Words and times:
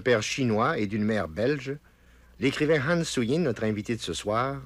père 0.00 0.22
chinois 0.22 0.78
et 0.78 0.86
d'une 0.86 1.04
mère 1.04 1.28
belge, 1.28 1.76
l'écrivain 2.38 2.80
Han 2.88 3.04
Suyin, 3.04 3.40
notre 3.40 3.64
invité 3.64 3.96
de 3.96 4.00
ce 4.00 4.12
soir, 4.12 4.60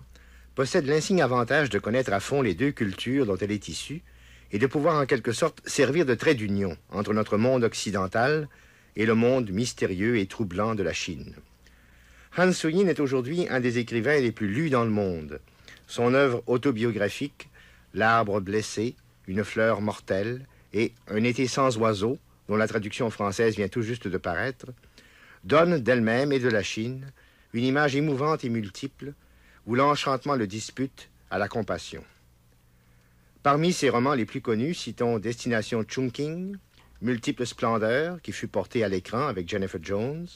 possède 0.55 0.87
l'insigne 0.87 1.23
avantage 1.23 1.71
de 1.71 1.79
connaître 1.79 2.13
à 2.13 2.21
fond 2.21 2.43
les 2.43 2.55
deux 2.55 2.71
cultures 2.71 3.27
dont 3.27 3.37
elle 3.37 3.51
est 3.51 3.69
issue 3.69 4.03
et 4.53 4.59
de 4.59 4.67
pouvoir 4.67 5.01
en 5.01 5.07
quelque 5.07 5.33
sorte 5.33 5.61
servir 5.67 6.07
de 6.07 6.15
trait 6.15 6.35
d'union 6.35 6.77
entre 6.91 7.13
notre 7.13 7.37
monde 7.37 7.65
occidental 7.65 8.49
et 8.97 9.07
le 9.07 9.15
monde 9.15 9.51
mystérieux 9.51 10.19
et 10.19 10.27
troublant 10.27 10.75
de 10.75 10.83
la 10.83 10.93
Chine. 10.93 11.35
Han 12.37 12.53
Suyin 12.53 12.87
est 12.89 13.01
aujourd'hui 13.01 13.47
un 13.51 13.61
des 13.61 13.79
écrivains 13.79 14.21
les 14.21 14.33
plus 14.33 14.49
lus 14.49 14.71
dans 14.71 14.85
le 14.85 14.91
monde. 14.91 15.41
Son 15.87 16.15
œuvre 16.15 16.43
autobiographique, 16.47 17.49
L'arbre 17.93 18.41
blessé, 18.41 18.97
Une 19.29 19.45
fleur 19.45 19.81
mortelle 19.81 20.47
et 20.73 20.93
Un 21.09 21.23
été 21.23 21.47
sans 21.47 21.79
oiseaux, 21.79 22.19
dont 22.49 22.57
la 22.57 22.69
traduction 22.69 23.09
française 23.11 23.57
vient 23.57 23.69
tout 23.69 23.83
juste 23.83 24.09
de 24.09 24.19
paraître, 24.19 24.67
donne 25.45 25.79
d'elle-même 25.79 26.33
et 26.33 26.41
de 26.41 26.49
la 26.49 26.63
Chine 26.63 27.07
une 27.53 27.65
image 27.65 27.95
émouvante 27.95 28.45
et 28.45 28.49
multiple 28.49 29.15
où 29.67 29.75
l'enchantement 29.75 30.35
le 30.35 30.47
dispute 30.47 31.11
à 31.31 31.39
la 31.39 31.49
compassion. 31.49 32.05
Parmi 33.43 33.73
ses 33.73 33.91
romans 33.91 34.15
les 34.15 34.25
plus 34.25 34.41
connus, 34.41 34.75
citons 34.75 35.19
Destination 35.19 35.85
Chungking, 35.85 36.57
Multiples 37.03 37.47
splendeurs, 37.47 38.23
qui 38.23 38.33
fut 38.33 38.49
porté 38.49 38.83
à 38.83 38.89
l'écran 38.89 39.27
avec 39.27 39.49
Jennifer 39.49 39.81
Jones, 39.83 40.27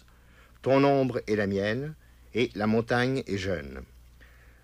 Ton 0.61 0.85
ombre 0.85 1.21
et 1.27 1.37
la 1.37 1.47
mienne, 1.47 1.95
et 2.35 2.51
La 2.55 2.67
montagne 2.67 3.23
est 3.27 3.39
jeune. 3.39 3.81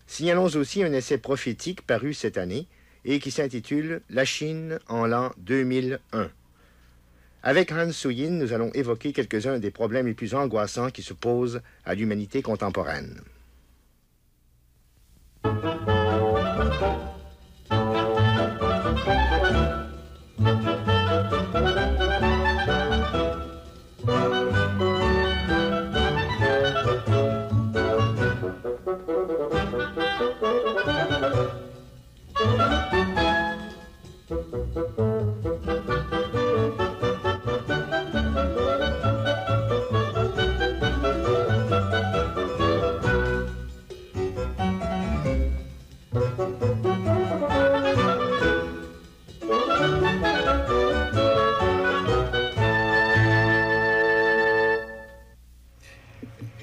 Signalons 0.07 0.55
aussi 0.57 0.83
un 0.85 0.93
essai 0.93 1.19
prophétique 1.19 1.83
paru 1.83 2.13
cette 2.13 2.37
année 2.37 2.67
et 3.07 3.19
qui 3.19 3.31
s'intitule 3.31 4.03
La 4.11 4.25
Chine 4.25 4.79
en 4.89 5.07
l'an 5.07 5.33
2001. 5.39 6.31
Avec 7.47 7.73
Hans 7.73 7.93
Suyin, 7.93 8.31
nous 8.31 8.55
allons 8.55 8.71
évoquer 8.73 9.13
quelques-uns 9.13 9.59
des 9.59 9.71
problèmes 9.71 10.07
les 10.07 10.15
plus 10.15 10.35
angoissants 10.35 10.89
qui 10.89 11.03
se 11.03 11.13
posent 11.13 11.61
à 11.85 11.95
l'humanité 11.95 12.41
contemporaine. 12.41 13.21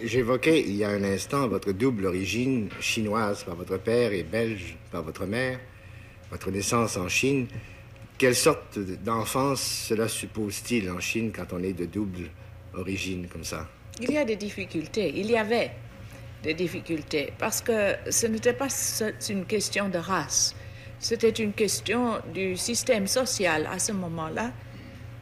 J'évoquais 0.03 0.59
il 0.59 0.75
y 0.75 0.83
a 0.83 0.89
un 0.89 1.03
instant 1.03 1.47
votre 1.47 1.71
double 1.71 2.05
origine 2.05 2.69
chinoise 2.81 3.43
par 3.45 3.55
votre 3.55 3.77
père 3.77 4.11
et 4.11 4.23
belge 4.23 4.75
par 4.91 5.03
votre 5.03 5.25
mère, 5.25 5.57
votre 6.29 6.51
naissance 6.51 6.97
en 6.97 7.07
Chine. 7.07 7.47
Quelle 8.17 8.35
sorte 8.35 8.77
d'enfance 8.77 9.61
cela 9.61 10.09
suppose-t-il 10.09 10.91
en 10.91 10.99
Chine 10.99 11.31
quand 11.33 11.53
on 11.53 11.63
est 11.63 11.73
de 11.73 11.85
double 11.85 12.29
origine 12.73 13.27
comme 13.27 13.45
ça? 13.45 13.69
Il 14.01 14.11
y 14.11 14.17
a 14.17 14.25
des 14.25 14.35
difficultés. 14.35 15.13
Il 15.15 15.31
y 15.31 15.37
avait 15.37 15.71
des 16.43 16.53
difficultés 16.53 17.33
parce 17.37 17.61
que 17.61 17.95
ce 18.09 18.27
n'était 18.27 18.53
pas 18.53 18.67
une 19.29 19.45
question 19.45 19.89
de 19.89 19.97
race. 19.97 20.55
C'était 20.99 21.29
une 21.29 21.53
question 21.53 22.19
du 22.33 22.55
système 22.57 23.07
social 23.07 23.67
à 23.71 23.79
ce 23.79 23.91
moment-là 23.91 24.51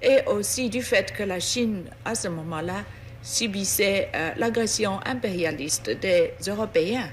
et 0.02 0.19
aussi 0.28 0.69
du 0.69 0.81
fait 0.81 1.13
que 1.13 1.24
la 1.24 1.40
Chine, 1.40 1.85
à 2.06 2.16
ce 2.16 2.28
moment-là, 2.28 2.84
subissait 3.22 4.09
euh, 4.16 4.31
l'agression 4.38 5.00
impérialiste 5.06 5.90
des 5.90 6.34
Européens, 6.47 7.09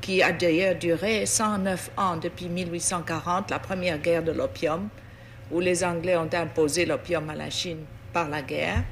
qui 0.00 0.22
a 0.22 0.32
d'ailleurs 0.32 0.76
duré 0.76 1.26
109 1.26 1.90
ans 1.96 2.16
depuis 2.16 2.48
1840, 2.48 3.50
la 3.50 3.58
première 3.58 3.98
guerre 3.98 4.22
de 4.22 4.32
l'opium, 4.32 4.88
où 5.50 5.60
les 5.60 5.84
Anglais 5.84 6.16
ont 6.16 6.30
imposé 6.32 6.86
l'opium 6.86 7.28
à 7.28 7.34
la 7.34 7.50
Chine 7.50 7.84
par 8.12 8.28
la 8.28 8.42
guerre, 8.42 8.82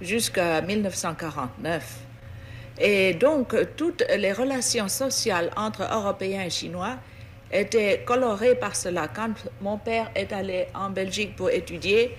jusqu'à 0.00 0.60
1949. 0.60 2.03
Et 2.78 3.14
donc, 3.14 3.54
toutes 3.76 4.04
les 4.16 4.32
relations 4.32 4.88
sociales 4.88 5.50
entre 5.56 5.82
Européens 5.82 6.42
et 6.42 6.50
Chinois 6.50 6.96
étaient 7.52 8.02
colorées 8.04 8.56
par 8.56 8.74
cela. 8.74 9.08
Quand 9.08 9.32
mon 9.60 9.78
père 9.78 10.10
est 10.14 10.32
allé 10.32 10.66
en 10.74 10.90
Belgique 10.90 11.36
pour 11.36 11.50
étudier 11.50 12.16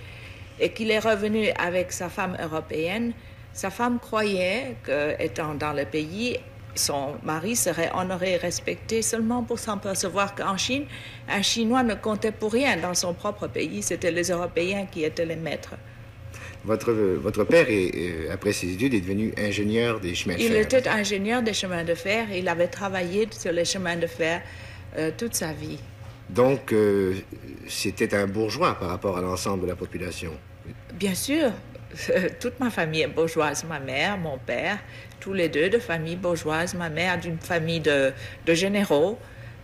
et 0.58 0.70
qu'il 0.70 0.90
est 0.90 0.98
revenu 0.98 1.50
avec 1.58 1.92
sa 1.92 2.08
femme 2.08 2.36
européenne, 2.42 3.12
sa 3.52 3.70
femme 3.70 3.98
croyait 3.98 4.76
qu'étant 4.84 5.54
dans 5.54 5.72
le 5.72 5.84
pays, 5.84 6.38
son 6.74 7.16
mari 7.22 7.56
serait 7.56 7.90
honoré 7.94 8.32
et 8.32 8.36
respecté 8.36 9.02
seulement 9.02 9.42
pour 9.42 9.58
s'apercevoir 9.58 10.34
qu'en 10.34 10.56
Chine, 10.56 10.86
un 11.28 11.42
Chinois 11.42 11.82
ne 11.82 11.94
comptait 11.94 12.32
pour 12.32 12.52
rien 12.52 12.76
dans 12.76 12.94
son 12.94 13.14
propre 13.14 13.46
pays. 13.46 13.82
C'était 13.82 14.10
les 14.10 14.30
Européens 14.30 14.86
qui 14.90 15.04
étaient 15.04 15.24
les 15.26 15.36
maîtres. 15.36 15.74
Votre, 16.66 16.92
votre 16.92 17.44
père, 17.44 17.66
après 18.32 18.52
ses 18.52 18.72
études, 18.72 18.94
est 18.94 19.00
devenu 19.00 19.32
ingénieur 19.38 20.00
des 20.00 20.14
chemins 20.14 20.34
de 20.34 20.40
fer. 20.40 20.50
Il 20.50 20.56
était 20.56 20.88
ingénieur 20.88 21.42
des 21.42 21.52
chemins 21.52 21.84
de 21.84 21.94
fer. 21.94 22.26
Il 22.34 22.48
avait 22.48 22.66
travaillé 22.66 23.28
sur 23.30 23.52
les 23.52 23.64
chemins 23.64 23.96
de 23.96 24.08
fer 24.08 24.42
euh, 24.98 25.12
toute 25.16 25.34
sa 25.34 25.52
vie. 25.52 25.78
Donc, 26.28 26.72
euh, 26.72 27.14
c'était 27.68 28.14
un 28.14 28.26
bourgeois 28.26 28.74
par 28.74 28.88
rapport 28.88 29.16
à 29.16 29.20
l'ensemble 29.20 29.62
de 29.62 29.68
la 29.68 29.76
population? 29.76 30.32
Bien 30.94 31.14
sûr. 31.14 31.52
toute 32.40 32.58
ma 32.60 32.70
famille 32.70 33.02
est 33.02 33.08
bourgeoise, 33.08 33.64
ma 33.64 33.78
mère, 33.78 34.18
mon 34.18 34.38
père, 34.38 34.78
tous 35.20 35.32
les 35.32 35.48
deux 35.48 35.68
de 35.68 35.78
famille 35.78 36.16
bourgeoise, 36.16 36.74
ma 36.74 36.88
mère 36.88 37.18
d'une 37.18 37.38
famille 37.38 37.80
de, 37.80 38.12
généraux. 38.48 39.18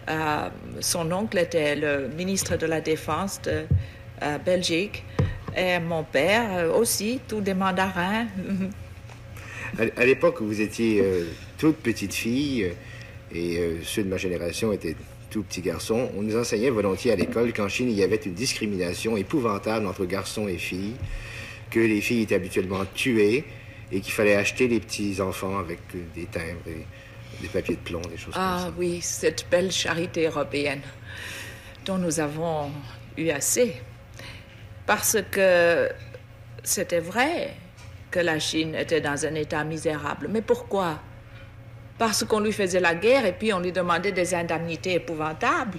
Euh, 0.09 0.49
son 0.81 1.11
oncle 1.13 1.39
était 1.39 1.77
le 1.77 2.09
ministre 2.09 2.57
de 2.57 2.67
la 2.67 2.81
Défense 2.81 3.41
de 3.43 3.65
euh, 4.23 4.39
Belgique. 4.39 5.05
Et 5.57 5.79
mon 5.79 6.03
père 6.03 6.49
euh, 6.53 6.73
aussi, 6.73 7.21
tous 7.29 7.41
des 7.41 7.55
mandarins. 7.55 8.27
à, 9.79 10.05
l'époque 10.05 10.41
où 10.41 10.47
vous 10.47 10.61
étiez 10.61 11.05
toute 11.59 11.77
petite 11.77 12.15
fille, 12.15 12.71
et 13.35 13.79
ceux 13.83 14.05
de 14.05 14.09
ma 14.09 14.19
génération 14.19 14.73
étaient 14.73 14.97
tout 15.31 15.43
petits 15.43 15.63
garçons, 15.63 16.11
on 16.17 16.23
nous 16.23 16.37
enseignait 16.37 16.69
volontiers 16.69 17.13
à 17.13 17.17
l'école 17.17 17.55
qu'en 17.55 17.69
Chine, 17.69 17.89
il 17.91 17.97
y 17.97 18.03
avait 18.03 18.17
une 18.17 18.35
discrimination 18.35 19.17
épouvantable 19.17 19.87
entre 19.87 20.05
garçons 20.05 20.47
et 20.47 20.59
filles 20.59 20.95
que 21.71 21.81
les 21.81 22.03
filles 22.03 22.23
étaient 22.23 22.35
habituellement 22.35 22.85
tuées 22.95 23.45
et 23.91 24.01
qu'il 24.01 24.13
fallait 24.13 24.37
acheter 24.37 24.69
les 24.69 24.79
petits 24.79 25.21
enfants 25.21 25.59
avec 25.59 25.79
des 26.15 26.27
timbres 26.27 26.61
et 26.67 26.87
des 27.41 27.49
papiers 27.49 27.77
de 27.77 27.81
plomb, 27.81 28.03
des 28.03 28.19
choses 28.19 28.35
comme 28.35 28.43
ça. 28.43 28.67
Ah 28.67 28.73
oui, 28.77 29.01
cette 29.01 29.47
belle 29.51 29.73
charité 29.73 30.27
européenne 30.27 30.83
dont 31.87 31.99
nous 31.99 32.21
avons 32.21 32.71
eu 33.17 33.31
assez. 33.31 33.75
Parce 34.87 35.17
que 35.31 35.89
c'était 36.63 37.01
vrai 37.01 37.51
que 38.11 38.21
la 38.21 38.39
Chine 38.39 38.75
était 38.75 39.01
dans 39.01 39.25
un 39.25 39.35
état 39.35 39.65
misérable. 39.65 40.29
Mais 40.29 40.43
pourquoi? 40.43 41.01
Parce 41.99 42.25
qu'on 42.25 42.41
lui 42.41 42.53
faisait 42.53 42.81
la 42.81 42.95
guerre 42.95 43.25
et 43.25 43.33
puis 43.33 43.53
on 43.53 43.61
lui 43.61 43.73
demandait 43.73 44.13
des 44.13 44.35
indemnités 44.35 44.95
épouvantables, 44.95 45.79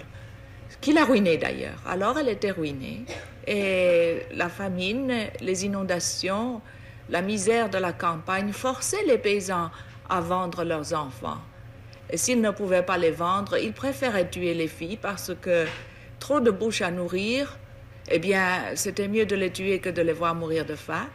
qui 0.82 0.94
l'a 0.94 1.06
ruinée 1.06 1.38
d'ailleurs. 1.38 1.82
Alors 1.88 2.18
elle 2.18 2.30
était 2.30 2.52
ruinée. 2.52 3.06
Et 3.46 4.24
la 4.32 4.50
famine, 4.50 5.14
les 5.42 5.66
inondations, 5.66 6.62
la 7.10 7.22
misère 7.22 7.70
de 7.70 7.78
la 7.78 7.92
campagne 7.92 8.54
forçaient 8.54 9.04
les 9.06 9.18
paysans 9.18 9.70
à 10.10 10.22
vendre 10.22 10.64
leurs 10.64 10.94
enfants. 10.94 11.40
Et 12.10 12.18
s'ils 12.18 12.42
ne 12.42 12.52
pouvaient 12.52 12.84
pas 12.84 12.98
les 12.98 13.12
vendre, 13.12 13.58
ils 13.58 13.74
préféraient 13.74 14.30
tuer 14.30 14.54
les 14.54 14.68
filles 14.68 14.98
parce 14.98 15.32
que 15.42 15.66
trop 16.20 16.40
de 16.40 16.52
bouches 16.52 16.82
à 16.82 16.92
nourrir, 16.92 17.58
eh 18.10 18.20
bien, 18.20 18.64
c'était 18.76 19.08
mieux 19.08 19.26
de 19.26 19.36
les 19.36 19.52
tuer 19.52 19.80
que 19.80 19.90
de 19.90 20.02
les 20.02 20.14
voir 20.14 20.36
mourir 20.36 20.66
de 20.66 20.76
faim. 20.76 21.08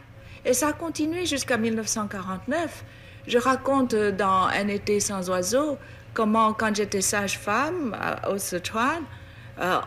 Et 0.45 0.53
ça 0.53 0.69
a 0.69 0.73
continué 0.73 1.25
jusqu'à 1.25 1.57
1949. 1.57 2.83
Je 3.27 3.37
raconte 3.37 3.95
dans 3.95 4.45
Un 4.45 4.67
été 4.67 4.99
sans 4.99 5.29
oiseaux 5.29 5.77
comment, 6.13 6.53
quand 6.53 6.75
j'étais 6.75 7.01
sage-femme 7.01 7.95
au 8.29 8.37
Sichuan, 8.37 9.03
euh, 9.59 9.79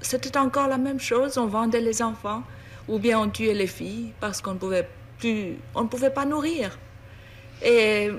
c'était 0.00 0.36
encore 0.36 0.68
la 0.68 0.78
même 0.78 1.00
chose. 1.00 1.38
On 1.38 1.46
vendait 1.46 1.80
les 1.80 2.02
enfants 2.02 2.42
ou 2.88 2.98
bien 2.98 3.18
on 3.18 3.28
tuait 3.30 3.54
les 3.54 3.66
filles 3.66 4.12
parce 4.20 4.40
qu'on 4.40 4.54
ne 4.54 4.58
pouvait 4.58 4.88
plus, 5.18 5.56
on 5.74 5.84
ne 5.84 5.88
pouvait 5.88 6.10
pas 6.10 6.26
nourrir. 6.26 6.78
Et 7.62 8.10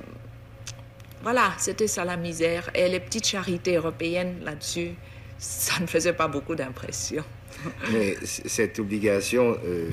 voilà, 1.21 1.51
c'était 1.57 1.87
ça 1.87 2.05
la 2.05 2.17
misère. 2.17 2.69
Et 2.73 2.87
les 2.89 2.99
petites 2.99 3.27
charités 3.27 3.75
européennes 3.75 4.39
là-dessus, 4.43 4.95
ça 5.37 5.79
ne 5.79 5.87
faisait 5.87 6.13
pas 6.13 6.27
beaucoup 6.27 6.55
d'impression. 6.55 7.23
Mais 7.91 8.15
cette 8.23 8.79
obligation 8.79 9.57
euh, 9.65 9.89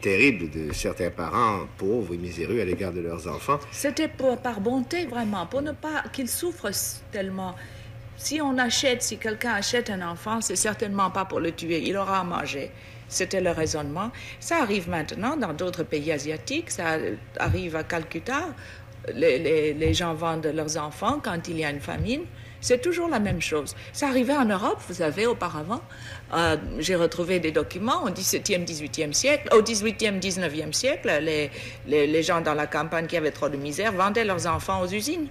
terrible 0.00 0.50
de 0.50 0.72
certains 0.72 1.10
parents 1.10 1.66
pauvres 1.78 2.14
et 2.14 2.16
miséreux 2.16 2.60
à 2.60 2.64
l'égard 2.64 2.92
de 2.92 3.00
leurs 3.00 3.26
enfants. 3.28 3.58
C'était 3.70 4.08
par 4.08 4.60
bonté, 4.60 5.06
vraiment, 5.06 5.46
pour 5.46 5.62
ne 5.62 5.72
pas 5.72 6.04
qu'ils 6.12 6.28
souffrent 6.28 6.70
tellement. 7.10 7.54
Si 8.16 8.40
on 8.40 8.56
achète, 8.58 9.02
si 9.02 9.18
quelqu'un 9.18 9.54
achète 9.54 9.90
un 9.90 10.02
enfant, 10.02 10.40
c'est 10.40 10.56
certainement 10.56 11.10
pas 11.10 11.24
pour 11.24 11.40
le 11.40 11.52
tuer, 11.52 11.82
il 11.84 11.96
aura 11.96 12.20
à 12.20 12.24
manger. 12.24 12.70
C'était 13.08 13.40
le 13.40 13.50
raisonnement. 13.50 14.10
Ça 14.40 14.62
arrive 14.62 14.88
maintenant 14.88 15.36
dans 15.36 15.52
d'autres 15.52 15.82
pays 15.82 16.12
asiatiques, 16.12 16.70
ça 16.70 16.96
arrive 17.38 17.76
à 17.76 17.84
Calcutta. 17.84 18.48
Les, 19.14 19.74
les 19.74 19.94
gens 19.94 20.14
vendent 20.14 20.46
leurs 20.54 20.76
enfants 20.76 21.20
quand 21.22 21.48
il 21.48 21.58
y 21.58 21.64
a 21.64 21.70
une 21.70 21.80
famine. 21.80 22.22
C'est 22.62 22.80
toujours 22.80 23.08
la 23.08 23.18
même 23.18 23.42
chose. 23.42 23.74
Ça 23.92 24.06
arrivait 24.06 24.36
en 24.36 24.44
Europe, 24.44 24.80
vous 24.88 24.94
savez, 24.94 25.26
auparavant. 25.26 25.82
Euh, 26.32 26.56
j'ai 26.78 26.94
retrouvé 26.94 27.40
des 27.40 27.50
documents 27.50 28.04
au 28.04 28.10
XVIIe, 28.10 28.64
XVIIIe 28.64 29.12
siècle, 29.12 29.48
au 29.52 29.62
XVIIIe, 29.62 30.20
XIXe 30.20 30.74
siècle. 30.74 31.10
Les, 31.20 31.50
les, 31.88 32.22
gens 32.22 32.40
dans 32.40 32.54
la 32.54 32.68
campagne 32.68 33.08
qui 33.08 33.16
avaient 33.16 33.32
trop 33.32 33.48
de 33.48 33.56
misère 33.56 33.92
vendaient 33.92 34.24
leurs 34.24 34.46
enfants 34.46 34.80
aux 34.80 34.86
usines. 34.86 35.26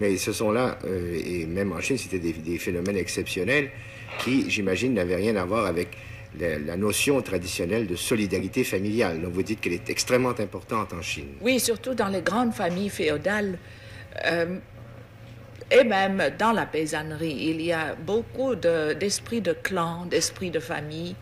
Mais 0.00 0.16
ce 0.16 0.32
sont 0.32 0.50
là, 0.50 0.76
euh, 0.84 1.16
et 1.24 1.46
même 1.46 1.72
en 1.72 1.80
Chine, 1.80 1.96
c'était 1.96 2.18
des, 2.18 2.58
phénomènes 2.58 2.96
exceptionnels 2.96 3.70
qui, 4.18 4.50
j'imagine, 4.50 4.94
n'avaient 4.94 5.14
rien 5.14 5.36
à 5.36 5.44
voir 5.44 5.66
avec 5.66 5.96
la, 6.40 6.76
notion 6.76 7.22
traditionnelle 7.22 7.86
de 7.86 7.94
solidarité 7.94 8.64
familiale. 8.64 9.22
Donc 9.22 9.32
vous 9.32 9.44
dites 9.44 9.60
qu'elle 9.60 9.74
est 9.74 9.88
extrêmement 9.90 10.34
importante 10.40 10.92
en 10.92 11.02
Chine. 11.02 11.28
Oui, 11.40 11.60
surtout 11.60 11.94
dans 11.94 12.08
les 12.08 12.22
grandes 12.22 12.52
familles 12.52 12.90
féodales. 12.90 13.58
Euh, 14.26 14.58
et 15.70 15.84
même 15.84 16.22
dans 16.38 16.52
la 16.52 16.66
paysannerie, 16.66 17.36
il 17.38 17.60
y 17.62 17.72
a 17.72 17.94
beaucoup 17.94 18.54
d'esprit 18.54 19.40
de, 19.40 19.52
clan, 19.52 20.06
d'esprit 20.06 20.50
de 20.50 20.60
famille, 20.60 21.16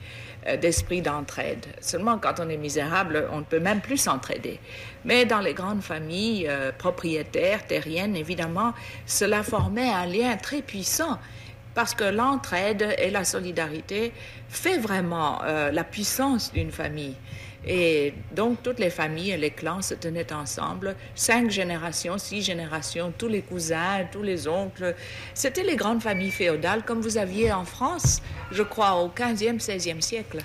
euh, 0.49 0.57
d'esprit 0.57 1.03
d'entraide. 1.03 1.67
Seulement, 1.81 2.19
quand 2.19 2.41
on 2.41 2.49
est 2.49 2.57
misérable, 2.57 3.29
on 3.31 3.39
ne 3.39 3.45
peut 3.45 3.61
même 3.61 3.81
plus 3.81 3.99
s'entraider. 3.99 4.59
Mais 5.05 5.25
dans 5.25 5.41
les 5.41 5.55
grandes 5.55 5.83
familles 5.83 6.47
euh, 6.49 6.73
propriétaires, 6.77 7.67
terriennes, 7.67 8.17
évidemment, 8.17 8.75
cela 9.07 9.45
formait 9.45 9.91
un 9.91 10.07
lien 10.07 10.37
très 10.37 10.63
puissant 10.63 11.19
parce 11.75 11.95
que 11.95 12.05
l'entraide 12.05 12.95
et 12.99 13.11
la 13.11 13.25
solidarité 13.25 14.13
fait 14.49 14.79
vraiment 14.79 15.41
euh, 15.45 15.71
la 15.71 15.85
puissance 15.85 16.53
d'une 16.53 16.73
famille. 16.73 17.15
Et 17.67 18.13
donc, 18.35 18.63
toutes 18.63 18.81
les 18.81 18.91
familles 18.91 19.31
et 19.33 19.37
les 19.37 19.51
clans 19.51 19.83
se 19.83 19.95
tenaient 19.95 20.33
ensemble, 20.33 20.97
cinq 21.15 21.51
générations, 21.51 22.19
six 22.19 22.43
générations, 22.43 23.13
tous 23.17 23.29
les 23.29 23.43
cousins, 23.43 24.07
tous 24.11 24.23
les 24.23 24.49
oncles. 24.49 24.97
C'était 25.35 25.63
les 25.63 25.77
grandes 25.77 26.03
familles 26.03 26.33
féodales, 26.33 26.85
comme 26.85 27.01
vous 27.01 27.19
aviez 27.19 27.53
en 27.53 27.65
France, 27.65 28.21
je 28.51 28.63
crois, 28.63 28.97
au 28.97 29.09
15e, 29.09 29.61
16e 29.61 30.01
siècle. 30.01 30.39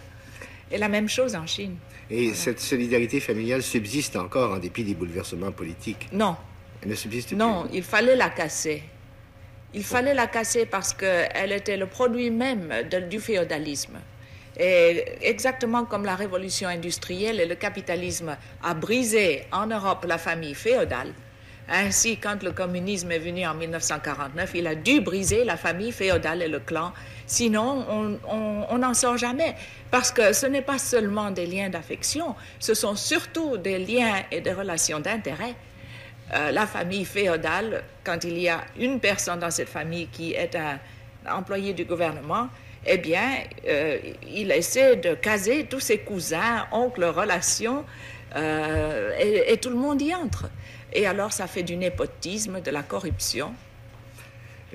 Et 0.69 0.77
la 0.77 0.89
même 0.89 1.09
chose 1.09 1.35
en 1.35 1.47
Chine. 1.47 1.77
Et 2.09 2.33
cette 2.33 2.59
solidarité 2.59 3.19
familiale 3.19 3.63
subsiste 3.63 4.15
encore 4.15 4.53
en 4.53 4.57
dépit 4.57 4.83
des 4.83 4.93
bouleversements 4.93 5.51
politiques? 5.51 6.07
Non. 6.11 6.35
Elle 6.81 6.89
ne 6.89 6.95
subsiste 6.95 7.29
plus? 7.29 7.37
Non, 7.37 7.67
il 7.73 7.83
fallait 7.83 8.15
la 8.15 8.29
casser. 8.29 8.83
Il 9.73 9.83
fallait 9.83 10.13
la 10.13 10.27
casser 10.27 10.65
parce 10.65 10.93
qu'elle 10.93 11.51
était 11.51 11.77
le 11.77 11.87
produit 11.87 12.29
même 12.31 12.71
du 13.09 13.19
féodalisme. 13.19 13.97
Et 14.59 15.05
exactement 15.21 15.85
comme 15.85 16.03
la 16.03 16.15
révolution 16.15 16.67
industrielle 16.67 17.39
et 17.39 17.45
le 17.45 17.55
capitalisme 17.55 18.35
a 18.63 18.73
brisé 18.73 19.43
en 19.51 19.67
Europe 19.67 20.05
la 20.07 20.17
famille 20.17 20.55
féodale, 20.55 21.13
ainsi 21.69 22.17
quand 22.17 22.41
le 22.43 22.51
communisme 22.51 23.11
est 23.11 23.19
venu 23.19 23.45
en 23.45 23.53
1949, 23.53 24.51
il 24.55 24.67
a 24.67 24.75
dû 24.75 25.01
briser 25.01 25.43
la 25.43 25.57
famille 25.57 25.91
féodale 25.91 26.41
et 26.41 26.47
le 26.47 26.59
clan, 26.59 26.93
sinon 27.25 27.85
on 28.27 28.77
n'en 28.77 28.93
sort 28.93 29.17
jamais. 29.17 29.55
Parce 29.91 30.11
que 30.11 30.33
ce 30.33 30.45
n'est 30.45 30.61
pas 30.61 30.79
seulement 30.79 31.29
des 31.29 31.45
liens 31.45 31.69
d'affection, 31.69 32.35
ce 32.59 32.73
sont 32.73 32.95
surtout 32.95 33.57
des 33.57 33.79
liens 33.79 34.23
et 34.31 34.41
des 34.41 34.53
relations 34.53 34.99
d'intérêt. 34.99 35.55
Euh, 36.33 36.51
la 36.51 36.65
famille 36.65 37.05
féodale, 37.05 37.83
quand 38.03 38.23
il 38.23 38.37
y 38.37 38.49
a 38.49 38.61
une 38.77 38.99
personne 38.99 39.39
dans 39.39 39.51
cette 39.51 39.69
famille 39.69 40.07
qui 40.07 40.33
est 40.33 40.55
un 40.55 40.79
employé 41.29 41.73
du 41.73 41.85
gouvernement, 41.85 42.49
eh 42.87 42.97
bien, 42.97 43.29
euh, 43.67 43.97
il 44.33 44.51
essaie 44.51 44.95
de 44.95 45.13
caser 45.13 45.65
tous 45.69 45.79
ses 45.79 45.99
cousins, 45.99 46.65
oncles, 46.71 47.03
relations, 47.05 47.83
euh, 48.35 49.11
et, 49.19 49.57
tout 49.57 49.69
le 49.69 49.75
monde 49.75 50.01
y 50.01 50.13
entre. 50.13 50.49
Et 50.93 51.05
alors, 51.05 51.33
ça 51.33 51.47
fait 51.47 51.63
du 51.63 51.75
népotisme, 51.75 52.61
de 52.61 52.71
la 52.71 52.83
corruption. 52.83 53.53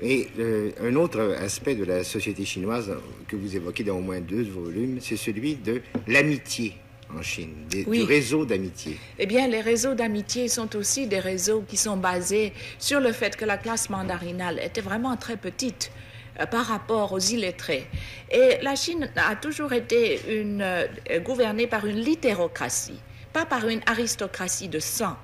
Et 0.01 0.27
euh, 0.39 0.71
un 0.81 0.95
autre 0.95 1.35
aspect 1.41 1.75
de 1.75 1.85
la 1.85 2.03
société 2.03 2.45
chinoise 2.45 2.95
que 3.27 3.35
vous 3.35 3.55
évoquez 3.55 3.83
dans 3.83 3.97
au 3.97 4.01
moins 4.01 4.21
deux 4.21 4.43
volumes, 4.43 4.99
c'est 5.01 5.17
celui 5.17 5.55
de 5.55 5.81
l'amitié 6.07 6.75
en 7.15 7.21
Chine, 7.21 7.53
du 7.69 8.03
réseau 8.03 8.43
d'amitié. 8.45 8.97
Eh 9.19 9.25
bien, 9.27 9.47
les 9.47 9.61
réseaux 9.61 9.93
d'amitié 9.93 10.47
sont 10.47 10.75
aussi 10.75 11.05
des 11.05 11.19
réseaux 11.19 11.63
qui 11.67 11.77
sont 11.77 11.97
basés 11.97 12.53
sur 12.79 12.99
le 12.99 13.11
fait 13.11 13.35
que 13.37 13.45
la 13.45 13.57
classe 13.57 13.89
mandarinale 13.89 14.59
était 14.63 14.81
vraiment 14.81 15.15
très 15.15 15.37
petite. 15.37 15.91
Euh, 16.39 16.47
par 16.47 16.65
rapport 16.65 17.11
aux 17.11 17.19
illettrés. 17.19 17.85
Et 18.31 18.57
la 18.63 18.75
Chine 18.75 19.07
a 19.15 19.35
toujours 19.35 19.71
été 19.71 20.19
une, 20.41 20.63
euh, 20.63 20.87
gouvernée 21.19 21.67
par 21.67 21.85
une 21.85 21.99
littérocratie, 21.99 22.99
pas 23.31 23.45
par 23.45 23.67
une 23.67 23.81
aristocratie 23.85 24.67
de 24.67 24.79
sang, 24.79 25.15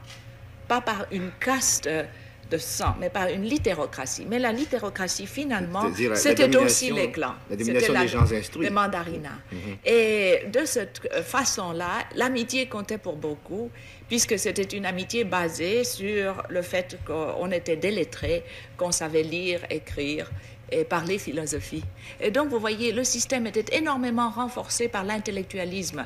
pas 0.67 0.81
par 0.81 1.07
une 1.11 1.31
caste 1.39 1.88
euh, 1.88 2.03
de 2.51 2.59
sang, 2.59 2.95
mais 3.00 3.09
par 3.09 3.27
une 3.27 3.41
littérocratie. 3.41 4.27
Mais 4.29 4.38
la 4.38 4.51
littérocratie, 4.51 5.25
finalement, 5.25 5.89
c'était 6.13 6.56
aussi 6.56 6.91
les 6.91 7.09
clans. 7.09 7.35
La 7.50 7.56
domination 7.56 8.01
des 8.01 8.07
gens 8.07 8.31
instruits. 8.31 8.65
Les 8.65 8.69
mandarinats. 8.69 9.29
Mhm. 9.51 9.77
Et 9.85 10.44
de 10.53 10.63
cette 10.65 11.11
façon-là, 11.23 12.03
l'amitié 12.15 12.67
comptait 12.67 13.00
pour 13.00 13.15
beaucoup, 13.15 13.71
puisque 14.07 14.38
c'était 14.38 14.61
une 14.77 14.85
amitié 14.85 15.23
basée 15.23 15.83
sur 15.83 16.44
le 16.50 16.61
fait 16.61 17.00
qu'on 17.06 17.50
était 17.50 17.77
délettré, 17.77 18.44
qu'on 18.77 18.91
savait 18.91 19.23
lire, 19.23 19.61
écrire 19.71 20.29
et 20.71 20.83
parler 20.83 21.18
philosophie. 21.18 21.83
Et 22.19 22.31
donc, 22.31 22.50
vous 22.50 22.60
voyez, 22.60 22.92
le 22.92 23.04
système 23.04 23.48
était 23.48 23.77
énormément 23.77 24.30
renforcé 24.30 24.88
par 24.88 25.04
l'intellectualisme. 25.04 26.06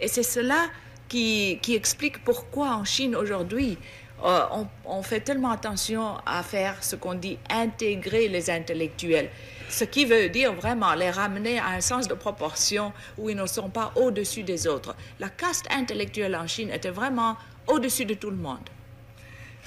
Et 0.00 0.08
c'est 0.08 0.22
cela 0.22 0.66
qui, 1.08 1.58
qui, 1.62 1.74
explique 1.74 2.22
pourquoi 2.24 2.74
en 2.76 2.84
Chine 2.84 3.16
aujourd'hui, 3.16 3.78
euh, 4.24 4.42
on, 4.52 4.66
on, 4.84 5.02
fait 5.02 5.20
tellement 5.20 5.50
attention 5.50 6.16
à 6.26 6.42
faire 6.42 6.82
ce 6.84 6.94
qu'on 6.94 7.14
dit 7.14 7.38
intégrer 7.48 8.28
les 8.28 8.50
intellectuels. 8.50 9.30
Ce 9.68 9.84
qui 9.84 10.04
veut 10.04 10.28
dire 10.28 10.52
vraiment 10.52 10.94
les 10.94 11.10
ramener 11.10 11.58
à 11.58 11.68
un 11.68 11.80
sens 11.80 12.06
de 12.08 12.14
proportion 12.14 12.92
où 13.18 13.30
ils 13.30 13.36
ne 13.36 13.46
sont 13.46 13.70
pas 13.70 13.92
au-dessus 13.96 14.42
des 14.42 14.66
autres. 14.66 14.94
La 15.20 15.28
caste 15.28 15.66
intellectuelle 15.70 16.36
en 16.36 16.46
Chine 16.46 16.70
était 16.70 16.90
vraiment 16.90 17.36
au-dessus 17.66 18.04
de 18.04 18.14
tout 18.14 18.30
le 18.30 18.36
monde. 18.36 18.68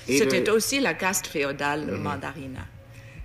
C'était 0.06 0.50
aussi 0.50 0.80
la 0.82 0.94
caste 0.94 1.28
féodale 1.28 1.86
mmh. 1.86 1.98
mandarina 1.98 2.60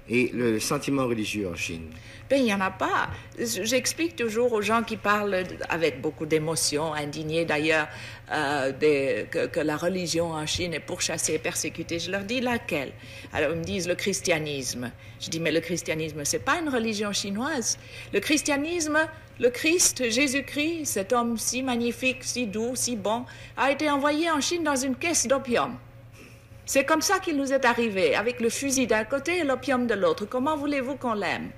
et 0.08 0.30
le 0.32 0.58
sentiment 0.60 1.06
religieux 1.06 1.48
en 1.48 1.54
Chine 1.54 1.88
ben, 2.28 2.38
il 2.38 2.44
n'y 2.44 2.52
en 2.52 2.60
a 2.60 2.70
pas. 2.70 3.08
J'explique 3.38 4.14
toujours 4.14 4.52
aux 4.52 4.60
gens 4.60 4.82
qui 4.82 4.98
parlent 4.98 5.44
avec 5.70 6.02
beaucoup 6.02 6.26
d'émotion, 6.26 6.92
indignés 6.92 7.46
d'ailleurs, 7.46 7.88
euh, 8.30 8.72
que, 8.72 9.60
la 9.60 9.76
religion 9.78 10.32
en 10.32 10.44
Chine 10.44 10.74
est 10.74 10.80
pourchassée, 10.80 11.38
persécutée. 11.38 11.98
Je 11.98 12.10
leur 12.10 12.24
dis 12.24 12.40
laquelle 12.40 12.92
Alors 13.32 13.52
ils 13.52 13.58
me 13.58 13.64
disent 13.64 13.88
le 13.88 13.94
christianisme. 13.94 14.90
Je 15.20 15.30
dis 15.30 15.40
mais 15.40 15.52
le 15.52 15.60
christianisme, 15.60 16.22
c'est 16.24 16.44
pas 16.44 16.58
une 16.60 16.68
religion 16.68 17.12
chinoise. 17.12 17.78
Le 18.12 18.20
christianisme, 18.20 18.98
le 19.40 19.48
Christ, 19.48 20.10
Jésus-Christ, 20.10 20.84
cet 20.84 21.14
homme 21.14 21.38
si 21.38 21.62
magnifique, 21.62 22.24
si 22.24 22.46
doux, 22.46 22.72
si 22.74 22.96
bon, 22.96 23.24
a 23.56 23.72
été 23.72 23.88
envoyé 23.88 24.30
en 24.30 24.42
Chine 24.42 24.64
dans 24.64 24.76
une 24.76 24.96
caisse 24.96 25.26
d'opium. 25.26 25.78
C'est 26.68 26.84
comme 26.84 27.00
ça 27.00 27.18
qu'il 27.18 27.38
nous 27.38 27.54
est 27.54 27.64
arrivé, 27.64 28.14
avec 28.14 28.40
le 28.40 28.50
fusil 28.50 28.86
d'un 28.86 29.04
côté 29.04 29.38
et 29.38 29.42
l'opium 29.42 29.86
de 29.86 29.94
l'autre. 29.94 30.26
Comment 30.26 30.54
voulez-vous 30.54 30.96
qu'on 30.96 31.14
l'aime? 31.14 31.48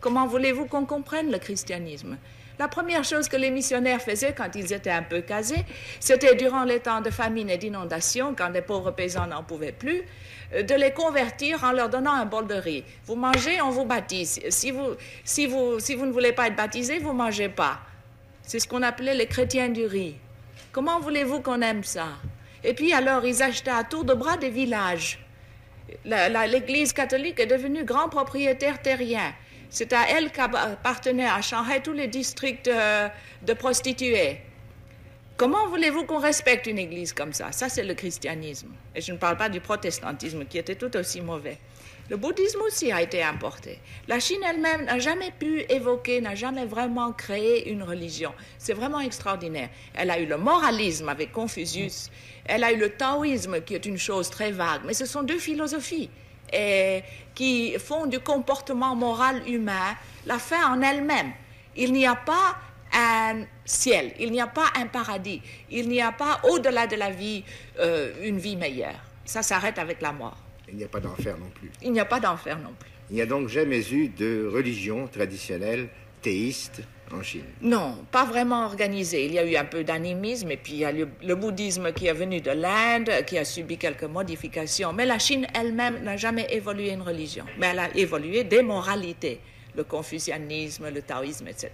Comment 0.00 0.26
voulez-vous 0.26 0.64
qu'on 0.64 0.86
comprenne 0.86 1.30
le 1.30 1.36
christianisme? 1.36 2.16
La 2.58 2.66
première 2.66 3.04
chose 3.04 3.28
que 3.28 3.36
les 3.36 3.50
missionnaires 3.50 4.00
faisaient 4.00 4.32
quand 4.32 4.54
ils 4.54 4.72
étaient 4.72 4.88
un 4.88 5.02
peu 5.02 5.20
casés, 5.20 5.66
c'était 6.00 6.34
durant 6.34 6.64
les 6.64 6.80
temps 6.80 7.02
de 7.02 7.10
famine 7.10 7.50
et 7.50 7.58
d'inondation, 7.58 8.34
quand 8.34 8.48
les 8.48 8.62
pauvres 8.62 8.90
paysans 8.90 9.26
n'en 9.26 9.42
pouvaient 9.42 9.70
plus, 9.70 10.00
euh, 10.54 10.62
de 10.62 10.74
les 10.76 10.92
convertir 10.92 11.62
en 11.62 11.72
leur 11.72 11.90
donnant 11.90 12.14
un 12.14 12.24
bol 12.24 12.46
de 12.46 12.54
riz. 12.54 12.84
Vous 13.04 13.16
mangez, 13.16 13.60
on 13.60 13.68
vous 13.68 13.84
baptise. 13.84 14.40
Si 14.48 14.70
vous, 14.70 14.94
si 15.24 15.46
vous, 15.46 15.78
si 15.78 15.94
vous 15.94 16.06
ne 16.06 16.10
voulez 16.10 16.32
pas 16.32 16.46
être 16.46 16.56
baptisé, 16.56 17.00
vous 17.00 17.12
mangez 17.12 17.50
pas. 17.50 17.80
C'est 18.44 18.60
ce 18.60 18.66
qu'on 18.66 18.82
appelait 18.82 19.14
les 19.14 19.26
chrétiens 19.26 19.68
du 19.68 19.84
riz. 19.84 20.16
Comment 20.72 21.00
voulez-vous 21.00 21.42
qu'on 21.42 21.60
aime 21.60 21.84
ça? 21.84 22.06
Et 22.64 22.74
puis 22.74 22.92
alors, 22.92 23.24
ils 23.24 23.42
achetaient 23.42 23.70
à 23.70 23.84
tour 23.84 24.04
de 24.04 24.14
bras 24.14 24.36
des 24.36 24.50
villages. 24.50 25.18
L'Église 26.04 26.92
catholique 26.92 27.40
est 27.40 27.46
devenue 27.46 27.84
grand 27.84 28.08
propriétaire 28.08 28.82
terrien. 28.82 29.32
C'est 29.70 29.92
à 29.92 30.08
elle 30.08 30.30
qu'appartenaient 30.30 31.28
à 31.28 31.40
Shanghai 31.42 31.80
tous 31.82 31.92
les 31.92 32.08
districts 32.08 32.68
euh, 32.68 33.08
de 33.42 33.52
prostituées. 33.52 34.40
Comment 35.36 35.68
voulez-vous 35.68 36.04
qu'on 36.04 36.18
respecte 36.18 36.66
une 36.66 36.78
église 36.78 37.12
comme 37.12 37.32
ça? 37.32 37.52
Ça, 37.52 37.68
c'est 37.68 37.84
le 37.84 37.94
christianisme. 37.94 38.70
Et 38.94 39.00
je 39.00 39.12
ne 39.12 39.18
parle 39.18 39.36
pas 39.36 39.48
du 39.48 39.60
protestantisme, 39.60 40.44
qui 40.46 40.58
était 40.58 40.74
tout 40.74 40.96
aussi 40.96 41.20
mauvais. 41.20 41.58
Le 42.10 42.16
bouddhisme 42.16 42.60
aussi 42.62 42.90
a 42.90 43.02
été 43.02 43.22
importé. 43.22 43.78
La 44.08 44.18
Chine 44.18 44.40
elle-même 44.48 44.86
n'a 44.86 44.98
jamais 44.98 45.30
pu 45.30 45.60
évoquer, 45.68 46.22
n'a 46.22 46.34
jamais 46.34 46.64
vraiment 46.64 47.12
créé 47.12 47.70
une 47.70 47.82
religion. 47.82 48.32
C'est 48.56 48.72
vraiment 48.72 48.98
extraordinaire. 48.98 49.68
Elle 49.94 50.10
a 50.10 50.18
eu 50.18 50.24
le 50.24 50.38
moralisme 50.38 51.10
avec 51.10 51.32
Confucius, 51.32 52.10
elle 52.48 52.64
a 52.64 52.72
eu 52.72 52.78
le 52.78 52.88
taoïsme 52.90 53.60
qui 53.60 53.74
est 53.74 53.86
une 53.86 53.98
chose 53.98 54.30
très 54.30 54.50
vague, 54.50 54.80
mais 54.84 54.94
ce 54.94 55.06
sont 55.06 55.22
deux 55.22 55.38
philosophies 55.38 56.10
et 56.52 57.02
qui 57.34 57.78
font 57.78 58.06
du 58.06 58.20
comportement 58.20 58.96
moral 58.96 59.46
humain 59.46 59.94
la 60.26 60.38
fin 60.38 60.74
en 60.74 60.80
elle-même. 60.80 61.32
Il 61.76 61.92
n'y 61.92 62.06
a 62.06 62.16
pas 62.16 62.56
un 62.92 63.44
ciel, 63.66 64.12
il 64.18 64.32
n'y 64.32 64.40
a 64.40 64.46
pas 64.46 64.72
un 64.76 64.86
paradis, 64.86 65.42
il 65.70 65.88
n'y 65.88 66.00
a 66.00 66.10
pas 66.10 66.40
au-delà 66.44 66.86
de 66.86 66.96
la 66.96 67.10
vie 67.10 67.44
euh, 67.78 68.12
une 68.22 68.38
vie 68.38 68.56
meilleure. 68.56 68.98
Ça 69.26 69.42
s'arrête 69.42 69.78
avec 69.78 70.00
la 70.00 70.12
mort. 70.12 70.38
Il 70.70 70.76
n'y 70.76 70.84
a 70.84 70.88
pas 70.88 71.00
d'enfer 71.00 71.36
non 71.38 71.50
plus. 71.50 71.70
Il 71.82 71.92
n'y 71.92 72.00
a 72.00 72.06
pas 72.06 72.18
d'enfer 72.18 72.58
non 72.58 72.72
plus. 72.78 72.90
Il 73.10 73.16
n'y 73.16 73.22
a 73.22 73.26
donc 73.26 73.48
jamais 73.48 73.86
eu 73.92 74.08
de 74.08 74.50
religion 74.50 75.06
traditionnelle 75.06 75.88
théiste 76.22 76.82
en 77.12 77.22
Chine 77.22 77.44
Non, 77.62 77.96
pas 78.10 78.24
vraiment 78.24 78.64
organisée. 78.64 79.26
Il 79.26 79.32
y 79.32 79.38
a 79.38 79.44
eu 79.44 79.56
un 79.56 79.64
peu 79.64 79.84
d'animisme 79.84 80.50
et 80.50 80.56
puis 80.56 80.74
il 80.74 80.78
y 80.80 80.84
a 80.84 80.92
le, 80.92 81.08
le, 81.22 81.34
bouddhisme 81.34 81.92
qui 81.92 82.06
est 82.06 82.12
venu 82.12 82.40
de 82.40 82.50
l'Inde, 82.50 83.10
qui 83.26 83.38
a 83.38 83.44
subi 83.44 83.78
quelques 83.78 84.04
modifications. 84.04 84.92
Mais 84.92 85.06
la 85.06 85.18
Chine 85.18 85.46
elle-même 85.54 86.02
n'a 86.02 86.16
jamais 86.16 86.46
évolué 86.50 86.90
une 86.90 87.02
religion. 87.02 87.44
Mais 87.58 87.68
elle 87.68 87.78
a 87.78 87.96
évolué 87.96 88.44
des 88.44 88.62
moralités, 88.62 89.40
le 89.76 89.84
confucianisme, 89.84 90.88
le 90.92 91.02
taoïsme, 91.02 91.48
etc. 91.48 91.70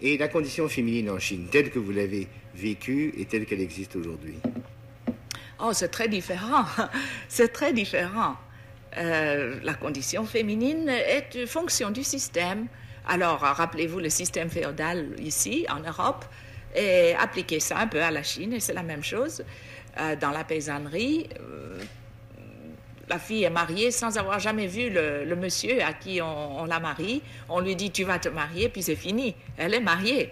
Et 0.00 0.18
la 0.18 0.28
condition 0.28 0.68
féminine 0.68 1.10
en 1.10 1.18
Chine, 1.18 1.48
telle 1.50 1.70
que 1.70 1.78
vous 1.78 1.92
l'avez 1.92 2.28
vécue 2.54 3.14
et 3.18 3.24
telle 3.24 3.46
qu'elle 3.46 3.60
existe 3.60 3.96
aujourd'hui? 3.96 4.34
Oh, 5.58 5.72
c'est 5.72 5.88
très 5.88 6.08
différent. 6.08 6.64
C'est 7.28 7.48
très 7.48 7.72
différent. 7.72 8.36
Euh, 8.98 9.58
la 9.62 9.74
condition 9.74 10.24
féminine 10.24 10.88
est 10.88 11.34
une 11.34 11.46
fonction 11.46 11.90
du 11.90 12.04
système. 12.04 12.66
Alors, 13.06 13.40
rappelez-vous 13.40 14.00
le 14.00 14.10
système 14.10 14.50
féodal 14.50 15.14
ici, 15.20 15.66
en 15.70 15.80
Europe, 15.80 16.24
et 16.74 17.14
appliquez 17.14 17.60
ça 17.60 17.78
un 17.78 17.86
peu 17.86 18.02
à 18.02 18.10
la 18.10 18.22
Chine, 18.22 18.52
et 18.52 18.60
c'est 18.60 18.74
la 18.74 18.82
même 18.82 19.04
chose. 19.04 19.44
Euh, 19.98 20.16
dans 20.16 20.30
la 20.30 20.44
paysannerie, 20.44 21.28
euh, 21.40 21.78
la 23.08 23.18
fille 23.18 23.44
est 23.44 23.50
mariée 23.50 23.90
sans 23.90 24.18
avoir 24.18 24.40
jamais 24.40 24.66
vu 24.66 24.90
le, 24.90 25.36
monsieur 25.36 25.82
à 25.82 25.92
qui 25.92 26.20
on, 26.20 26.60
on, 26.60 26.64
la 26.64 26.80
marie. 26.80 27.22
On 27.48 27.60
lui 27.60 27.76
dit 27.76 27.92
tu 27.92 28.04
vas 28.04 28.18
te 28.18 28.28
marier, 28.28 28.68
puis 28.68 28.82
c'est 28.82 28.96
fini. 28.96 29.34
Elle 29.56 29.74
est 29.74 29.80
mariée. 29.80 30.30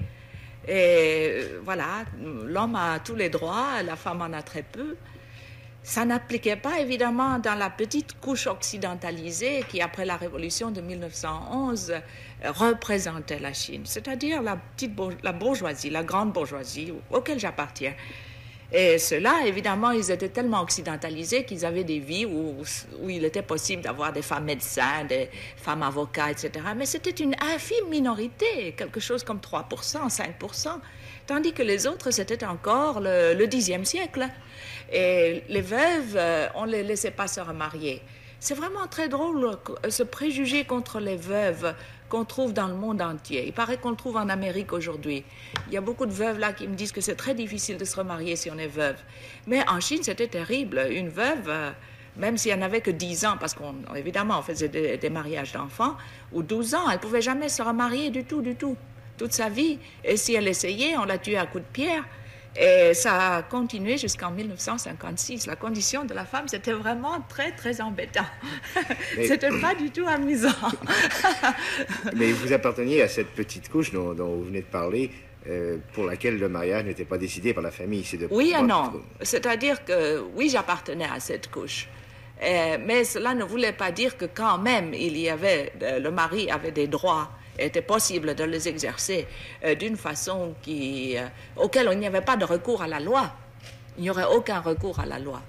Et 0.67 1.45
voilà, 1.63 2.05
l'homme 2.45 2.75
a 2.75 2.99
tous 2.99 3.15
les 3.15 3.29
droits, 3.29 3.83
la 3.83 3.97
femme 3.97 4.21
en 4.21 4.33
a 4.33 4.43
très 4.43 4.63
peu. 4.63 4.97
Ça 5.83 6.05
n'appliquait 6.07 6.57
pas 6.57 6.81
évidemment 6.81 7.39
dans 7.39 7.55
la 7.55 7.69
petite 7.69 8.19
couche 8.19 8.47
occidentalisée 8.47 9.65
qui, 9.69 9.83
après 9.83 10.07
la 10.07 10.17
révolution 10.17 10.71
de 10.71 10.81
1911, 10.81 11.95
représentait 12.47 13.39
la 13.39 13.53
Chine, 13.53 13.83
c'est-à-dire 13.85 14.43
la 14.43 14.57
petite 14.57 14.93
la 15.23 15.33
bourgeoisie, 15.33 15.91
la 15.91 16.03
grande 16.03 16.33
bourgeoisie 16.33 16.93
auquel 17.11 17.39
j'appartiens. 17.39 17.95
Et 18.73 18.99
ceux-là, 18.99 19.43
évidemment, 19.47 19.93
ils 19.93 20.11
étaient 20.11 20.31
tellement 20.31 20.61
occidentalisés 20.61 21.45
qu'ils 21.45 21.65
avaient 21.65 21.85
des 21.85 22.01
vies 22.01 22.25
où, 22.25 22.57
où 23.03 23.09
il 23.09 23.25
était 23.25 23.43
possible 23.43 23.83
d'avoir 23.83 24.13
des 24.13 24.23
femmes 24.23 24.45
médecins, 24.45 25.05
des 25.09 25.29
femmes 25.57 25.85
avocats, 25.85 26.33
etc. 26.33 26.51
Mais 26.77 26.87
c'était 26.87 27.11
une 27.11 27.37
infime 27.41 27.89
minorité, 27.89 28.75
quelque 28.77 28.99
chose 28.99 29.23
comme 29.23 29.39
3%, 29.39 30.09
5%, 30.09 30.69
tandis 31.27 31.53
que 31.53 31.63
les 31.63 31.87
autres, 31.87 32.11
c'était 32.11 32.45
encore 32.45 33.01
le, 33.01 33.35
le 33.35 33.47
10e 33.47 33.85
siècle. 33.85 34.27
Et 34.93 35.45
les 35.49 35.61
veuves, 35.61 36.19
on 36.57 36.67
ne 36.67 36.73
les 36.73 36.83
laissait 36.83 37.13
pas 37.13 37.29
se 37.29 37.41
remarier. 37.41 38.03
C'est 38.41 38.55
vraiment 38.55 38.87
très 38.89 39.09
drôle 39.09 39.57
ce 39.89 40.03
préjugé 40.03 40.65
contre 40.65 41.01
les 41.01 41.17
veuves 41.17 41.75
qu'on 42.15 42.25
trouve 42.25 42.53
dans 42.53 42.69
le 42.69 42.75
monde 42.75 43.03
entier. 43.03 43.45
Il 43.45 43.53
paraît 43.53 43.77
qu'on 43.77 43.91
le 43.91 43.97
trouve 43.97 44.17
en 44.17 44.29
Amérique 44.29 44.73
aujourd'hui. 44.73 45.25
Il 45.67 45.75
y 45.75 45.77
a 45.77 45.81
beaucoup 45.81 46.07
de 46.07 46.13
veuves 46.13 46.39
là 46.39 46.53
qui 46.53 46.69
me 46.69 46.77
disent 46.77 46.93
que 46.93 47.01
c'est 47.01 47.17
très 47.17 47.35
difficile 47.35 47.77
de 47.77 47.85
se 47.85 47.97
remarier 47.97 48.37
si 48.37 48.49
on 48.53 48.57
est 48.57 48.69
veuve. 48.69 48.95
Mais 49.49 49.69
en 49.69 49.81
Chine, 49.81 49.99
c'était 50.01 50.29
terrible. 50.29 50.81
Une 50.93 51.09
veuve, 51.09 51.53
même 52.17 52.39
si 52.39 52.51
elle 52.51 52.61
n'avait 52.61 52.83
que 52.83 52.93
10 52.93 53.27
ans, 53.27 53.37
parce 53.41 53.55
qu'évidemment, 53.55 54.37
on, 54.37 54.39
on 54.39 54.43
faisait 54.43 54.69
des, 54.69 54.97
des 54.97 55.11
mariages 55.11 55.51
d'enfants, 55.51 55.97
ou 56.31 56.45
12 56.45 56.77
ans, 56.77 56.89
elle 56.89 57.01
pouvait 57.01 57.21
jamais 57.21 57.49
se 57.49 57.63
remarier 57.63 58.11
du 58.11 58.23
tout, 58.23 58.43
du 58.43 58.55
tout, 58.55 58.77
toute 59.19 59.33
sa 59.33 59.49
vie. 59.49 59.81
Et 60.05 60.17
si 60.17 60.35
elle 60.35 60.47
essayait, 60.47 60.97
on 60.97 61.07
la 61.07 61.19
tuait 61.19 61.37
à 61.37 61.47
coups 61.47 61.65
de 61.65 61.73
pierre. 61.73 62.05
Et 62.57 62.95
ça 62.95 63.37
a 63.37 63.43
continué 63.43 63.99
jusqu'en 63.99 64.31
1956. 64.31 65.47
La 65.47 65.57
condition 65.57 66.05
de 66.05 66.15
la 66.15 66.25
femme, 66.25 66.47
c'était 66.47 66.73
vraiment 66.73 67.21
très, 67.29 67.51
très 67.53 67.81
embêtant. 67.81 68.27
C'était 69.17 69.51
pas 69.61 69.75
du 69.75 69.91
tout 69.91 70.07
amusant. 70.07 70.49
Mais 72.17 72.31
vous 72.31 72.53
apparteniez 72.53 73.03
à 73.03 73.09
cette 73.09 73.31
petite 73.31 73.69
couche 73.69 73.91
dont, 73.93 74.15
dont 74.15 74.37
vous 74.37 74.45
venez 74.45 74.61
de 74.61 74.67
parler, 74.67 75.11
euh, 75.49 75.79
pour 75.93 76.05
laquelle 76.05 76.39
le 76.39 76.49
mariage 76.49 76.85
n'était 76.85 77.05
pas 77.05 77.19
décidé 77.19 77.53
par 77.53 77.63
la 77.63 77.71
famille. 77.71 78.05
De 78.13 78.29
oui 78.31 78.55
et 78.59 78.63
non. 78.63 78.93
C'est-à-dire 79.21 79.85
que 79.85 80.23
oui, 80.35 80.49
j'appartenais 80.49 81.09
à 81.13 81.21
cette 81.21 81.51
couche. 81.51 81.89
Euh, 82.43 82.79
mais 82.85 83.05
cela 83.05 83.35
ne 83.35 83.45
voulait 83.45 83.73
pas 83.73 83.91
dire 83.91 84.17
que 84.17 84.25
quand 84.25 84.59
même 84.59 84.95
il 84.95 85.17
y 85.19 85.29
avait, 85.29 85.73
le 85.81 86.09
mari 86.11 86.51
avait 86.51 86.73
des 86.73 86.87
droits 86.87 87.31
était 87.59 87.83
possible 87.83 88.35
de 88.35 88.45
les 88.45 88.69
exercer 88.69 89.27
euh, 89.65 89.75
d'une 89.75 89.97
façon 89.97 90.55
euh, 90.69 91.27
auquel 91.57 91.89
il 91.93 91.99
n'y 91.99 92.07
avait 92.07 92.21
pas 92.21 92.37
de 92.37 92.45
recours 92.45 92.83
à 92.83 92.89
la 92.89 93.01
loi. 93.01 93.33
Il 93.97 94.03
n'y 94.03 94.11
aurait 94.11 94.27
aucun 94.35 94.61
recours 94.61 94.99
à 95.01 95.07
la 95.07 95.19
loi. 95.19 95.41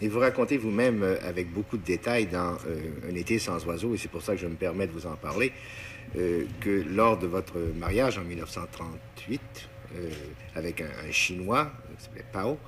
Et 0.00 0.08
vous 0.08 0.18
racontez 0.18 0.56
vous-même 0.56 1.02
euh, 1.02 1.16
avec 1.26 1.52
beaucoup 1.52 1.76
de 1.76 1.84
détails 1.84 2.26
dans 2.26 2.56
Un 3.08 3.14
été 3.14 3.38
sans 3.38 3.64
oiseaux, 3.66 3.94
et 3.94 3.98
c'est 3.98 4.10
pour 4.10 4.22
ça 4.22 4.34
que 4.34 4.40
je 4.40 4.46
me 4.46 4.56
permets 4.56 4.86
de 4.86 4.92
vous 4.92 5.06
en 5.06 5.16
parler, 5.16 5.52
que 6.14 6.84
lors 6.88 7.18
de 7.18 7.26
votre 7.26 7.58
mariage 7.76 8.16
en 8.16 8.22
1938, 8.22 9.40
avec 10.54 10.80
un, 10.80 10.86
un, 10.86 11.10
Chinois 11.10 11.70
qui 11.98 12.04
s'appelait 12.04 12.24
Pao, 12.32 12.58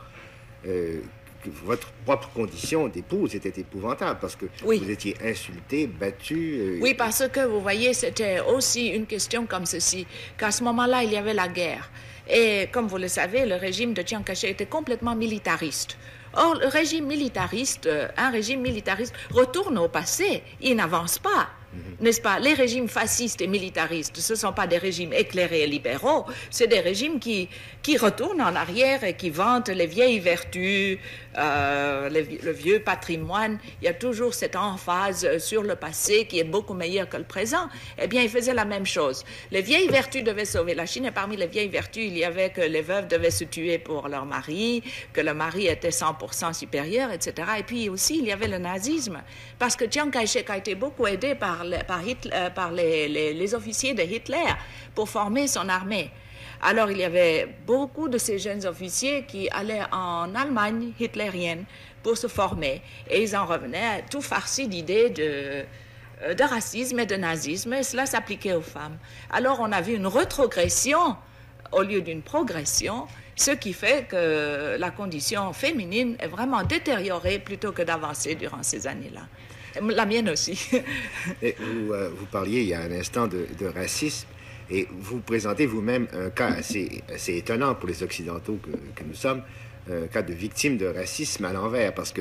votre 1.64 1.88
propre 2.04 2.28
condition 2.30 2.88
d'épouse 2.88 3.34
était 3.34 3.60
épouvantable 3.60 4.18
parce 4.20 4.36
que 4.36 4.46
oui. 4.64 4.78
vous 4.78 4.90
étiez 4.90 5.16
insulté, 5.24 5.86
battu. 5.86 6.58
Euh... 6.58 6.78
Oui, 6.80 6.94
parce 6.94 7.26
que 7.28 7.40
vous 7.40 7.60
voyez, 7.60 7.94
c'était 7.94 8.40
aussi 8.40 8.88
une 8.88 9.06
question 9.06 9.46
comme 9.46 9.66
ceci, 9.66 10.06
qu'à 10.36 10.50
ce 10.50 10.64
moment-là, 10.64 11.02
il 11.04 11.12
y 11.12 11.16
avait 11.16 11.34
la 11.34 11.48
guerre. 11.48 11.90
Et 12.28 12.68
comme 12.72 12.86
vous 12.86 12.98
le 12.98 13.08
savez, 13.08 13.46
le 13.46 13.54
régime 13.54 13.94
de 13.94 14.02
Chiang 14.06 14.22
Kai-shek 14.22 14.50
était 14.50 14.66
complètement 14.66 15.14
militariste. 15.14 15.96
Or, 16.34 16.56
le 16.56 16.66
régime 16.66 17.06
militariste, 17.06 17.88
un 18.16 18.30
régime 18.30 18.60
militariste 18.60 19.14
retourne 19.30 19.78
au 19.78 19.88
passé, 19.88 20.42
il 20.60 20.76
n'avance 20.76 21.18
pas. 21.18 21.48
Mmh. 21.78 22.04
N'est-ce 22.04 22.20
pas? 22.20 22.38
Les 22.38 22.54
régimes 22.54 22.88
fascistes 22.88 23.40
et 23.40 23.46
militaristes, 23.46 24.16
ce 24.18 24.32
ne 24.32 24.38
sont 24.38 24.52
pas 24.52 24.66
des 24.66 24.78
régimes 24.78 25.12
éclairés 25.12 25.62
et 25.62 25.66
libéraux, 25.66 26.26
c'est 26.50 26.66
des 26.66 26.80
régimes 26.80 27.18
qui, 27.18 27.48
qui 27.82 27.96
retournent 27.96 28.42
en 28.42 28.54
arrière 28.54 29.04
et 29.04 29.14
qui 29.14 29.30
vantent 29.30 29.68
les 29.68 29.86
vieilles 29.86 30.20
vertus, 30.20 30.98
euh, 31.36 32.08
le 32.08 32.52
vieux 32.52 32.80
patrimoine. 32.80 33.58
Il 33.80 33.84
y 33.84 33.88
a 33.88 33.94
toujours 33.94 34.34
cette 34.34 34.56
emphase 34.56 35.38
sur 35.38 35.62
le 35.62 35.76
passé 35.76 36.26
qui 36.26 36.38
est 36.38 36.44
beaucoup 36.44 36.74
meilleur 36.74 37.08
que 37.08 37.16
le 37.16 37.24
présent. 37.24 37.68
Eh 38.00 38.06
bien, 38.06 38.22
ils 38.22 38.28
faisaient 38.28 38.54
la 38.54 38.64
même 38.64 38.86
chose. 38.86 39.24
Les 39.50 39.62
vieilles 39.62 39.88
vertus 39.88 40.24
devaient 40.24 40.44
sauver 40.44 40.74
la 40.74 40.86
Chine 40.86 41.06
et 41.06 41.10
parmi 41.10 41.36
les 41.36 41.46
vieilles 41.46 41.68
vertus, 41.68 42.04
il 42.06 42.16
y 42.16 42.24
avait 42.24 42.50
que 42.50 42.60
les 42.60 42.82
veuves 42.82 43.08
devaient 43.08 43.30
se 43.30 43.44
tuer 43.44 43.78
pour 43.78 44.08
leur 44.08 44.26
mari, 44.26 44.82
que 45.12 45.20
le 45.20 45.34
mari 45.34 45.66
était 45.66 45.90
100% 45.90 46.54
supérieur, 46.54 47.12
etc. 47.12 47.48
Et 47.58 47.62
puis 47.62 47.88
aussi, 47.88 48.18
il 48.18 48.26
y 48.26 48.32
avait 48.32 48.48
le 48.48 48.58
nazisme, 48.58 49.22
parce 49.58 49.76
que 49.76 49.84
Chiang 49.90 50.10
Kai-shek 50.10 50.50
a 50.50 50.56
été 50.56 50.74
beaucoup 50.74 51.06
aidé 51.06 51.34
par 51.34 51.64
par, 51.86 52.06
Hitler, 52.06 52.30
euh, 52.34 52.50
par 52.50 52.72
les, 52.72 53.54
officiers 53.54 53.94
de 53.94 54.02
Hitler 54.02 54.44
pour 54.94 55.08
former 55.08 55.46
son 55.46 55.68
armée. 55.68 56.10
Alors 56.60 56.90
il 56.90 56.98
y 56.98 57.04
avait 57.04 57.48
beaucoup 57.66 58.08
de 58.08 58.18
ces 58.18 58.38
jeunes 58.38 58.66
officiers 58.66 59.24
qui 59.26 59.48
allaient 59.50 59.84
en 59.92 60.34
Allemagne 60.34 60.92
hitlérienne 60.98 61.64
pour 62.02 62.16
se 62.16 62.26
former 62.26 62.82
et 63.08 63.22
ils 63.22 63.36
en 63.36 63.46
revenaient 63.46 64.04
tout 64.10 64.20
farcis 64.20 64.66
d'idées 64.66 65.10
de, 65.10 65.64
euh, 66.22 66.34
de 66.34 66.42
racisme 66.42 66.98
et 66.98 67.06
de 67.06 67.16
nazisme 67.16 67.74
et 67.74 67.82
cela 67.82 68.06
s'appliquait 68.06 68.54
aux 68.54 68.60
femmes. 68.62 68.98
Alors 69.30 69.60
on 69.60 69.70
a 69.70 69.80
vu 69.80 69.94
une 69.94 70.06
rétrogression 70.06 71.16
au 71.72 71.82
lieu 71.82 72.00
d'une 72.00 72.22
progression, 72.22 73.06
ce 73.36 73.50
qui 73.52 73.72
fait 73.72 74.06
que 74.08 74.76
la 74.78 74.90
condition 74.90 75.52
féminine 75.52 76.16
est 76.18 76.26
vraiment 76.26 76.62
détériorée 76.62 77.38
plutôt 77.38 77.72
que 77.72 77.82
d'avancer 77.82 78.34
durant 78.34 78.62
ces 78.62 78.86
années-là. 78.86 79.22
La 79.80 80.06
mienne 80.06 80.30
aussi. 80.30 80.58
et 81.42 81.54
vous, 81.58 81.92
euh, 81.92 82.10
vous, 82.16 82.26
parliez 82.26 82.62
il 82.62 82.68
y 82.68 82.74
a 82.74 82.80
un 82.80 82.92
instant 82.92 83.26
de, 83.26 83.46
de 83.58 83.66
racisme 83.66 84.26
et 84.70 84.86
vous 84.90 85.20
présentez 85.20 85.66
vous-même 85.66 86.06
un 86.12 86.30
cas 86.30 86.48
assez, 86.48 87.02
assez, 87.12 87.36
étonnant 87.36 87.74
pour 87.74 87.88
les 87.88 88.02
Occidentaux 88.02 88.58
que, 88.62 88.70
que, 88.70 89.06
nous 89.06 89.14
sommes, 89.14 89.42
un 89.90 90.06
cas 90.06 90.22
de 90.22 90.34
victime 90.34 90.76
de 90.76 90.86
racisme 90.86 91.46
à 91.46 91.52
l'envers, 91.52 91.94
parce 91.94 92.12
que 92.12 92.20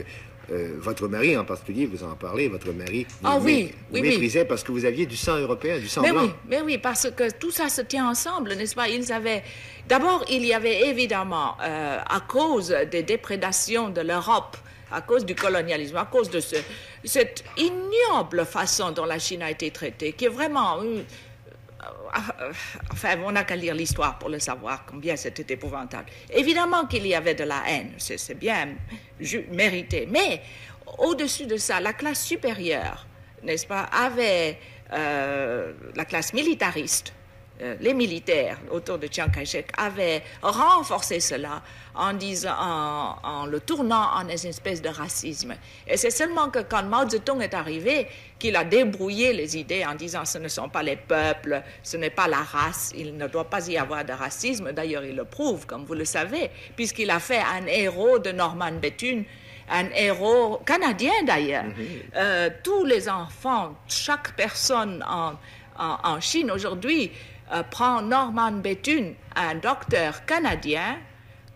euh, 0.50 0.75
votre 0.80 1.10
mari 1.10 1.36
en 1.36 1.44
particulier, 1.44 1.86
vous 1.86 2.06
en 2.06 2.16
parlez, 2.16 2.48
votre 2.48 2.72
mari 2.72 3.06
vous, 3.22 3.30
oui, 3.42 3.74
oui, 3.92 4.01
méprisait 4.01 4.42
oui. 4.42 4.46
parce 4.48 4.63
que 4.63 4.72
vous 4.72 4.86
aviez 4.86 5.06
du 5.06 5.18
sang 5.18 5.38
européen, 5.38 5.77
du 5.77 5.89
sang 5.89 6.01
mais 6.01 6.12
blanc. 6.12 6.22
Oui, 6.24 6.32
mais 6.48 6.62
oui, 6.62 6.77
parce 6.77 7.12
que 7.12 7.30
tout 7.32 7.51
ça 7.51 7.68
se 7.68 7.82
tient 7.82 8.10
ensemble, 8.10 8.54
n'est-ce 8.54 8.75
pas? 8.75 8.88
Ils 8.88 9.12
avaient... 9.12 9.44
D'abord, 9.89 10.24
il 10.30 10.46
y 10.46 10.54
avait 10.54 10.88
évidemment, 10.88 11.58
euh, 11.62 12.00
à 12.00 12.22
cause 12.22 12.74
des 12.89 13.04
déprédations 13.04 13.89
de 13.89 14.00
l'Europe, 14.00 14.56
à 14.91 15.01
cause 15.01 15.25
du 15.25 15.36
colonialisme, 15.36 15.98
à 15.98 16.06
cause 16.06 16.29
de 16.29 16.39
ce, 16.39 16.56
cette 17.03 17.44
ignoble 17.58 18.46
façon 18.46 18.91
dont 18.91 19.06
la 19.06 19.20
Chine 19.20 19.44
a 19.44 19.51
été 19.51 19.72
traitée, 19.72 20.13
qui 20.13 20.25
est 20.25 20.29
vraiment... 20.29 20.82
Euh, 20.82 21.03
enfin, 22.91 23.17
on 23.24 23.32
n'a 23.32 23.44
qu'à 23.44 23.56
lire 23.56 23.75
l'histoire 23.75 24.17
pour 24.17 24.29
le 24.29 24.39
savoir, 24.39 24.86
combien 24.86 25.15
c'était 25.15 25.53
épouvantable. 25.53 26.10
Évidemment 26.34 26.86
qu'il 26.86 27.06
y 27.06 27.13
avait 27.13 27.36
de 27.36 27.44
la 27.44 27.62
haine, 27.67 27.91
c'est 27.98 28.38
bien 28.38 28.70
mérité, 29.51 30.08
mais 30.10 30.41
au-dessus 30.98 31.46
de 31.46 31.58
ça, 31.58 31.79
la 31.79 31.94
classe 31.94 32.24
supérieure, 32.24 33.06
n'est-ce 33.44 33.67
pas, 33.67 33.82
avait 33.84 34.58
euh, 34.94 35.74
la 35.96 36.06
classe 36.06 36.34
militariste, 36.34 37.13
euh, 37.60 37.76
les 37.80 37.94
militaires 37.94 38.60
autour 38.70 39.00
de 39.00 39.08
Chiang 39.12 39.30
Kai-shek 39.30 39.72
avaient 39.78 40.22
renforcé 40.44 41.20
cela 41.20 41.64
en, 41.96 42.14
disant, 42.14 42.54
en, 42.56 43.48
le 43.48 43.60
tournant 43.60 44.10
en 44.16 44.22
une 44.22 44.30
espèce 44.30 44.80
de 44.80 44.90
racisme. 44.90 45.56
Et 45.88 45.98
c'est 45.98 46.12
seulement 46.12 46.50
que 46.50 46.60
quand 46.60 46.84
Mao 46.84 47.10
Zedong 47.10 47.42
est 47.42 47.56
arrivé 47.56 48.08
qu'il 48.38 48.56
a 48.56 48.64
débrouillé 48.64 49.34
les 49.34 49.58
idées 49.58 49.84
en 49.84 49.96
disant 49.96 50.24
ce 50.24 50.38
ne 50.38 50.48
sont 50.48 50.70
pas 50.70 50.84
les 50.84 50.98
peuples, 50.98 51.64
ce 51.82 51.98
n'est 51.98 52.12
pas 52.12 52.28
la 52.28 52.44
race, 52.44 52.94
il 52.96 53.18
ne 53.18 53.26
doit 53.28 53.50
pas 53.50 53.68
y 53.68 53.78
avoir 53.78 54.06
de 54.06 54.14
racisme. 54.14 54.72
D'ailleurs, 54.72 55.04
il 55.04 55.16
le 55.16 55.26
prouve, 55.26 55.66
comme 55.66 55.86
vous 55.86 55.96
le 55.96 56.06
savez, 56.06 56.52
puisqu'il 56.76 57.10
a 57.10 57.20
fait 57.20 57.40
un 57.40 57.66
héros 57.66 58.20
de 58.20 58.32
Norman 58.32 58.74
Bethune 58.74 59.26
un 59.70 59.90
héros 59.96 60.62
canadien 60.66 61.12
d'ailleurs. 61.26 61.66
Mm-hmm. 61.66 62.16
Euh, 62.16 62.50
tous 62.64 62.86
les 62.86 63.10
enfants, 63.10 63.76
chaque 63.90 64.34
personne 64.38 65.04
en, 65.06 65.34
en 65.78 66.22
Chine 66.22 66.52
aujourd'hui 66.52 67.12
euh, 67.54 67.63
prend 67.63 68.01
Norman 68.01 68.51
Bethune, 68.51 69.13
un 69.36 69.56
docteur 69.56 70.25
canadien, 70.25 70.98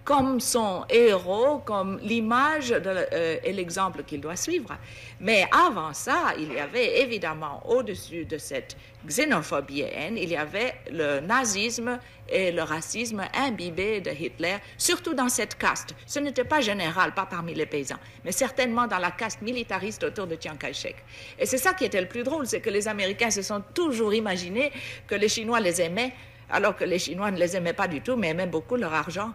comme 0.04 0.40
son 0.40 0.86
héros, 0.90 1.60
comme 1.60 2.00
l'image 2.02 2.74
euh, 2.74 3.38
et 3.44 3.54
l'exemple 3.54 4.04
qu'il 4.04 4.22
doit 4.22 4.36
suivre. 4.36 4.76
Mais 5.20 5.46
avant 5.52 5.94
ça, 5.94 6.34
il 6.38 6.54
y 6.54 6.60
avait 6.60 7.02
évidemment, 7.02 7.62
au-dessus 7.68 8.26
de 8.26 8.38
cette 8.38 8.76
xénophobie 9.08 9.82
haine, 9.82 10.18
il 10.18 10.30
y 10.30 10.36
avait 10.36 10.74
le 10.92 11.20
nazisme 11.20 12.00
et 12.30 12.52
le 12.52 12.64
racisme 12.64 13.24
imbibé 13.34 14.02
de 14.02 14.12
Hitler, 14.12 14.58
surtout 14.78 15.14
dans 15.14 15.30
cette 15.30 15.58
caste. 15.58 15.94
Ce 16.06 16.20
n'était 16.20 16.44
pas 16.44 16.62
général, 16.62 17.14
pas 17.14 17.26
parmi 17.26 17.54
les 17.54 17.66
paysans, 17.66 18.00
mais 18.24 18.32
certainement 18.32 18.88
dans 18.88 19.00
la 19.00 19.12
caste 19.12 19.42
militariste 19.42 20.04
autour 20.04 20.28
de 20.28 20.38
Chiang 20.40 20.56
Kai-shek. 20.56 20.96
Et 21.40 21.46
c'est 21.46 21.58
ça 21.58 21.74
qui 21.74 21.86
était 21.86 22.02
le 22.02 22.08
plus 22.08 22.24
drôle, 22.24 22.48
c'est 22.48 22.62
que 22.62 22.70
les 22.70 22.88
Américains 22.88 23.32
se 23.32 23.42
sont 23.42 23.62
toujours 23.74 24.14
imaginés 24.14 24.72
que 25.08 25.16
les 25.16 25.30
Chinois 25.30 25.60
les 25.60 25.82
aimaient, 25.82 26.14
alors 26.50 26.76
que 26.76 26.84
les 26.86 27.00
Chinois 27.00 27.32
ne 27.32 27.38
les 27.38 27.56
aimaient 27.56 27.74
pas 27.74 27.88
du 27.88 28.02
tout, 28.02 28.16
mais 28.16 28.30
aimaient 28.30 28.48
beaucoup 28.48 28.76
leur 28.76 28.94
argent. 28.94 29.34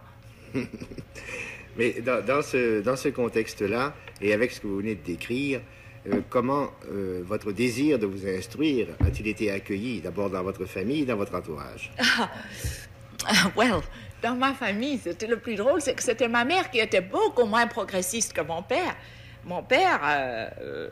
Mais 1.77 2.01
dans, 2.01 2.41
ce, 2.41 2.81
dans 2.81 2.95
ce 2.95 3.09
contexte-là, 3.09 3.93
et 4.19 4.33
avec 4.33 4.51
ce 4.51 4.61
que 4.61 4.67
vous 4.67 4.77
venez 4.77 4.95
de 4.95 5.03
décrire, 5.03 5.61
euh, 6.07 6.21
comment 6.29 6.69
euh, 6.91 7.21
votre 7.25 7.51
désir 7.51 7.99
de 7.99 8.05
vous 8.05 8.27
instruire 8.27 8.87
a-t-il 9.05 9.27
été 9.27 9.51
accueilli, 9.51 10.01
d'abord 10.01 10.29
dans 10.29 10.43
votre 10.43 10.65
famille, 10.65 11.05
dans 11.05 11.15
votre 11.15 11.35
entourage? 11.35 11.91
Ah, 13.25 13.51
Well, 13.57 13.81
dans 14.21 14.35
ma 14.35 14.53
famille, 14.53 14.99
c'était 14.99 15.27
le 15.27 15.37
plus 15.39 15.55
drôle, 15.55 15.81
c'est 15.81 15.95
que 15.95 16.03
c'était 16.03 16.27
ma 16.27 16.45
mère 16.45 16.69
qui 16.69 16.79
était 16.79 17.01
beaucoup 17.01 17.45
moins 17.45 17.67
progressiste 17.67 18.31
que 18.31 18.41
mon 18.41 18.61
père. 18.61 18.95
Mon 19.43 19.63
père 19.63 19.99
euh, 20.03 20.89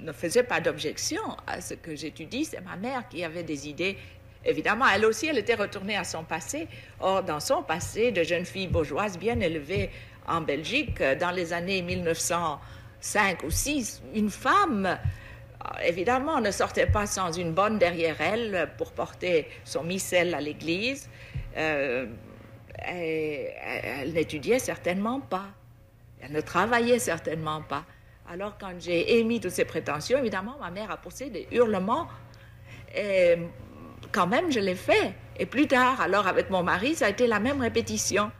ne 0.00 0.12
faisait 0.12 0.42
pas 0.42 0.60
d'objection 0.60 1.22
à 1.46 1.60
ce 1.60 1.74
que 1.74 1.94
j'étudie, 1.94 2.44
c'est 2.44 2.60
ma 2.60 2.76
mère 2.76 3.08
qui 3.08 3.24
avait 3.24 3.44
des 3.44 3.68
idées 3.68 3.96
Évidemment, 4.44 4.86
elle 4.92 5.04
aussi, 5.04 5.26
elle 5.26 5.38
était 5.38 5.54
retournée 5.54 5.96
à 5.96 6.04
son 6.04 6.24
passé. 6.24 6.66
Or, 7.00 7.22
dans 7.22 7.40
son 7.40 7.62
passé 7.62 8.10
de 8.10 8.22
jeune 8.24 8.44
fille 8.44 8.66
bourgeoise 8.66 9.18
bien 9.18 9.38
élevée 9.38 9.90
en 10.26 10.40
Belgique, 10.40 11.00
dans 11.20 11.30
les 11.30 11.52
années 11.52 11.78
1905 13.02 13.42
ou 13.44 13.50
6, 13.50 14.02
une 14.14 14.30
femme, 14.30 14.86
euh, 14.86 15.68
évidemment, 15.84 16.40
ne 16.40 16.50
sortait 16.50 16.86
pas 16.86 17.06
sans 17.06 17.32
une 17.32 17.52
bonne 17.52 17.78
derrière 17.78 18.20
elle 18.20 18.70
pour 18.78 18.92
porter 18.92 19.48
son 19.64 19.82
missel 19.82 20.34
à 20.34 20.40
l'église. 20.40 21.08
Euh, 21.56 22.06
elle 22.78 24.12
n'étudiait 24.12 24.58
certainement 24.58 25.20
pas. 25.20 25.46
Elle 26.20 26.32
ne 26.32 26.40
travaillait 26.40 27.00
certainement 27.00 27.62
pas. 27.62 27.84
Alors, 28.30 28.56
quand 28.58 28.72
j'ai 28.78 29.18
émis 29.18 29.40
toutes 29.40 29.50
ces 29.50 29.64
prétentions, 29.64 30.18
évidemment, 30.18 30.56
ma 30.60 30.70
mère 30.70 30.90
a 30.90 30.96
poussé 30.96 31.28
des 31.28 31.48
hurlements. 31.50 32.06
Et 32.94 33.36
quand 34.12 34.26
même, 34.26 34.50
je 34.52 34.60
l'ai 34.60 34.76
fait. 34.76 35.12
Et 35.38 35.46
plus 35.46 35.66
tard, 35.66 36.00
alors 36.00 36.26
avec 36.26 36.50
mon 36.50 36.62
mari, 36.62 36.94
ça 36.94 37.06
a 37.06 37.08
été 37.08 37.26
la 37.26 37.40
même 37.40 37.60
répétition. 37.60 38.30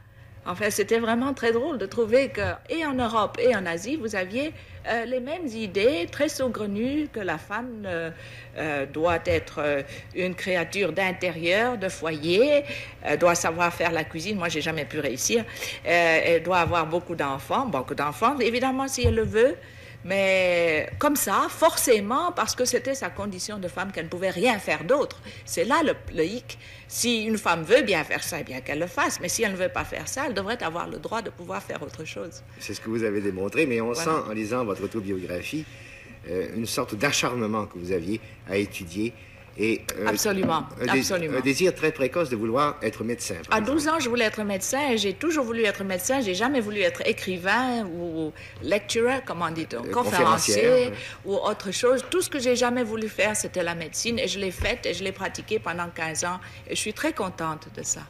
Enfin, 0.45 0.69
c'était 0.69 0.99
vraiment 0.99 1.33
très 1.33 1.53
drôle 1.53 1.77
de 1.77 1.85
trouver 1.85 2.29
que, 2.29 2.41
et 2.69 2.85
en 2.85 2.93
Europe 2.93 3.37
et 3.41 3.55
en 3.55 3.65
Asie, 3.65 3.95
vous 3.95 4.15
aviez 4.15 4.53
euh, 4.87 5.05
les 5.05 5.21
mêmes 5.21 5.47
idées 5.47 6.07
très 6.11 6.27
saugrenues 6.27 7.07
que 7.13 7.21
la 7.21 7.37
femme 7.37 7.83
euh, 7.85 8.09
euh, 8.57 8.85
doit 8.85 9.19
être 9.25 9.83
une 10.13 10.35
créature 10.35 10.91
d'intérieur, 10.91 11.77
de 11.77 11.87
foyer, 11.87 12.63
doit 13.19 13.35
savoir 13.35 13.73
faire 13.73 13.91
la 13.91 14.03
cuisine. 14.03 14.37
Moi, 14.37 14.49
j'ai 14.49 14.61
jamais 14.61 14.85
pu 14.85 14.99
réussir. 14.99 15.45
elle 15.85 16.43
doit 16.43 16.59
avoir 16.59 16.85
beaucoup 16.85 17.15
d'enfants, 17.15 17.65
beaucoup 17.65 17.95
d'enfants, 17.95 18.37
évidemment, 18.39 18.87
si 18.87 19.03
elle 19.03 19.15
le 19.15 19.23
veut 19.23 19.55
mais 20.05 20.89
comme 20.99 21.15
ça, 21.15 21.47
forcément, 21.49 22.31
parce 22.31 22.55
que 22.55 22.65
c'était 22.65 22.95
sa 22.95 23.09
condition 23.09 23.57
de 23.57 23.67
femme 23.67 23.91
qu'elle 23.91 24.05
ne 24.05 24.09
pouvait 24.09 24.29
rien 24.29 24.59
faire 24.59 24.83
d'autre. 24.83 25.21
C'est 25.45 25.63
là 25.63 25.81
le, 25.83 26.23
hic. 26.23 26.57
Si 26.87 27.23
une 27.23 27.37
femme 27.37 27.63
veut 27.63 27.81
bien 27.81 28.03
faire 28.03 28.23
ça, 28.23 28.37
eh 28.41 28.43
bien 28.43 28.61
qu'elle 28.61 28.79
le 28.79 28.87
fasse, 28.87 29.19
mais 29.21 29.29
si 29.29 29.43
elle 29.43 29.53
ne 29.53 29.57
veut 29.57 29.69
pas 29.69 29.85
faire 29.85 30.07
ça, 30.07 30.25
elle 30.27 30.33
devrait 30.33 30.61
avoir 30.61 30.89
le 30.89 30.97
droit 30.97 31.21
de 31.21 31.29
pouvoir 31.29 31.61
faire 31.63 31.81
autre 31.81 32.05
chose. 32.05 32.43
C'est 32.59 32.73
ce 32.73 32.81
que 32.81 32.89
vous 32.89 33.03
avez 33.03 33.21
démontré, 33.21 33.65
mais 33.65 33.81
on 33.81 33.93
sent 33.93 34.09
en 34.09 34.31
lisant 34.31 34.65
votre 34.65 34.83
autobiographie 34.83 35.65
euh, 36.29 36.47
une 36.55 36.65
sorte 36.65 36.95
d'acharnement 36.95 37.65
que 37.65 37.77
vous 37.77 37.91
aviez 37.91 38.21
à 38.49 38.57
étudier 38.57 39.13
et, 39.57 39.81
euh, 39.99 40.07
absolument, 40.07 40.65
un, 40.81 40.87
absolument. 40.87 41.37
un 41.37 41.41
désir 41.41 41.75
très 41.75 41.91
précoce 41.91 42.29
de 42.29 42.35
vouloir 42.35 42.77
être 42.81 43.03
médecin. 43.03 43.35
À 43.51 43.61
12 43.61 43.87
ans, 43.87 43.99
je 43.99 44.09
voulais 44.09 44.25
être 44.25 44.43
médecin 44.43 44.89
et 44.89 44.97
j'ai 44.97 45.13
toujours 45.13 45.45
voulu 45.45 45.63
être 45.63 45.83
médecin. 45.83 46.21
J'ai 46.21 46.33
jamais 46.33 46.59
voulu 46.59 46.79
être 46.81 47.01
écrivain 47.05 47.85
ou 47.85 48.31
lecturer, 48.63 49.21
comment 49.25 49.51
dit-on, 49.51 49.85
euh, 49.85 49.91
conférencier 49.91 50.91
ou 51.25 51.35
autre 51.35 51.71
chose. 51.71 52.03
Tout 52.09 52.21
ce 52.21 52.29
que 52.29 52.39
j'ai 52.39 52.55
jamais 52.55 52.83
voulu 52.83 53.07
faire, 53.07 53.35
c'était 53.35 53.63
la 53.63 53.75
médecine 53.75 54.17
et 54.17 54.27
je 54.27 54.39
l'ai 54.39 54.51
faite 54.51 54.85
et 54.85 54.93
je 54.93 55.03
l'ai 55.03 55.11
pratiquée 55.11 55.59
pendant 55.59 55.89
15 55.89 56.25
ans 56.25 56.39
et 56.67 56.75
je 56.75 56.79
suis 56.79 56.93
très 56.93 57.13
contente 57.13 57.67
de 57.75 57.83
ça. 57.83 58.01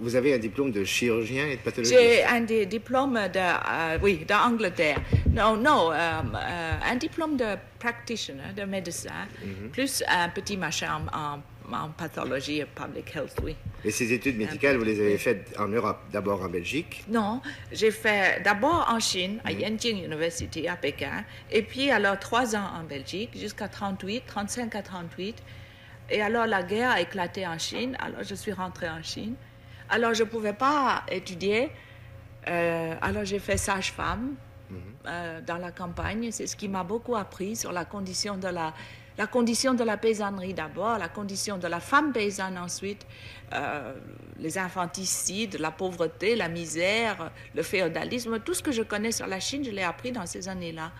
Vous 0.00 0.14
avez 0.14 0.34
un 0.34 0.38
diplôme 0.38 0.70
de 0.70 0.84
chirurgien 0.84 1.46
et 1.46 1.56
de 1.56 1.60
pathologiste 1.60 1.98
J'ai 1.98 2.24
un 2.24 2.40
diplôme 2.42 3.14
de, 3.14 3.38
euh, 3.38 3.98
oui, 4.00 4.24
d'Angleterre. 4.26 5.00
Non, 5.32 5.56
non, 5.56 5.90
euh, 5.90 5.94
euh, 5.96 6.72
un 6.88 6.96
diplôme 6.96 7.36
de 7.36 7.56
practitioner, 7.80 8.52
de 8.56 8.62
médecin, 8.62 9.26
mhm. 9.44 9.70
plus 9.70 10.04
un 10.08 10.28
petit 10.28 10.56
machin 10.56 11.00
en, 11.12 11.40
pathologie 11.98 12.60
et 12.60 12.64
public 12.64 13.14
health, 13.14 13.36
oui. 13.42 13.54
Et 13.84 13.90
ces 13.90 14.10
études 14.12 14.38
médicales, 14.38 14.78
vous 14.78 14.84
les 14.84 14.98
avez 15.00 15.18
faites 15.18 15.54
en 15.58 15.68
Europe, 15.68 15.98
d'abord 16.10 16.42
en 16.42 16.48
Belgique? 16.48 17.04
Non, 17.08 17.42
j'ai 17.70 17.90
fait 17.90 18.42
d'abord 18.42 18.88
en 18.90 18.98
Chine, 19.00 19.38
à 19.44 19.52
mhm. 19.52 19.60
Yenjing 19.60 20.04
University, 20.04 20.66
à 20.66 20.76
Pékin, 20.76 21.24
et 21.50 21.62
puis 21.62 21.90
alors 21.90 22.18
trois 22.18 22.56
ans 22.56 22.70
en 22.80 22.84
Belgique, 22.84 23.36
jusqu'à 23.36 23.68
38, 23.68 24.22
35 24.26 24.74
à 24.76 24.82
38. 24.82 25.42
Et 26.10 26.22
alors 26.22 26.46
la 26.46 26.62
guerre 26.62 26.92
a 26.92 27.00
éclaté 27.02 27.46
en 27.46 27.58
Chine, 27.58 27.96
alors 28.00 28.22
je 28.22 28.34
suis 28.34 28.52
rentrée 28.52 28.88
en 28.88 29.02
Chine. 29.02 29.34
Alors, 29.88 30.14
je 30.14 30.22
ne 30.22 30.28
pouvais 30.28 30.52
pas 30.52 31.04
étudier. 31.10 31.70
Euh, 32.46 32.94
alors, 33.00 33.24
j'ai 33.24 33.38
fait 33.38 33.56
sage-femme 33.56 34.34
mhm. 34.70 34.78
euh, 35.06 35.40
dans 35.40 35.56
la 35.56 35.70
campagne. 35.70 36.30
C'est 36.30 36.46
ce 36.46 36.56
qui 36.56 36.68
m'a 36.68 36.84
beaucoup 36.84 37.16
appris 37.16 37.56
sur 37.56 37.72
la 37.72 37.84
condition 37.84 38.36
de 38.36 38.48
la, 38.48 38.74
la 39.18 39.26
condition 39.26 39.74
de 39.74 39.82
la 39.82 39.96
paysannerie 39.96 40.54
d'abord, 40.54 40.98
la 40.98 41.08
condition 41.08 41.58
de 41.58 41.66
la 41.66 41.80
femme 41.80 42.12
paysanne 42.12 42.56
ensuite, 42.56 43.06
euh, 43.52 43.94
les 44.38 44.58
infanticides, 44.58 45.58
la 45.58 45.70
pauvreté, 45.70 46.36
la 46.36 46.48
misère, 46.48 47.30
le 47.54 47.62
féodalisme. 47.62 48.38
Tout 48.40 48.54
ce 48.54 48.62
que 48.62 48.72
je 48.72 48.82
connais 48.82 49.12
sur 49.12 49.26
la 49.26 49.40
Chine, 49.40 49.64
je 49.64 49.70
l'ai 49.70 49.82
appris 49.82 50.12
dans 50.12 50.26
ces 50.26 50.48
années-là. 50.48 50.92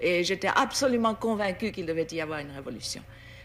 Et 0.00 0.24
j'étais 0.24 0.50
absolument 0.54 1.14
convaincue 1.14 1.70
qu'il 1.70 1.86
devait 1.86 2.08
y 2.10 2.20
avoir 2.20 2.40
une 2.40 2.50
révolution. 2.50 3.02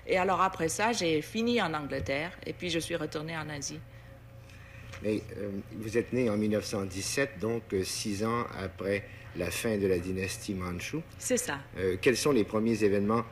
Et 0.08 0.18
alors 0.18 0.42
après 0.42 0.70
ça, 0.70 0.92
j'ai 0.92 1.22
fini 1.22 1.62
en 1.62 1.74
Angleterre 1.74 2.32
et 2.46 2.54
puis 2.54 2.70
je 2.70 2.80
suis 2.80 2.96
retournée 2.96 3.38
en 3.38 3.48
Asie. 3.50 3.80
Mais 5.04 5.22
euh, 5.38 5.50
vous 5.74 5.98
êtes 5.98 6.14
né 6.14 6.30
en 6.30 6.38
1917, 6.38 7.40
donc 7.40 7.64
euh, 7.74 7.84
six 7.84 8.24
ans 8.24 8.46
après 8.60 9.04
la 9.36 9.52
fin 9.52 9.78
de 9.78 9.88
la 9.88 10.00
dynastie 10.00 10.54
Manchu. 10.54 10.98
C'est 11.20 11.38
ça. 11.38 11.60
Euh, 11.78 11.98
quels 12.02 12.18
sont 12.18 12.32
les 12.32 12.44
premiers 12.44 12.84
événements 12.84 13.24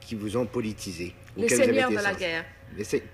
qui 0.00 0.14
vous 0.14 0.36
ont 0.36 0.46
politisé 0.46 1.14
Les 1.36 1.48
seigneurs 1.48 1.90
de 1.90 1.96
la 1.96 2.14
guerre. 2.14 2.44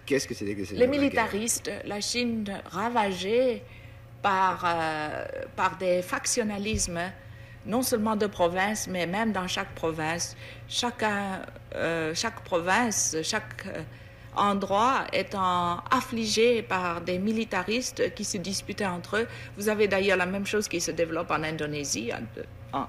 Qu'est-ce 0.06 0.28
que 0.28 0.34
c'était 0.34 0.54
que 0.54 0.60
les 0.60 0.64
seigneurs 0.66 0.88
Les 0.88 0.98
militaristes, 0.98 1.70
la, 1.84 2.00
Chine 2.00 2.44
ravagée 2.66 3.62
par, 4.22 4.60
par 5.56 5.76
des 5.76 6.02
factionnalismes, 6.02 7.00
non 7.66 7.82
seulement 7.82 8.14
de 8.14 8.26
province, 8.26 8.86
mais 8.88 9.06
même 9.06 9.32
dans 9.32 9.48
chaque 9.48 9.74
province. 9.74 10.36
Chacun, 10.68 11.42
chaque 12.14 12.42
province, 12.44 13.16
chaque 13.22 13.66
endroit 14.36 15.04
étant 15.12 15.78
affligé 15.90 16.62
par 16.62 17.00
des 17.00 17.18
militaristes 17.18 18.14
qui 18.14 18.24
se 18.24 18.38
disputaient 18.38 18.86
entre 18.86 19.18
eux. 19.18 19.28
Vous 19.56 19.68
avez 19.68 19.88
d'ailleurs 19.88 20.16
la 20.16 20.26
même 20.26 20.46
chose 20.46 20.68
qui 20.68 20.80
se 20.80 20.90
développe 20.90 21.30
en 21.30 21.42
Indonésie 21.42 22.10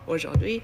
aujourd'hui. 0.08 0.62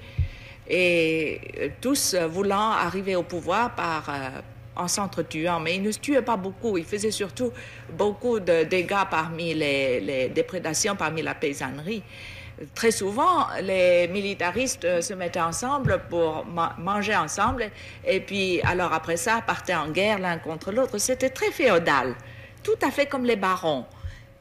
Et 0.68 1.40
euh, 1.58 1.68
tous 1.80 2.14
voulant 2.14 2.70
arriver 2.70 3.16
au 3.16 3.24
pouvoir 3.24 3.74
par, 3.74 4.08
euh, 4.08 4.28
en 4.76 4.88
s'entretuant. 4.88 5.58
Mais 5.60 5.76
ils 5.76 5.82
ne 5.82 5.90
se 5.90 5.98
tuaient 5.98 6.22
pas 6.22 6.36
beaucoup. 6.36 6.78
Ils 6.78 6.84
faisaient 6.84 7.10
surtout 7.10 7.52
beaucoup 7.92 8.38
de 8.38 8.64
dégâts 8.64 9.04
parmi 9.10 9.54
les, 9.54 10.00
les 10.00 10.28
déprédations, 10.28 10.94
parmi 10.94 11.22
la 11.22 11.34
paysannerie 11.34 12.02
très 12.74 12.90
souvent, 12.90 13.46
les 13.60 14.08
militaristes 14.08 14.84
euh, 14.84 15.00
se 15.00 15.14
mettaient 15.14 15.40
ensemble 15.40 16.02
pour 16.08 16.44
manger 16.78 17.16
ensemble, 17.16 17.70
et 18.06 18.20
puis 18.20 18.60
alors 18.62 18.92
après 18.92 19.16
ça, 19.16 19.42
partaient 19.46 19.74
en 19.74 19.90
guerre 19.90 20.18
l'un 20.18 20.38
contre 20.38 20.72
l'autre. 20.72 20.98
C'était 20.98 21.30
très 21.30 21.50
féodal, 21.50 22.14
tout 22.62 22.78
à 22.82 22.90
fait 22.90 23.06
comme 23.06 23.24
les 23.24 23.36
barons. 23.36 23.86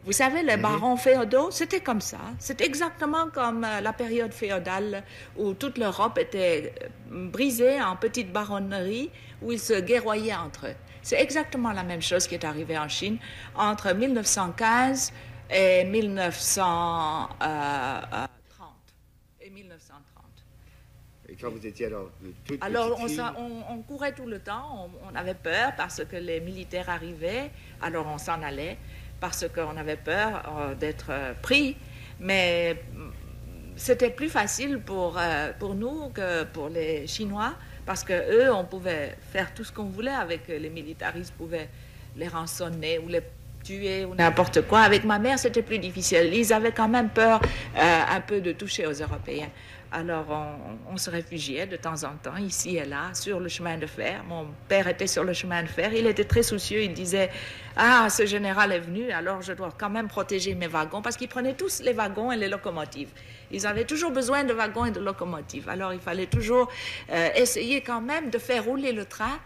Vous 0.03 0.13
savez, 0.13 0.41
les 0.41 0.55
mhm. 0.55 0.63
barons 0.63 0.97
féodaux, 0.97 1.51
c'était 1.51 1.79
comme 1.79 2.01
ça. 2.01 2.17
C'est 2.39 2.61
exactement 2.61 3.29
comme 3.31 3.63
euh, 3.63 3.81
la 3.81 3.93
période 3.93 4.33
féodale 4.33 5.03
où 5.37 5.53
toute 5.53 5.77
l'Europe 5.77 6.17
était 6.17 6.73
euh, 6.83 7.29
brisée 7.29 7.79
en 7.81 7.95
petites 7.95 8.31
baronneries 8.31 9.11
où 9.43 9.51
ils 9.51 9.59
se 9.59 9.79
guerroyaient 9.79 10.33
entre 10.33 10.67
eux. 10.67 10.75
C'est 11.03 11.19
exactement 11.19 11.71
la 11.71 11.83
même 11.83 12.01
chose 12.01 12.27
qui 12.27 12.35
est 12.35 12.45
arrivée 12.45 12.77
en 12.77 12.87
Chine 12.87 13.17
entre 13.55 13.93
1915 13.93 15.13
et 15.51 15.83
1930. 15.83 17.39
Et 19.41 19.49
1930. 19.49 20.25
Et 21.29 21.35
quand 21.35 21.49
vous 21.49 21.65
étiez 21.65 21.87
alors 21.87 22.09
toute 22.45 22.63
Alors 22.63 22.99
on, 22.99 23.07
on, 23.69 23.81
courait 23.81 24.13
tout 24.13 24.25
le 24.25 24.39
temps, 24.39 24.89
on, 25.03 25.15
avait 25.15 25.33
peur 25.33 25.73
parce 25.75 26.03
que 26.05 26.15
les 26.15 26.39
militaires 26.39 26.89
arrivaient, 26.89 27.51
alors 27.81 28.07
on 28.07 28.17
s'en 28.17 28.41
allait 28.41 28.77
parce 29.19 29.45
qu'on 29.47 29.77
avait 29.77 29.97
peur 29.97 30.43
euh, 30.57 30.75
d'être 30.75 31.07
euh, 31.09 31.33
pris, 31.41 31.77
mais 32.19 32.73
mm, 32.73 33.09
c'était 33.75 34.09
plus 34.09 34.29
facile 34.29 34.79
pour, 34.79 35.17
euh, 35.17 35.51
pour 35.57 35.75
nous 35.75 36.09
que 36.09 36.43
pour 36.45 36.69
les 36.69 37.07
Chinois 37.07 37.53
parce 37.85 38.03
que 38.03 38.13
eux, 38.13 38.53
on 38.53 38.65
pouvait 38.65 39.17
faire 39.31 39.53
tout 39.53 39.63
ce 39.63 39.71
qu'on 39.71 39.85
voulait 39.85 40.11
avec 40.11 40.47
les 40.47 40.69
militaristes, 40.69 41.33
pouvaient 41.33 41.69
les 42.15 42.27
rançonner 42.27 42.99
ou 42.99 43.07
les 43.07 43.21
tuer 43.63 44.05
ou 44.05 44.15
n'importe 44.15 44.61
quoi. 44.67 44.81
Avec 44.81 45.03
ma 45.03 45.19
mère, 45.19 45.39
c'était 45.39 45.61
plus 45.61 45.79
difficile. 45.79 46.29
Ils 46.33 46.53
avaient 46.53 46.71
quand 46.71 46.89
même 46.89 47.09
peur 47.09 47.41
euh, 47.77 48.01
un 48.09 48.21
peu 48.21 48.41
de 48.41 48.51
toucher 48.51 48.85
aux 48.85 48.93
Européens. 48.93 49.49
Alors, 49.93 50.25
on, 50.89 50.95
se 50.95 51.09
réfugiait 51.09 51.67
de 51.67 51.75
temps 51.75 52.05
en 52.05 52.15
temps, 52.15 52.37
ici 52.37 52.77
et 52.77 52.85
là, 52.85 53.13
sur 53.13 53.41
le 53.41 53.49
chemin 53.49 53.77
de 53.77 53.85
fer. 53.85 54.23
Mon 54.25 54.47
père 54.69 54.87
était 54.87 55.07
sur 55.07 55.25
le 55.25 55.33
chemin 55.33 55.63
de 55.63 55.67
fer. 55.67 55.93
Il 55.93 56.07
était 56.07 56.23
très 56.23 56.43
soucieux. 56.43 56.81
Il 56.83 56.93
disait 56.93 57.29
Ah, 57.75 58.07
ce 58.09 58.25
général 58.25 58.71
est 58.71 58.79
venu, 58.79 59.11
alors 59.11 59.41
je 59.41 59.51
dois 59.51 59.73
quand 59.77 59.89
même 59.89 60.07
protéger 60.07 60.55
mes 60.55 60.67
wagons, 60.67 61.01
parce 61.01 61.17
qu'ils 61.17 61.27
prenaient 61.27 61.55
tous 61.55 61.81
les 61.81 61.91
wagons 61.91 62.31
et 62.31 62.37
les 62.37 62.47
locomotives. 62.47 63.09
Ils 63.51 63.67
avaient 63.67 63.83
toujours 63.83 64.11
besoin 64.11 64.45
de 64.45 64.53
wagons 64.53 64.85
et 64.85 64.91
de 64.91 65.01
locomotives. 65.01 65.67
Alors, 65.67 65.91
il 65.91 65.99
fallait 65.99 66.27
toujours 66.27 66.69
euh, 67.11 67.27
essayer 67.35 67.81
quand 67.81 67.99
même 67.99 68.29
de 68.29 68.37
faire 68.37 68.63
rouler 68.63 68.93
le 68.93 69.03
train 69.03 69.39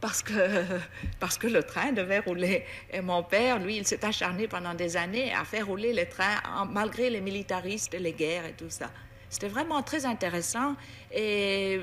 parce 0.00 0.22
que, 0.22 0.32
parce 1.20 1.38
que 1.38 1.46
le 1.46 1.62
train 1.62 1.92
devait 1.92 2.18
rouler. 2.20 2.64
Et 2.92 3.00
mon 3.00 3.22
père, 3.22 3.58
lui, 3.58 3.76
il 3.76 3.86
s'est 3.86 4.04
acharné 4.04 4.48
pendant 4.48 4.74
des 4.74 4.96
années 4.96 5.32
à 5.32 5.44
faire 5.44 5.66
rouler 5.66 5.92
le 5.92 6.06
train 6.06 6.36
malgré 6.70 7.10
les 7.10 7.20
militaristes 7.20 7.94
les 7.98 8.12
guerres 8.12 8.46
et 8.46 8.52
tout 8.52 8.70
ça. 8.70 8.90
C'était 9.28 9.48
vraiment 9.48 9.82
très 9.82 10.06
intéressant 10.06 10.76
et 11.12 11.80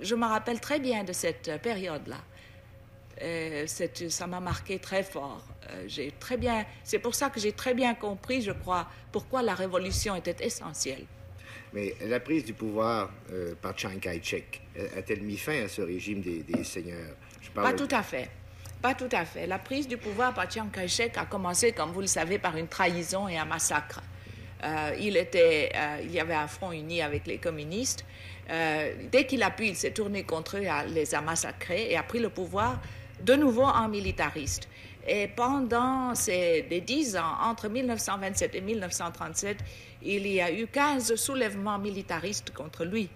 je 0.00 0.14
me 0.14 0.26
rappelle 0.26 0.60
très 0.60 0.80
bien 0.80 1.04
de 1.04 1.12
cette 1.12 1.62
période-là. 1.62 2.18
Ça 4.08 4.26
m'a 4.26 4.40
marqué 4.40 4.78
très 4.78 5.02
fort. 5.02 5.46
Euh, 5.70 5.86
c'est 6.82 6.98
pour 6.98 7.14
ça 7.14 7.30
que 7.30 7.38
j'ai 7.38 7.52
très 7.52 7.74
bien 7.74 7.94
compris, 7.94 8.42
je 8.42 8.50
crois, 8.50 8.88
pourquoi 9.12 9.42
la 9.42 9.54
révolution 9.54 10.16
était 10.16 10.44
essentielle. 10.44 11.04
Mais 11.72 11.94
la 12.04 12.18
prise 12.18 12.44
du 12.44 12.54
pouvoir 12.54 13.12
euh, 13.30 13.54
par 13.60 13.78
Chiang 13.78 13.98
Kai-shek 14.00 14.60
a-t-elle 14.96 15.22
mis 15.22 15.36
fin 15.36 15.64
à 15.64 15.68
ce 15.68 15.82
régime 15.82 16.20
des 16.20 16.64
seigneurs? 16.64 17.14
Pas 17.54 17.72
tout 17.72 17.88
à 17.90 18.02
fait. 18.02 18.30
Pas 18.82 18.94
tout 18.94 19.08
à 19.12 19.24
fait. 19.24 19.46
La 19.46 19.58
prise 19.58 19.86
du 19.86 19.98
pouvoir 19.98 20.32
par 20.32 20.50
Chiang 20.50 20.68
Kai-shek 20.72 21.18
a 21.18 21.26
commencé, 21.26 21.72
comme 21.72 21.92
vous 21.92 22.00
le 22.00 22.06
savez, 22.06 22.38
par 22.38 22.56
une 22.56 22.68
trahison 22.68 23.28
et 23.28 23.36
un 23.36 23.44
massacre. 23.44 24.00
Euh, 24.64 24.94
il, 24.98 25.16
était, 25.16 25.70
euh, 25.74 25.98
il 26.02 26.10
y 26.10 26.20
avait 26.20 26.34
un 26.34 26.46
front 26.46 26.72
uni 26.72 27.02
avec 27.02 27.26
les 27.26 27.38
communistes. 27.38 28.04
Euh, 28.50 28.94
dès 29.10 29.26
qu'il 29.26 29.42
a 29.42 29.50
pu, 29.50 29.66
il 29.66 29.76
s'est 29.76 29.92
tourné 29.92 30.24
contre 30.24 30.56
eux, 30.56 30.66
les 30.88 31.14
a 31.14 31.20
massacrés 31.20 31.90
et 31.90 31.96
a 31.96 32.02
pris 32.02 32.18
le 32.18 32.30
pouvoir 32.30 32.80
de 33.22 33.34
nouveau 33.34 33.64
en 33.64 33.88
militariste. 33.88 34.68
Et 35.06 35.28
pendant 35.28 36.14
ces 36.14 36.62
dix 36.86 37.16
ans, 37.16 37.36
entre 37.42 37.68
1927 37.68 38.54
et 38.54 38.60
1937, 38.60 39.58
il 40.02 40.26
y 40.26 40.40
a 40.40 40.52
eu 40.52 40.66
15 40.66 41.14
soulèvements 41.14 41.78
militaristes 41.78 42.52
contre 42.52 42.84
lui 42.84 43.08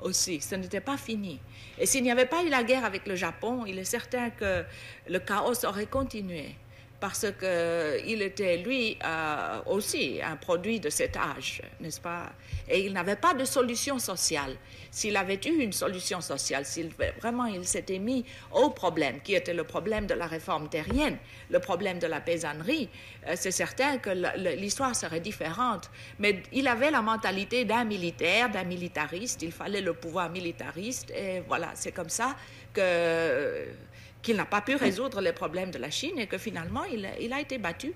aussi. 0.00 0.40
Ce 0.40 0.54
n'était 0.54 0.80
pas 0.80 0.96
fini. 0.96 1.40
Et 1.78 1.86
s'il 1.86 2.02
n'y 2.02 2.10
avait 2.10 2.26
pas 2.26 2.42
eu 2.42 2.48
la 2.48 2.62
guerre 2.62 2.84
avec 2.84 3.06
le 3.06 3.14
Japon, 3.14 3.64
il 3.66 3.78
est 3.78 3.84
certain 3.84 4.30
que 4.30 4.64
le 5.08 5.18
chaos 5.18 5.64
aurait 5.64 5.86
continué 5.86 6.54
parce 7.02 7.26
qu'il 7.36 8.22
était, 8.22 8.58
lui, 8.58 8.96
euh, 9.04 9.60
aussi 9.66 10.20
un 10.22 10.36
produit 10.36 10.78
de 10.78 10.88
cet 10.88 11.16
âge, 11.16 11.60
n'est-ce 11.80 12.00
pas? 12.00 12.30
Et 12.68 12.86
il 12.86 12.92
n'avait 12.92 13.16
pas 13.16 13.34
de 13.34 13.44
solution 13.44 13.98
sociale. 13.98 14.54
S'il 14.88 15.16
avait 15.16 15.40
eu 15.44 15.62
une 15.64 15.72
solution 15.72 16.20
sociale, 16.20 16.64
s'il 16.64 16.90
vraiment 17.20 17.46
il 17.46 17.66
s'était 17.66 17.98
mis 17.98 18.24
au 18.52 18.70
problème, 18.70 19.20
qui 19.20 19.34
était 19.34 19.52
le 19.52 19.64
problème 19.64 20.06
de 20.06 20.14
la 20.14 20.28
réforme 20.28 20.68
terrienne, 20.68 21.18
le 21.50 21.58
problème 21.58 21.98
de 21.98 22.06
la 22.06 22.20
paysannerie, 22.20 22.88
euh, 23.26 23.32
c'est 23.34 23.50
certain 23.50 23.98
que 23.98 24.10
l'histoire 24.54 24.94
serait 24.94 25.18
différente. 25.18 25.90
Mais 26.20 26.40
il 26.52 26.68
avait 26.68 26.92
la 26.92 27.02
mentalité 27.02 27.64
d'un 27.64 27.82
militaire, 27.82 28.48
d'un 28.48 28.62
militariste, 28.62 29.42
il 29.42 29.50
fallait 29.50 29.80
le 29.80 29.94
pouvoir 29.94 30.30
militariste, 30.30 31.10
et 31.10 31.40
voilà, 31.48 31.70
c'est 31.74 31.90
comme 31.90 32.10
ça 32.10 32.36
que 32.72 33.66
qu'il 34.22 34.36
n'a 34.36 34.44
pas 34.44 34.60
pu 34.60 34.76
résoudre 34.76 35.20
les 35.20 35.32
problèmes 35.32 35.70
de 35.70 35.78
la 35.78 35.90
Chine 35.90 36.18
et 36.18 36.26
que 36.26 36.38
finalement 36.38 36.84
il, 36.84 37.08
il 37.20 37.32
a 37.32 37.40
été 37.40 37.58
battu. 37.58 37.92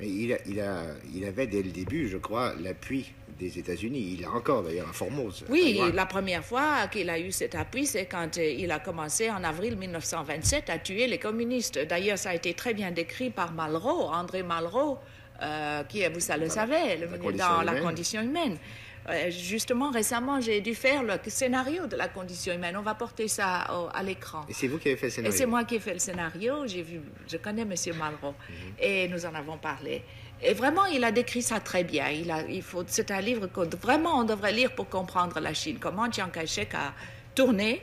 Il, 0.00 0.36
il, 0.46 0.60
a, 0.60 0.82
il, 1.14 1.24
avait 1.24 1.46
dès 1.46 1.62
le 1.62 1.70
début, 1.70 2.08
je 2.08 2.16
crois, 2.16 2.54
l'appui 2.60 3.12
des 3.38 3.58
États-Unis. 3.58 4.16
Il 4.18 4.24
a 4.24 4.30
encore 4.30 4.62
d'ailleurs 4.64 4.88
à 4.88 4.92
Formose. 4.92 5.44
Oui, 5.48 5.80
la 5.94 6.06
première 6.06 6.44
fois 6.44 6.88
qu'il 6.90 7.08
a 7.08 7.20
eu 7.20 7.30
cet 7.30 7.54
appui, 7.54 7.86
c'est 7.86 8.06
quand 8.06 8.36
euh, 8.38 8.42
il 8.58 8.70
a 8.72 8.80
commencé 8.80 9.30
en 9.30 9.44
avril 9.44 9.76
1927 9.76 10.70
à 10.70 10.78
tuer 10.78 11.06
les 11.06 11.18
communistes. 11.18 11.78
D'ailleurs, 11.86 12.18
ça 12.18 12.30
a 12.30 12.34
été 12.34 12.54
très 12.54 12.74
bien 12.74 12.90
décrit 12.90 13.30
par 13.30 13.52
Malraux, 13.52 14.08
André 14.08 14.42
Malraux, 14.42 14.98
euh, 15.40 15.84
qui, 15.84 16.04
vous 16.08 16.20
ça 16.20 16.36
le 16.36 16.48
savez, 16.48 16.98
dans 17.36 17.62
La 17.62 17.80
condition 17.80 18.22
humaine. 18.22 18.58
Euh, 19.08 19.30
justement, 19.30 19.90
récemment, 19.90 20.40
j'ai 20.40 20.60
dû 20.60 20.74
faire 20.74 21.02
le 21.02 21.14
scénario 21.26 21.86
de 21.86 21.96
la 21.96 22.08
condition 22.08 22.54
humaine. 22.54 22.76
On 22.76 22.82
va 22.82 22.94
porter 22.94 23.28
ça 23.28 23.66
à 23.92 24.02
l'écran. 24.02 24.44
Et 24.48 24.52
c'est 24.52 24.68
vous 24.68 24.78
qui 24.78 24.88
avez 24.88 24.96
fait 24.96 25.06
le 25.06 25.10
scénario 25.10 25.34
Et 25.34 25.38
c'est 25.38 25.46
moi 25.46 25.64
qui 25.64 25.74
ai 25.76 25.80
fait 25.80 25.94
le 25.94 25.98
scénario. 25.98 26.66
J'ai 26.66 26.82
vu, 26.82 27.00
je 27.28 27.36
connais 27.36 27.62
M. 27.62 27.74
Malraux. 27.98 28.34
Mhm. 28.48 28.56
Et 28.78 29.08
nous 29.08 29.26
en 29.26 29.34
avons 29.34 29.58
parlé. 29.58 30.02
Et 30.40 30.54
vraiment, 30.54 30.86
il 30.86 31.04
a 31.04 31.12
décrit 31.12 31.42
ça 31.42 31.60
très 31.60 31.84
bien. 31.84 32.08
Il 32.10 32.30
a, 32.30 32.42
il 32.48 32.62
faut, 32.62 32.82
c'est 32.86 33.10
un 33.10 33.20
livre 33.20 33.46
que 33.46 33.76
vraiment 33.76 34.18
on 34.18 34.24
devrait 34.24 34.52
lire 34.52 34.74
pour 34.74 34.88
comprendre 34.88 35.38
la 35.40 35.54
Chine. 35.54 35.78
Comment 35.80 36.10
Chiang 36.10 36.30
Kai-shek 36.30 36.74
a 36.74 36.92
tourné 37.34 37.80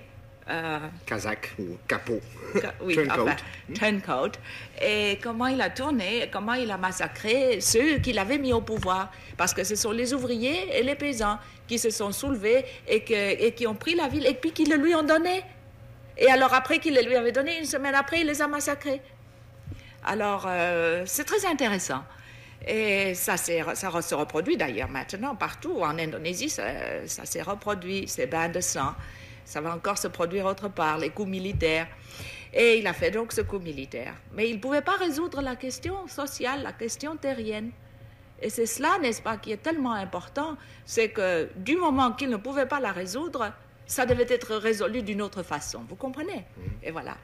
Kazakh 1.05 1.53
ou 1.59 1.77
capot. 1.87 2.21
oui, 2.81 2.97
turncoat. 3.73 4.31
Et 4.81 5.19
comment 5.21 5.47
il 5.47 5.61
a 5.61 5.69
tourné, 5.69 6.29
comment 6.31 6.53
il 6.53 6.71
a 6.71 6.77
massacré 6.77 7.61
ceux 7.61 7.99
qu'il 7.99 8.17
avait 8.17 8.37
mis 8.37 8.53
au 8.53 8.61
pouvoir. 8.61 9.11
Parce 9.37 9.53
que 9.53 9.63
ce 9.63 9.75
sont 9.75 9.91
les 9.91 10.13
ouvriers 10.13 10.77
et 10.77 10.83
les 10.83 10.95
paysans 10.95 11.37
qui 11.67 11.77
se 11.77 11.89
sont 11.89 12.11
soulevés 12.11 12.65
et, 12.87 13.03
que, 13.03 13.13
et 13.13 13.53
qui 13.53 13.67
ont 13.67 13.75
pris 13.75 13.95
la 13.95 14.07
ville 14.07 14.25
et 14.25 14.33
puis 14.33 14.51
qui 14.51 14.65
le 14.65 14.75
lui 14.77 14.95
ont 14.95 15.03
donné. 15.03 15.43
Et 16.17 16.29
alors 16.29 16.53
après 16.53 16.79
qu'il 16.79 16.95
le 16.95 17.01
lui 17.01 17.15
avait 17.15 17.31
donné, 17.31 17.59
une 17.59 17.65
semaine 17.65 17.95
après, 17.95 18.21
il 18.21 18.27
les 18.27 18.41
a 18.41 18.47
massacrés. 18.47 19.01
Alors, 20.03 20.45
euh, 20.47 21.03
c'est 21.05 21.23
très 21.23 21.45
intéressant. 21.45 22.03
Et 22.67 23.13
ça, 23.13 23.37
ça 23.37 24.01
se 24.01 24.15
reproduit 24.15 24.57
d'ailleurs 24.57 24.89
maintenant 24.89 25.35
partout. 25.35 25.79
En 25.81 25.97
Indonésie, 25.97 26.49
ça, 26.49 26.63
ça 27.05 27.25
s'est 27.25 27.41
reproduit, 27.41 28.07
ces 28.07 28.25
bains 28.25 28.49
de 28.49 28.59
sang. 28.59 28.93
Ça 29.49 29.61
va 29.61 29.73
encore 29.73 29.97
se 29.97 30.07
produire 30.07 30.45
autre 30.45 30.69
part, 30.69 30.99
les 30.99 31.09
coups 31.09 31.27
militaires. 31.27 31.87
Et 32.53 32.77
il 32.77 32.85
a 32.85 32.93
fait 32.93 33.09
donc 33.09 33.31
ce 33.31 33.41
coup 33.41 33.57
militaire. 33.57 34.13
Mais 34.33 34.47
il 34.47 34.57
ne 34.57 34.61
pouvait 34.61 34.83
pas 34.83 34.95
résoudre 34.95 35.41
la 35.41 35.55
question 35.55 36.07
sociale, 36.07 36.61
la 36.61 36.71
question 36.71 37.15
terrienne. 37.15 37.71
Et 38.43 38.51
c'est 38.51 38.67
cela, 38.67 38.99
n'est-ce 39.01 39.23
pas, 39.23 39.37
qui 39.37 39.51
est 39.51 39.57
tellement 39.57 39.93
important, 39.93 40.55
c'est 40.85 41.09
que 41.09 41.49
du 41.55 41.75
moment 41.77 42.11
qu'il 42.11 42.29
ne 42.29 42.37
pouvait 42.37 42.67
pas 42.67 42.79
la 42.79 42.91
résoudre, 42.91 43.51
ça 43.87 44.05
devait 44.05 44.27
être 44.29 44.55
résolu 44.55 45.01
d'une 45.01 45.23
autre 45.23 45.41
façon. 45.41 45.83
Vous 45.89 45.95
comprenez? 45.95 46.45
Mhm. 46.55 46.69
Et 46.83 46.91
voilà. 46.91 47.17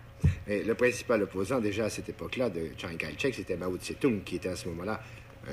Et 0.47 0.63
le 0.63 0.73
principal 0.73 1.21
opposant 1.21 1.59
déjà 1.59 1.85
à 1.85 1.89
cette 1.91 2.09
époque-là 2.09 2.49
de 2.49 2.71
Chiang 2.75 2.97
Kai-shek, 2.97 3.35
c'était 3.35 3.55
Mao 3.55 3.77
Tse-tung, 3.77 4.23
qui 4.23 4.37
était 4.37 4.49
à 4.49 4.55
ce 4.55 4.67
moment-là 4.69 4.99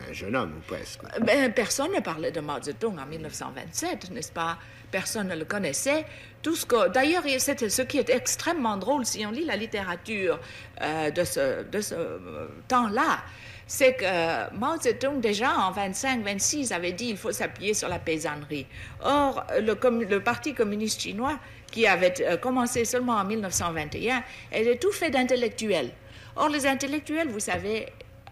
un 0.08 0.12
jeune 0.14 0.34
homme, 0.34 0.54
ou 0.56 0.60
presque. 0.66 1.02
Ben, 1.20 1.52
personne 1.52 1.92
ne 1.92 2.00
parlait 2.00 2.32
de 2.32 2.40
Mao 2.40 2.62
Zedong 2.62 2.98
en 2.98 3.04
1927, 3.04 4.10
n'est-ce 4.10 4.32
pas? 4.32 4.58
Personne 4.92 5.28
ne 5.28 5.34
le 5.34 5.46
connaissait. 5.46 6.04
Tout 6.42 6.54
ce 6.54 6.66
que, 6.66 6.88
d'ailleurs, 6.88 7.24
c'était 7.38 7.70
ce 7.70 7.82
qui 7.82 7.98
est 7.98 8.10
extrêmement 8.10 8.76
drôle 8.76 9.06
si 9.06 9.24
on 9.26 9.30
lit 9.30 9.44
la 9.44 9.56
littérature 9.56 10.38
euh, 10.82 11.10
de 11.10 11.24
ce, 11.24 11.40
euh, 11.40 12.46
temps-là, 12.68 13.22
c'est 13.66 13.94
que 13.94 14.54
Mao 14.54 14.78
Zedong, 14.78 15.20
déjà 15.20 15.56
en 15.56 15.72
25-26, 15.72 16.74
avait 16.74 16.92
dit 16.92 17.06
il 17.06 17.16
faut 17.16 17.32
s'appuyer 17.32 17.72
sur 17.72 17.88
la 17.88 17.98
paysannerie. 17.98 18.66
Or, 19.02 19.46
le, 19.60 20.18
Parti 20.18 20.52
communiste 20.52 21.00
chinois, 21.00 21.38
qui 21.70 21.86
avait 21.86 22.12
euh, 22.20 22.36
commencé 22.36 22.84
seulement 22.84 23.14
en 23.14 23.24
1921, 23.24 24.22
était 24.52 24.76
tout 24.76 24.92
fait 24.92 25.10
d'intellectuels. 25.10 25.90
Or, 26.36 26.50
les 26.50 26.66
intellectuels, 26.66 27.28
vous 27.28 27.40
savez, 27.40 27.86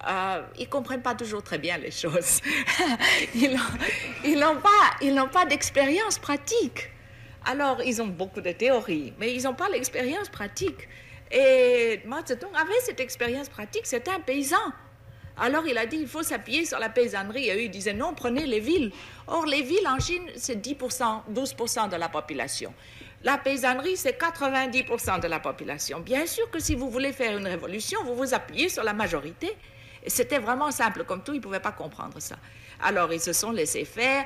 euh, 0.08 0.42
ils 0.58 0.68
comprennent 0.68 1.02
pas 1.02 1.14
toujours 1.14 1.42
très 1.42 1.58
bien 1.58 1.76
les 1.78 1.90
choses. 1.90 2.40
ils 3.34 4.38
n'ont 4.38 5.28
pas, 5.28 5.44
d'expérience 5.46 6.18
pratique. 6.18 6.90
Alors, 7.44 7.82
ils 7.82 8.00
ont 8.00 8.06
beaucoup 8.06 8.40
de 8.40 8.52
théories, 8.52 9.12
mais 9.18 9.34
ils 9.34 9.42
n'ont 9.44 9.54
pas 9.54 9.68
l'expérience 9.68 10.28
pratique. 10.28 10.88
Et 11.30 12.00
Mao 12.06 12.20
Zedong 12.26 12.54
avait 12.54 12.80
cette 12.82 13.00
expérience 13.00 13.48
pratique, 13.48 13.86
c'était 13.86 14.10
un 14.10 14.20
paysan. 14.20 14.56
Alors 15.36 15.66
il 15.66 15.78
a 15.78 15.86
dit 15.86 15.96
il 15.96 16.08
faut 16.08 16.22
s'appuyer 16.22 16.66
sur 16.66 16.78
la 16.78 16.90
paysannerie. 16.90 17.48
Et 17.48 17.54
eux, 17.54 17.62
ils 17.62 17.70
disaient 17.70 17.94
non, 17.94 18.14
prenez 18.14 18.46
les 18.46 18.60
villes. 18.60 18.92
Or, 19.26 19.46
les 19.46 19.62
villes 19.62 19.88
en 19.88 19.98
Chine, 19.98 20.24
c'est 20.36 20.56
10%, 20.56 21.22
12% 21.32 21.88
de 21.88 21.96
la 21.96 22.08
population. 22.08 22.74
La 23.22 23.38
paysannerie, 23.38 23.96
c'est 23.96 24.20
90% 24.20 25.20
de 25.20 25.28
la 25.28 25.40
population. 25.40 26.00
Bien 26.00 26.26
sûr 26.26 26.50
que 26.50 26.58
si 26.58 26.74
vous 26.74 26.90
voulez 26.90 27.12
faire 27.12 27.36
une 27.36 27.46
révolution, 27.46 28.02
vous 28.04 28.14
vous 28.14 28.34
appuyez 28.34 28.68
sur 28.68 28.82
la 28.82 28.92
majorité. 28.92 29.56
C'était 30.06 30.38
vraiment 30.38 30.70
simple 30.70 31.04
comme 31.04 31.22
tout, 31.22 31.32
ils 31.32 31.38
ne 31.38 31.42
pouvaient 31.42 31.60
pas 31.60 31.72
comprendre 31.72 32.20
ça. 32.20 32.36
Alors 32.82 33.12
ils 33.12 33.20
se 33.20 33.32
sont 33.32 33.50
laissés 33.50 33.84
faire. 33.84 34.24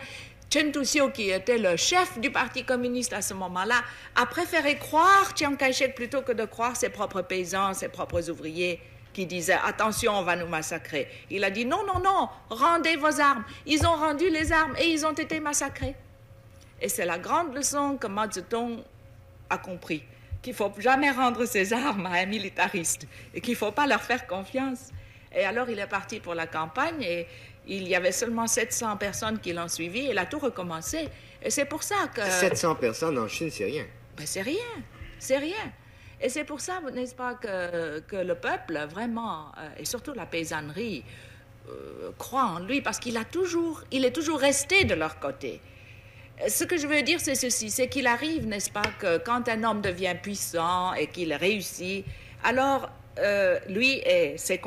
Chen 0.50 0.70
Tuxiu, 0.70 1.10
qui 1.10 1.30
était 1.30 1.58
le 1.58 1.76
chef 1.76 2.18
du 2.20 2.30
Parti 2.30 2.64
communiste 2.64 3.12
à 3.12 3.22
ce 3.22 3.34
moment-là, 3.34 3.82
a 4.14 4.26
préféré 4.26 4.78
croire 4.78 5.32
Chiang 5.36 5.56
Kai-shek 5.56 5.96
plutôt 5.96 6.22
que 6.22 6.32
de 6.32 6.44
croire 6.44 6.76
ses 6.76 6.90
propres 6.90 7.22
paysans, 7.22 7.74
ses 7.74 7.88
propres 7.88 8.30
ouvriers 8.30 8.80
qui 9.12 9.26
disaient 9.26 9.58
attention, 9.64 10.12
on 10.12 10.22
va 10.22 10.36
nous 10.36 10.46
massacrer. 10.46 11.08
Il 11.30 11.42
a 11.44 11.50
dit 11.50 11.64
non, 11.64 11.84
non, 11.86 12.00
non, 12.00 12.28
rendez 12.50 12.96
vos 12.96 13.20
armes. 13.20 13.44
Ils 13.66 13.86
ont 13.86 13.96
rendu 13.96 14.28
les 14.28 14.52
armes 14.52 14.74
et 14.78 14.86
ils 14.86 15.06
ont 15.06 15.12
été 15.12 15.40
massacrés. 15.40 15.94
Et 16.80 16.88
c'est 16.88 17.06
la 17.06 17.18
grande 17.18 17.54
leçon 17.54 17.96
que 17.96 18.06
Mao 18.06 18.30
Zedong 18.30 18.82
a 19.48 19.58
compris 19.58 20.02
qu'il 20.42 20.52
faut 20.54 20.70
jamais 20.78 21.10
rendre 21.10 21.46
ses 21.46 21.72
armes 21.72 22.06
à 22.06 22.16
un 22.16 22.26
militariste 22.26 23.06
et 23.32 23.40
qu'il 23.40 23.56
faut 23.56 23.72
pas 23.72 23.86
leur 23.86 24.02
faire 24.02 24.26
confiance. 24.26 24.90
Et 25.34 25.44
alors 25.44 25.68
il 25.68 25.78
est 25.78 25.86
parti 25.86 26.20
pour 26.20 26.34
la 26.34 26.46
campagne 26.46 27.02
et 27.02 27.26
il 27.66 27.88
y 27.88 27.94
avait 27.94 28.12
seulement 28.12 28.46
700 28.46 28.96
personnes 28.96 29.38
qui 29.40 29.52
l'ont 29.52 29.68
suivi 29.68 30.00
et 30.00 30.10
il 30.10 30.18
a 30.18 30.26
tout 30.26 30.38
recommencé. 30.38 31.08
Et 31.42 31.50
c'est 31.50 31.64
pour 31.64 31.82
ça 31.82 32.08
que... 32.14 32.22
700 32.22 32.76
personnes 32.76 33.18
en 33.18 33.28
Chine, 33.28 33.50
c'est 33.50 33.64
rien. 33.64 33.84
Ben, 34.16 34.26
c'est 34.26 34.42
rien, 34.42 34.82
c'est 35.18 35.38
rien. 35.38 35.72
Et 36.20 36.28
c'est 36.28 36.44
pour 36.44 36.60
ça, 36.60 36.80
n'est-ce 36.92 37.14
pas, 37.14 37.34
que, 37.34 38.00
que, 38.00 38.16
le 38.16 38.34
peuple, 38.34 38.86
vraiment, 38.88 39.52
euh, 39.58 39.68
et 39.78 39.84
surtout 39.84 40.12
la 40.14 40.26
paysannerie, 40.26 41.04
euh, 41.68 42.10
croit 42.18 42.44
en 42.44 42.58
lui 42.60 42.80
parce 42.80 42.98
qu'il 42.98 43.16
a 43.16 43.24
toujours, 43.24 43.82
il 43.90 44.04
est 44.04 44.12
toujours 44.12 44.38
resté 44.38 44.84
de 44.84 44.94
leur 44.94 45.18
côté. 45.18 45.60
Ce 46.48 46.64
que 46.64 46.76
je 46.76 46.86
veux 46.86 47.02
dire, 47.02 47.20
c'est 47.20 47.34
ceci, 47.34 47.70
c'est 47.70 47.88
qu'il 47.88 48.06
arrive, 48.06 48.46
n'est-ce 48.46 48.70
pas, 48.70 48.82
que 48.98 49.18
quand 49.18 49.48
un 49.48 49.64
homme 49.64 49.80
devient 49.80 50.14
puissant 50.20 50.92
et 50.94 51.06
qu'il 51.06 51.32
réussit, 51.32 52.04
alors 52.42 52.90
euh, 53.18 53.58
lui 53.68 54.02
et 54.04 54.36
ses, 54.38 54.60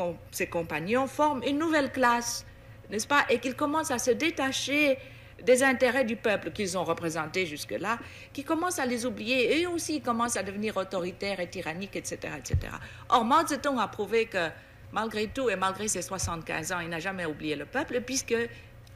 compagnons 0.49 1.07
forment 1.07 1.43
une 1.43 1.59
nouvelle 1.59 1.91
classe, 1.91 2.45
n'est-ce 2.89 3.07
pas, 3.07 3.25
et 3.29 3.39
qu'ils 3.39 3.55
commencent 3.55 3.91
à 3.91 3.99
se 3.99 4.11
détacher 4.11 4.97
des 5.43 5.63
intérêts 5.63 6.05
du 6.05 6.15
peuple 6.15 6.51
qu'ils 6.51 6.77
ont 6.77 6.83
représentés 6.83 7.45
jusque-là, 7.45 7.99
qui 8.33 8.43
commencent 8.43 8.79
à 8.79 8.85
les 8.85 9.05
oublier. 9.05 9.63
Eux 9.63 9.69
aussi, 9.69 10.01
commencent 10.01 10.37
à 10.37 10.43
devenir 10.43 10.77
autoritaires 10.77 11.39
et 11.39 11.47
tyranniques, 11.47 11.95
etc., 11.95 12.33
etc. 12.37 12.73
Or, 13.09 13.23
Mao 13.23 13.45
Zedong 13.45 13.79
a 13.79 13.87
prouvé 13.87 14.25
que, 14.25 14.49
malgré 14.91 15.27
tout 15.27 15.49
et 15.49 15.55
malgré 15.55 15.87
ses 15.87 16.01
75 16.01 16.71
ans, 16.71 16.79
il 16.79 16.89
n'a 16.89 16.99
jamais 16.99 17.25
oublié 17.25 17.55
le 17.55 17.65
peuple, 17.65 18.01
puisque 18.01 18.35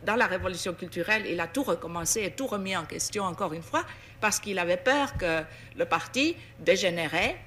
dans 0.03 0.15
la 0.15 0.25
révolution 0.25 0.73
culturelle, 0.73 1.25
il 1.29 1.39
a 1.39 1.47
tout 1.47 1.63
recommencé 1.63 2.23
et 2.23 2.31
tout 2.31 2.47
remis 2.47 2.75
en 2.75 2.85
question 2.85 3.23
encore 3.23 3.53
une 3.53 3.61
fois, 3.61 3.83
parce 4.19 4.39
qu'il 4.39 4.57
avait 4.57 4.77
peur 4.77 5.17
que 5.17 5.41
le 5.77 5.85
parti 5.85 6.35
dégénérait 6.59 7.37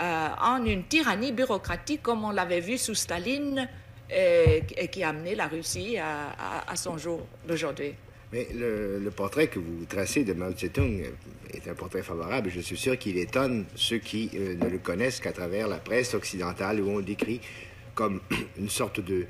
euh, 0.00 0.28
en 0.40 0.64
une 0.64 0.84
tyrannie 0.84 1.32
bureaucratique 1.32 2.02
comme 2.02 2.24
on 2.24 2.30
l'avait 2.30 2.60
vu 2.60 2.78
sous 2.78 2.94
Staline 2.94 3.68
et, 4.10 4.62
qui 4.90 5.02
a 5.02 5.10
amené 5.10 5.34
la 5.34 5.48
Russie 5.48 5.98
à, 5.98 6.76
son 6.76 6.96
jour 6.96 7.26
d'aujourd'hui. 7.46 7.94
Mais 8.32 8.46
le, 8.54 9.10
portrait 9.10 9.48
que 9.48 9.58
vous 9.58 9.84
tracez 9.88 10.24
de 10.24 10.32
Mao 10.32 10.52
Zedong 10.52 11.02
est 11.52 11.68
un 11.68 11.74
portrait 11.74 12.02
favorable. 12.02 12.50
Je 12.50 12.60
suis 12.60 12.76
sûr 12.76 12.98
qu'il 12.98 13.18
étonne 13.18 13.64
ceux 13.74 13.98
qui 13.98 14.30
euh, 14.34 14.54
ne 14.54 14.68
le 14.68 14.78
connaissent 14.78 15.20
qu'à 15.20 15.32
travers 15.32 15.66
la 15.66 15.78
presse 15.78 16.14
occidentale 16.14 16.80
où 16.80 16.90
on 16.90 17.00
décrit 17.00 17.40
comme 17.94 18.20
une 18.58 18.70
sorte 18.70 19.00
de, 19.00 19.26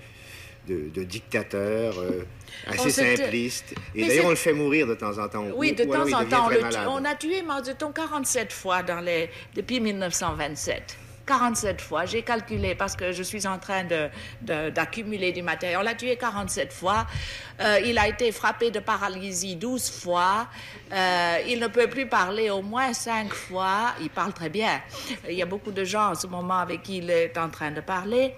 de, 0.68 1.02
dictateur 1.02 1.98
euh, 1.98 2.24
assez 2.66 2.90
simpliste. 2.90 3.74
Et 3.94 4.06
d'ailleurs, 4.06 4.26
on 4.26 4.30
le 4.30 4.36
fait 4.36 4.52
mourir 4.52 4.86
de 4.86 4.94
temps 4.94 5.18
en 5.18 5.28
temps. 5.28 5.44
Oui, 5.54 5.72
de 5.72 5.84
temps 5.84 6.12
en 6.12 6.24
temps. 6.24 6.48
on 6.88 7.04
a 7.04 7.14
tué 7.14 7.42
Mao 7.42 7.62
Zedong 7.62 7.92
47 7.92 8.52
fois 8.52 8.82
dans 8.82 9.00
les, 9.00 9.30
depuis 9.54 9.80
1927. 9.80 10.98
47 11.28 11.80
fois. 11.82 12.06
J'ai 12.06 12.22
calculé 12.22 12.74
parce 12.74 12.96
que 12.96 13.12
je 13.12 13.22
suis 13.22 13.46
en 13.46 13.58
train 13.58 13.84
d'accumuler 14.40 15.30
du 15.30 15.42
matériel. 15.42 15.78
On 15.78 15.82
l'a 15.82 15.94
tué 15.94 16.16
47 16.16 16.72
fois. 16.72 17.06
Euh, 17.60 17.80
il 17.84 17.98
a 17.98 18.08
été 18.08 18.32
frappé 18.32 18.70
de 18.70 18.80
paralysie 18.80 19.56
12 19.56 19.90
fois. 19.90 20.48
Euh, 20.92 21.38
il 21.46 21.60
ne 21.60 21.66
peut 21.66 21.88
plus 21.88 22.06
parler 22.06 22.50
au 22.50 22.62
moins 22.62 22.92
5 22.92 23.32
fois. 23.32 23.94
Il 24.00 24.10
parle 24.10 24.32
très 24.32 24.48
bien. 24.48 24.80
Il 25.28 25.36
y 25.36 25.42
a 25.42 25.46
beaucoup 25.46 25.70
de 25.70 25.84
gens 25.84 26.12
en 26.12 26.14
ce 26.14 26.26
moment 26.26 26.58
avec 26.58 26.82
qui 26.82 26.98
il 26.98 27.10
est 27.10 27.36
en 27.36 27.48
train 27.50 27.70
de 27.70 27.80
parler 27.80 28.34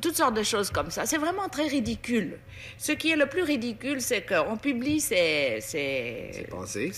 toutes 0.00 0.16
sortes 0.16 0.34
de 0.34 0.42
choses 0.42 0.70
comme 0.70 0.90
ça. 0.90 1.06
C'est 1.06 1.18
vraiment 1.18 1.48
très 1.48 1.66
ridicule. 1.66 2.38
Ce 2.78 2.92
qui 2.92 3.10
est 3.10 3.16
le 3.16 3.26
plus 3.26 3.42
ridicule, 3.42 4.00
c'est 4.00 4.22
qu'on 4.22 4.56
publie 4.56 5.00
ces... 5.00 5.58
Ces 5.60 6.46
pensées 6.50 6.92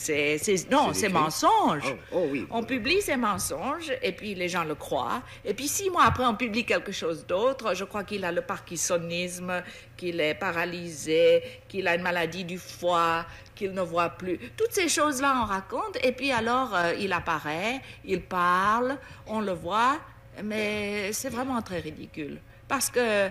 Non, 0.70 0.92
ces 0.92 1.08
mensonges. 1.08 1.94
Oh, 2.12 2.18
oh, 2.18 2.26
oui. 2.30 2.46
On 2.50 2.62
publie 2.62 3.00
ces 3.00 3.16
mensonges, 3.16 3.92
et 4.02 4.12
puis 4.12 4.34
les 4.34 4.48
gens 4.48 4.64
le 4.64 4.74
croient. 4.74 5.22
Et 5.44 5.54
puis 5.54 5.68
six 5.68 5.90
mois 5.90 6.04
après, 6.06 6.24
on 6.24 6.34
publie 6.34 6.64
quelque 6.64 6.92
chose 6.92 7.26
d'autre. 7.26 7.74
Je 7.74 7.84
crois 7.84 8.04
qu'il 8.04 8.24
a 8.24 8.32
le 8.32 8.42
parkinsonisme, 8.42 9.62
qu'il 9.96 10.20
est 10.20 10.34
paralysé, 10.34 11.42
qu'il 11.68 11.88
a 11.88 11.94
une 11.94 12.02
maladie 12.02 12.44
du 12.44 12.58
foie, 12.58 13.26
qu'il 13.56 13.72
ne 13.72 13.80
voit 13.80 14.10
plus. 14.10 14.38
Toutes 14.56 14.72
ces 14.72 14.88
choses-là, 14.88 15.40
on 15.42 15.46
raconte. 15.46 15.98
Et 16.04 16.12
puis 16.12 16.30
alors, 16.30 16.74
euh, 16.74 16.94
il 17.00 17.12
apparaît, 17.12 17.80
il 18.04 18.22
parle, 18.22 18.96
on 19.26 19.40
le 19.40 19.52
voit, 19.52 19.98
mais 20.44 21.12
c'est 21.12 21.30
vraiment 21.30 21.60
très 21.62 21.80
ridicule. 21.80 22.38
Parce 22.68 22.90
que 22.90 23.00
euh, 23.00 23.28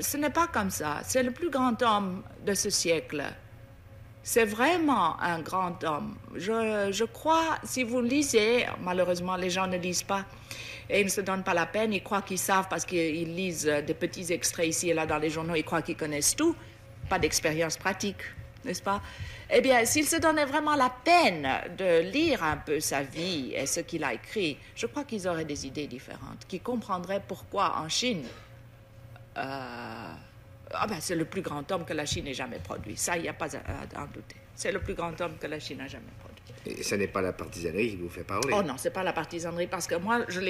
ce 0.00 0.16
n'est 0.16 0.30
pas 0.30 0.46
comme 0.46 0.70
ça. 0.70 1.00
C'est 1.04 1.22
le 1.22 1.32
plus 1.32 1.50
grand 1.50 1.82
homme 1.82 2.22
de 2.46 2.54
ce 2.54 2.70
siècle. 2.70 3.22
C'est 4.22 4.44
vraiment 4.44 5.20
un 5.20 5.40
grand 5.40 5.82
homme. 5.82 6.16
Je, 6.36 7.04
crois, 7.04 7.56
si 7.64 7.82
vous 7.82 8.00
lisez, 8.00 8.66
malheureusement 8.80 9.34
les 9.34 9.50
gens 9.50 9.66
ne 9.66 9.76
lisent 9.76 10.04
pas 10.04 10.24
et 10.88 11.00
ils 11.00 11.06
ne 11.06 11.10
se 11.10 11.20
donnent 11.20 11.42
pas 11.42 11.54
la 11.54 11.66
peine, 11.66 11.92
ils 11.92 12.02
croient 12.02 12.22
qu'ils 12.22 12.38
savent 12.38 12.68
parce 12.70 12.84
qu'ils 12.84 13.34
lisent 13.34 13.64
des 13.64 13.94
petits 13.94 14.32
extraits 14.32 14.68
ici 14.68 14.90
et 14.90 14.94
là 14.94 15.06
dans 15.06 15.18
les 15.18 15.30
journaux, 15.30 15.56
ils 15.56 15.64
croient 15.64 15.82
qu'ils 15.82 15.96
connaissent 15.96 16.36
tout, 16.36 16.54
pas 17.08 17.18
d'expérience 17.18 17.76
pratique, 17.76 18.22
n'est-ce 18.64 18.82
pas? 18.82 19.00
Eh 19.50 19.60
bien, 19.60 19.84
s'ils 19.84 20.06
se 20.06 20.16
donnaient 20.16 20.46
vraiment 20.46 20.74
la 20.74 20.90
peine 20.90 21.48
de 21.76 22.00
lire 22.10 22.42
un 22.42 22.56
peu 22.56 22.80
sa 22.80 23.02
vie 23.02 23.52
et 23.54 23.66
ce 23.66 23.80
qu'il 23.80 24.04
a 24.04 24.14
écrit, 24.14 24.56
je 24.74 24.86
crois 24.86 25.04
qu'ils 25.04 25.28
auraient 25.28 25.44
des 25.44 25.66
idées 25.66 25.86
différentes, 25.86 26.46
qu'ils 26.48 26.62
comprendraient 26.62 27.22
pourquoi 27.26 27.78
en 27.78 27.88
Chine, 27.88 28.24
euh, 29.36 30.12
ah 30.74 30.86
ben, 30.86 30.96
c'est 31.00 31.14
le 31.14 31.24
plus 31.24 31.42
grand 31.42 31.70
homme 31.70 31.84
que 31.84 31.92
la 31.92 32.06
Chine 32.06 32.26
ait 32.26 32.34
jamais 32.34 32.58
produit. 32.58 32.96
Ça, 32.96 33.16
il 33.16 33.22
n'y 33.22 33.28
a 33.28 33.34
pas 33.34 33.48
à, 33.56 34.02
en 34.02 34.06
douter. 34.06 34.36
C'est 34.54 34.72
le 34.72 34.80
plus 34.80 34.94
grand 34.94 35.18
homme 35.20 35.36
que 35.38 35.46
la 35.46 35.58
Chine 35.58 35.80
a 35.80 35.86
jamais 35.86 36.04
produit. 36.18 36.32
Et 36.64 36.82
ce 36.82 36.94
n'est 36.94 37.08
pas 37.08 37.20
la 37.20 37.32
partisanerie 37.32 37.90
qui 37.90 37.96
vous 37.96 38.08
fait 38.08 38.24
parler. 38.24 38.54
Oh 38.56 38.62
non, 38.62 38.74
c'est 38.76 38.90
pas 38.92 39.02
la 39.02 39.12
partisanerie 39.12 39.66
parce 39.66 39.86
que 39.86 39.96
moi, 39.96 40.20
je 40.28 40.40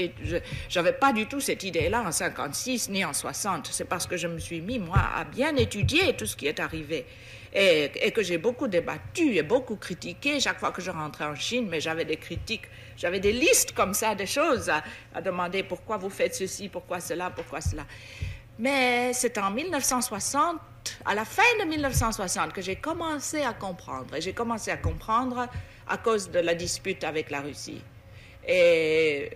n'avais 0.76 0.92
pas 0.92 1.12
du 1.12 1.26
tout 1.26 1.40
cette 1.40 1.62
idée-là 1.64 2.02
en 2.02 2.12
56 2.12 2.90
ni 2.90 3.04
en 3.04 3.12
60. 3.12 3.68
C'est 3.72 3.86
parce 3.86 4.06
que 4.06 4.16
je 4.16 4.26
me 4.28 4.38
suis 4.38 4.60
mis 4.60 4.78
moi 4.78 4.98
à 5.14 5.24
bien 5.24 5.56
étudier 5.56 6.14
tout 6.14 6.26
ce 6.26 6.36
qui 6.36 6.46
est 6.46 6.60
arrivé 6.60 7.06
et, 7.54 8.12
que 8.12 8.22
j'ai 8.22 8.38
beaucoup 8.38 8.68
débattu 8.68 9.36
et 9.36 9.42
beaucoup 9.42 9.76
critiqué 9.76 10.40
chaque 10.40 10.58
fois 10.58 10.70
que 10.70 10.80
je 10.80 10.90
rentrais 10.90 11.26
en 11.26 11.34
Chine. 11.34 11.68
Mais 11.68 11.80
j'avais 11.80 12.04
des 12.04 12.16
critiques, 12.16 12.68
j'avais 12.96 13.20
des 13.20 13.32
listes 13.32 13.72
comme 13.72 13.94
ça 13.94 14.14
de 14.14 14.24
choses 14.24 14.68
à, 14.70 14.82
à 15.14 15.20
demander 15.20 15.62
pourquoi 15.62 15.96
vous 15.96 16.10
faites 16.10 16.34
ceci, 16.34 16.68
pourquoi 16.68 17.00
cela, 17.00 17.30
pourquoi 17.30 17.60
cela? 17.60 17.84
Mais 18.58 19.12
c'est 19.12 19.38
en 19.38 19.50
1960, 19.50 20.60
à 21.04 21.14
la 21.14 21.24
fin 21.24 21.42
de 21.60 21.64
1960, 21.64 22.52
que 22.52 22.60
j'ai 22.60 22.76
commencé 22.76 23.42
à 23.42 23.52
comprendre. 23.52 24.14
Et 24.14 24.20
j'ai 24.20 24.32
commencé 24.32 24.70
à 24.70 24.76
comprendre 24.76 25.48
à 25.88 25.98
cause 25.98 26.30
de 26.30 26.38
la 26.38 26.54
dispute 26.54 27.04
avec 27.04 27.30
la 27.30 27.40
Russie. 27.40 27.82
Et 28.46 29.30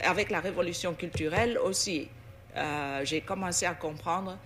avec 0.00 0.30
la 0.30 0.40
révolution 0.40 0.94
culturelle 0.94 1.58
aussi, 1.58 2.08
euh, 2.56 3.00
j'ai 3.04 3.20
commencé 3.20 3.66
à 3.66 3.74
comprendre 3.74 4.38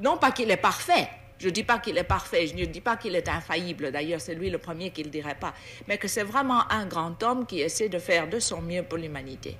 Non 0.00 0.16
pas 0.18 0.30
qu'il 0.32 0.50
est 0.50 0.56
parfait, 0.56 1.08
je 1.38 1.46
ne 1.46 1.52
dis 1.52 1.64
pas 1.64 1.78
qu'il 1.78 1.98
est 1.98 2.04
parfait, 2.04 2.46
je 2.46 2.54
ne 2.54 2.64
dis 2.64 2.80
pas 2.80 2.96
qu'il 2.96 3.14
est 3.14 3.28
infaillible, 3.28 3.92
d'ailleurs 3.92 4.20
c'est 4.20 4.34
lui 4.34 4.50
le 4.50 4.58
premier 4.58 4.90
qui 4.90 5.00
ne 5.02 5.06
le 5.06 5.10
dirait 5.10 5.34
pas, 5.34 5.54
mais 5.86 5.98
que 5.98 6.08
c'est 6.08 6.22
vraiment 6.22 6.70
un 6.70 6.86
grand 6.86 7.22
homme 7.22 7.46
qui 7.46 7.60
essaie 7.60 7.88
de 7.88 7.98
faire 7.98 8.28
de 8.28 8.38
son 8.38 8.62
mieux 8.62 8.82
pour 8.82 8.98
l'humanité. 8.98 9.56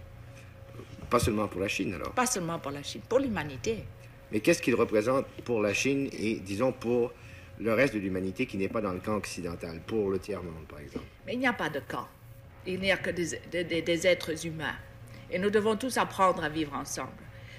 Pas 1.11 1.19
seulement 1.19 1.47
pour 1.49 1.61
la 1.61 1.69
Chine 1.69 1.95
alors 1.95 2.13
Pas 2.13 2.27
seulement 2.27 2.59
pour 2.59 2.73
la 2.73 2.83
Chine, 2.83 3.03
pour 3.09 3.19
l'humanité. 3.19 3.85
Mais 4.33 4.41
qu'est-ce 4.41 4.61
qu'il 4.61 4.75
représente 4.75 5.27
pour 5.45 5.61
la 5.61 5.73
Chine 5.73 6.09
et, 6.13 6.41
disons, 6.41 6.73
pour 6.73 7.13
le 7.61 7.73
reste 7.73 7.95
de 7.95 8.01
l'humanité 8.01 8.47
qui 8.47 8.57
n'est 8.57 8.69
pas 8.69 8.81
dans 8.81 8.93
le 8.93 8.99
camp 8.99 9.15
occidental, 9.17 9.81
pour 9.87 10.11
le 10.11 10.19
tiers-monde 10.19 10.67
par 10.69 10.81
exemple? 10.81 11.07
Mais 11.27 11.35
il 11.35 11.39
n'y 11.39 11.47
a 11.47 11.53
pas 11.53 11.69
de 11.69 11.81
camp. 11.81 12.09
Il 12.67 12.81
n'y 12.81 12.91
a 12.91 12.97
que 12.97 13.11
des, 13.11 13.65
des 13.83 14.07
êtres 14.07 14.47
humains. 14.47 14.75
Et 15.31 15.39
nous 15.39 15.51
devons 15.51 15.77
tous 15.77 15.97
apprendre 15.97 16.43
à 16.43 16.49
vivre 16.49 16.75
ensemble 16.75 17.13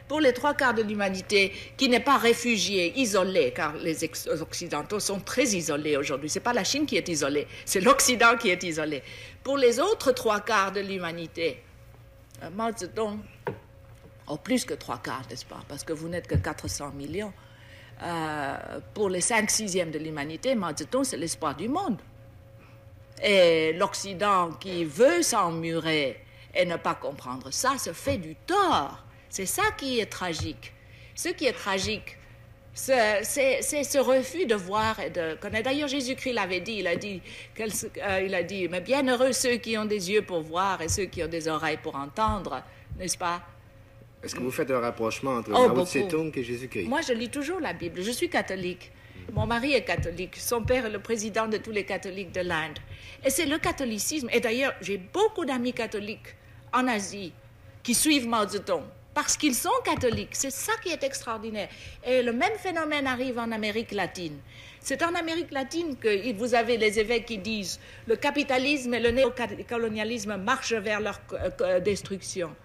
pour 0.07 0.19
les 0.19 0.33
trois 0.33 0.53
quarts 0.53 0.73
de 0.73 0.81
l'humanité 0.81 1.51
qui 1.75 1.89
n'est 1.89 1.99
pas 1.99 2.17
réfugiée, 2.17 2.97
isolée, 2.97 3.53
car 3.55 3.73
les 3.75 4.03
Occidentaux 4.41 4.99
sont 4.99 5.19
très 5.19 5.45
isolés 5.45 5.97
aujourd'hui. 5.97 6.29
Ce 6.29 6.39
n'est 6.39 6.43
pas 6.43 6.53
la 6.53 6.63
Chine 6.63 6.85
qui 6.85 6.97
est 6.97 7.07
isolée, 7.09 7.47
c'est 7.65 7.81
l'Occident 7.81 8.37
qui 8.37 8.49
est 8.49 8.63
isolé. 8.63 9.03
Pour 9.43 9.57
les 9.57 9.79
autres 9.79 10.11
trois 10.11 10.39
quarts 10.39 10.71
de 10.71 10.79
l'humanité, 10.81 11.61
Mao 12.53 12.71
Zedong, 12.75 13.19
oh, 14.27 14.37
plus 14.37 14.63
que 14.65 14.73
trois 14.73 14.99
quarts, 14.99 15.23
n'est-ce 15.29 15.45
pas, 15.45 15.59
parce 15.67 15.83
que 15.83 15.93
vous 15.93 16.07
n'êtes 16.07 16.27
que 16.27 16.35
400 16.35 16.91
millions, 16.91 17.33
euh, 18.03 18.79
pour 18.93 19.09
les 19.09 19.21
cinq 19.21 19.49
sixièmes 19.49 19.91
de 19.91 19.99
l'humanité, 19.99 20.55
Mao 20.55 20.75
Zedong, 20.75 21.03
c'est 21.03 21.17
l'espoir 21.17 21.55
du 21.55 21.67
monde. 21.67 21.97
Et 23.23 23.73
l'Occident 23.73 24.51
qui 24.51 24.85
veut 24.85 25.23
s'emmurer 25.23 26.23
et 26.53 26.65
ne 26.65 26.75
pas 26.75 26.95
comprendre 26.95 27.51
ça 27.51 27.77
se 27.77 27.93
fait 27.93 28.17
du 28.17 28.35
tort. 28.35 29.03
C'est 29.37 29.45
ça 29.45 29.69
qui 29.77 29.99
est 29.99 30.07
tragique. 30.07 30.73
Ce 31.13 31.29
qui 31.29 31.45
est 31.45 31.53
tragique, 31.53 32.17
c'est 32.73 33.21
ce 33.23 33.99
refus 33.99 34.47
de 34.47 34.55
voir 34.55 34.99
et 34.99 35.11
de 35.11 35.35
connaître. 35.35 35.65
D'ailleurs, 35.65 35.87
Jésus-Christ 35.87 36.33
l'avait 36.33 36.59
dit, 36.59 36.77
il 36.79 36.87
a 36.87 36.95
dit, 36.95 37.21
euh, 37.59 38.21
il 38.25 38.33
a 38.33 38.41
dit, 38.41 38.67
mais 38.67 38.81
bienheureux 38.81 39.33
ceux 39.33 39.57
qui 39.57 39.77
ont 39.77 39.85
des 39.85 40.09
yeux 40.09 40.23
pour 40.23 40.41
voir 40.41 40.81
et 40.81 40.89
ceux 40.89 41.05
qui 41.05 41.21
ont 41.21 41.27
des 41.27 41.47
oreilles 41.47 41.77
pour 41.83 41.95
entendre, 41.95 42.63
n'est-ce 42.97 43.15
pas? 43.15 43.43
Est-ce 44.23 44.33
que 44.33 44.39
vous 44.39 44.49
faites 44.49 44.71
un 44.71 44.79
rapprochement 44.79 45.35
entre 45.35 45.51
oh, 45.53 45.71
Mao 45.71 45.85
Tse-tung 45.85 46.31
et 46.35 46.43
Jésus-Christ? 46.43 46.87
Moi, 46.87 47.01
je 47.01 47.13
lis 47.13 47.29
toujours 47.29 47.59
la 47.59 47.73
Bible. 47.73 48.01
Je 48.01 48.09
suis 48.09 48.31
catholique. 48.31 48.91
Mon 49.33 49.45
mari 49.45 49.73
est 49.73 49.83
catholique. 49.85 50.35
Son 50.37 50.63
père 50.63 50.87
est 50.87 50.89
le 50.89 50.97
président 50.99 51.47
de 51.47 51.57
tous 51.57 51.69
les 51.69 51.83
catholiques 51.85 52.31
de 52.31 52.41
l'Inde. 52.41 52.79
Et 53.23 53.29
c'est 53.29 53.45
le 53.45 53.59
catholicisme. 53.59 54.29
Et 54.33 54.39
d'ailleurs, 54.39 54.73
j'ai 54.81 54.97
beaucoup 54.97 55.45
d'amis 55.45 55.73
catholiques 55.73 56.33
en 56.73 56.87
Asie 56.87 57.33
qui 57.83 57.93
suivent 57.93 58.27
Mao 58.27 58.47
Zedong 58.47 58.81
parce 59.17 59.35
qu'ils 59.35 59.55
sont 59.55 59.71
catholiques. 59.83 60.35
C'est 60.35 60.51
ça 60.51 60.73
qui 60.83 60.89
est 60.89 61.01
extraordinaire. 61.01 61.69
Et 62.05 62.21
le 62.21 62.31
même 62.31 62.55
phénomène 62.59 63.07
arrive 63.07 63.39
en 63.39 63.51
Amérique 63.51 63.91
latine. 63.91 64.37
C'est 64.79 65.01
en 65.01 65.15
Amérique 65.15 65.51
latine 65.51 65.97
que 65.97 66.31
vous 66.33 66.53
avez 66.53 66.77
les 66.77 66.99
évêques 66.99 67.25
qui 67.25 67.39
disent 67.39 67.79
le 68.05 68.15
capitalisme 68.15 68.93
et 68.93 68.99
le 68.99 69.09
néocolonialisme 69.09 70.37
marchent 70.37 70.73
vers 70.73 70.99
leur 70.99 71.19
euh, 71.33 71.79
destruction. 71.79 72.55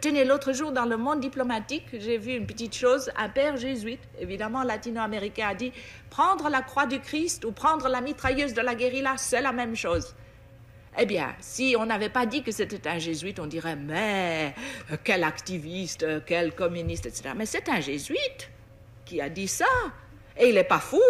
Tenez, 0.00 0.24
l'autre 0.24 0.54
jour, 0.54 0.72
dans 0.72 0.86
le 0.86 0.96
monde 0.96 1.20
diplomatique, 1.20 1.84
j'ai 1.92 2.16
vu 2.16 2.32
une 2.36 2.46
petite 2.46 2.74
chose. 2.74 3.10
Un 3.18 3.28
père 3.28 3.58
jésuite, 3.58 4.00
évidemment 4.18 4.62
latino-américain, 4.62 5.48
a 5.50 5.54
dit 5.54 5.72
prendre 6.08 6.48
la 6.48 6.62
croix 6.62 6.86
du 6.86 7.00
Christ 7.00 7.44
ou 7.44 7.52
prendre 7.52 7.86
la 7.88 8.00
mitrailleuse 8.00 8.54
de 8.54 8.62
la 8.62 8.74
guérilla, 8.74 9.18
c'est 9.18 9.42
la 9.42 9.52
même 9.52 9.76
chose. 9.76 10.14
Eh 10.98 11.06
bien, 11.06 11.34
si 11.40 11.74
on 11.78 11.86
n'avait 11.86 12.10
pas 12.10 12.26
dit 12.26 12.42
que 12.42 12.52
c'était 12.52 12.86
un 12.86 12.98
jésuite, 12.98 13.40
on 13.40 13.46
dirait, 13.46 13.76
mais 13.76 14.54
euh, 14.90 14.96
quel 15.02 15.24
activiste, 15.24 16.02
euh, 16.02 16.20
quel 16.24 16.54
communiste, 16.54 17.06
etc. 17.06 17.30
Mais 17.34 17.46
c'est 17.46 17.68
un 17.70 17.80
jésuite 17.80 18.50
qui 19.04 19.20
a 19.20 19.30
dit 19.30 19.48
ça. 19.48 19.64
Et 20.36 20.48
il 20.48 20.54
n'est 20.54 20.64
pas 20.64 20.80
fou. 20.80 21.00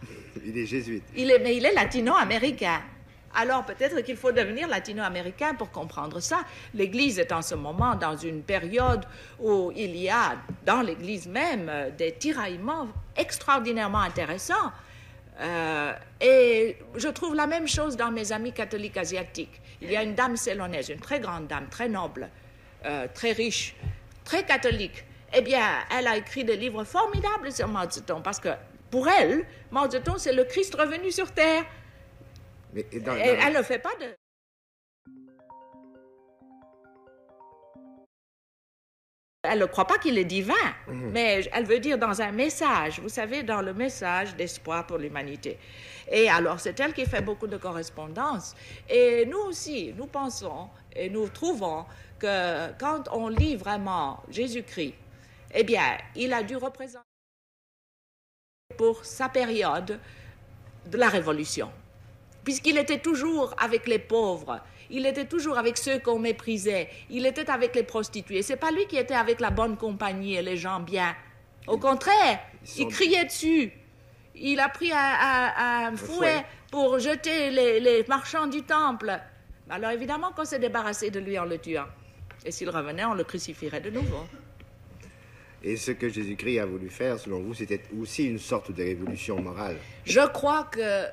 Il 0.44 0.56
est 0.56 0.66
jésuite. 0.66 1.02
Il 1.16 1.30
est, 1.30 1.38
mais 1.40 1.56
il 1.56 1.64
est 1.64 1.72
latino-américain. 1.72 2.80
Alors 3.34 3.64
peut-être 3.66 4.00
qu'il 4.02 4.16
faut 4.16 4.32
devenir 4.32 4.68
latino-américain 4.68 5.54
pour 5.54 5.70
comprendre 5.70 6.20
ça. 6.20 6.44
L'Église 6.72 7.18
est 7.18 7.32
en 7.32 7.42
ce 7.42 7.54
moment 7.54 7.94
dans 7.94 8.16
une 8.16 8.42
période 8.42 9.04
où 9.40 9.72
il 9.74 9.96
y 9.96 10.08
a 10.08 10.36
dans 10.64 10.80
l'Église 10.82 11.26
même 11.26 11.68
euh, 11.68 11.90
des 11.90 12.12
tiraillements 12.12 12.88
extraordinairement 13.16 14.00
intéressants. 14.00 14.72
Euh, 15.40 15.92
et 16.20 16.76
je 16.94 17.08
trouve 17.08 17.34
la 17.34 17.46
même 17.46 17.68
chose 17.68 17.96
dans 17.96 18.10
mes 18.10 18.32
amis 18.32 18.52
catholiques 18.52 18.96
asiatiques. 18.96 19.60
Il 19.82 19.90
y 19.90 19.96
a 19.96 20.02
une 20.02 20.14
dame 20.14 20.36
célonaise, 20.36 20.88
une 20.88 21.00
très 21.00 21.20
grande 21.20 21.46
dame, 21.46 21.68
très 21.68 21.88
noble, 21.88 22.28
euh, 22.86 23.06
très 23.12 23.32
riche, 23.32 23.74
très 24.24 24.44
catholique. 24.44 25.04
Eh 25.34 25.42
bien, 25.42 25.62
elle 25.96 26.06
a 26.06 26.16
écrit 26.16 26.44
des 26.44 26.56
livres 26.56 26.84
formidables 26.84 27.52
sur 27.52 27.68
Mao 27.68 27.90
Zedong 27.90 28.22
parce 28.22 28.40
que 28.40 28.48
pour 28.90 29.08
elle, 29.08 29.44
Mao 29.70 29.90
Zedong, 29.90 30.16
c'est 30.18 30.32
le 30.32 30.44
Christ 30.44 30.74
revenu 30.74 31.10
sur 31.10 31.30
terre. 31.32 31.64
Mais 32.72 32.86
elle 32.92 33.52
ne 33.52 33.62
fait 33.62 33.78
pas 33.78 33.94
de. 34.00 34.06
Elle 39.48 39.60
ne 39.60 39.66
croit 39.66 39.86
pas 39.86 39.98
qu'il 39.98 40.18
est 40.18 40.24
divin, 40.24 40.54
mhm. 40.88 41.10
mais 41.12 41.48
elle 41.52 41.64
veut 41.64 41.78
dire 41.78 41.98
dans 41.98 42.20
un 42.20 42.32
message, 42.32 43.00
vous 43.00 43.08
savez, 43.08 43.42
dans 43.42 43.62
le 43.62 43.72
message 43.72 44.34
d'espoir 44.36 44.86
pour 44.86 44.98
l'humanité. 44.98 45.58
Et 46.10 46.28
alors, 46.28 46.60
c'est 46.60 46.78
elle 46.80 46.92
qui 46.92 47.04
fait 47.04 47.22
beaucoup 47.22 47.46
de 47.46 47.56
correspondances. 47.56 48.54
Et 48.88 49.26
nous 49.26 49.38
aussi, 49.38 49.92
nous 49.96 50.06
pensons 50.06 50.68
et 50.94 51.10
nous 51.10 51.28
trouvons 51.28 51.84
que 52.18 52.72
quand 52.78 53.08
on 53.12 53.28
lit 53.28 53.56
vraiment 53.56 54.22
Jésus-Christ, 54.30 54.94
eh 55.54 55.64
bien, 55.64 55.98
il 56.14 56.32
a 56.32 56.42
dû 56.42 56.56
représenter 56.56 57.04
pour 58.76 59.04
sa 59.04 59.28
période 59.28 59.98
de 60.86 60.98
la 60.98 61.08
Révolution, 61.08 61.70
puisqu'il 62.44 62.78
était 62.78 62.98
toujours 62.98 63.54
avec 63.58 63.86
les 63.86 63.98
pauvres, 63.98 64.60
il 64.90 65.06
était 65.06 65.26
toujours 65.26 65.58
avec 65.58 65.76
ceux 65.78 65.98
qu'on 65.98 66.18
méprisait. 66.18 66.88
Il 67.10 67.26
était 67.26 67.50
avec 67.50 67.74
les 67.74 67.82
prostituées. 67.82 68.42
C'est 68.42 68.56
pas 68.56 68.70
lui 68.70 68.86
qui 68.86 68.96
était 68.96 69.14
avec 69.14 69.40
la 69.40 69.50
bonne 69.50 69.76
compagnie 69.76 70.34
et 70.34 70.42
les 70.42 70.56
gens 70.56 70.80
bien. 70.80 71.14
Au 71.66 71.78
contraire, 71.78 72.40
il 72.78 72.88
criait 72.88 73.24
dessus. 73.24 73.72
Il 74.34 74.60
a 74.60 74.68
pris 74.68 74.92
un, 74.92 75.96
fouet 75.96 76.44
pour 76.70 76.98
jeter 76.98 77.50
les, 77.50 78.04
marchands 78.08 78.46
du 78.46 78.62
temple. 78.62 79.18
Alors 79.68 79.90
évidemment 79.90 80.30
qu'on 80.32 80.44
s'est 80.44 80.58
débarrassé 80.58 81.10
de 81.10 81.18
lui 81.18 81.38
en 81.38 81.44
le 81.44 81.58
tuant. 81.58 81.86
Et 82.44 82.52
s'il 82.52 82.70
revenait, 82.70 83.04
on 83.04 83.14
le 83.14 83.24
crucifierait 83.24 83.80
de 83.80 83.90
nouveau. 83.90 84.24
Et 85.64 85.76
ce 85.76 85.90
que 85.90 86.08
Jésus-Christ 86.08 86.60
a 86.60 86.66
voulu 86.66 86.88
faire, 86.88 87.18
selon 87.18 87.40
vous, 87.40 87.54
c'était 87.54 87.82
aussi 87.98 88.26
une 88.26 88.38
sorte 88.38 88.70
de 88.70 88.84
révolution 88.84 89.40
morale. 89.42 89.76
Je 90.04 90.20
crois 90.28 90.64
que 90.64 90.78
euh, 90.80 91.06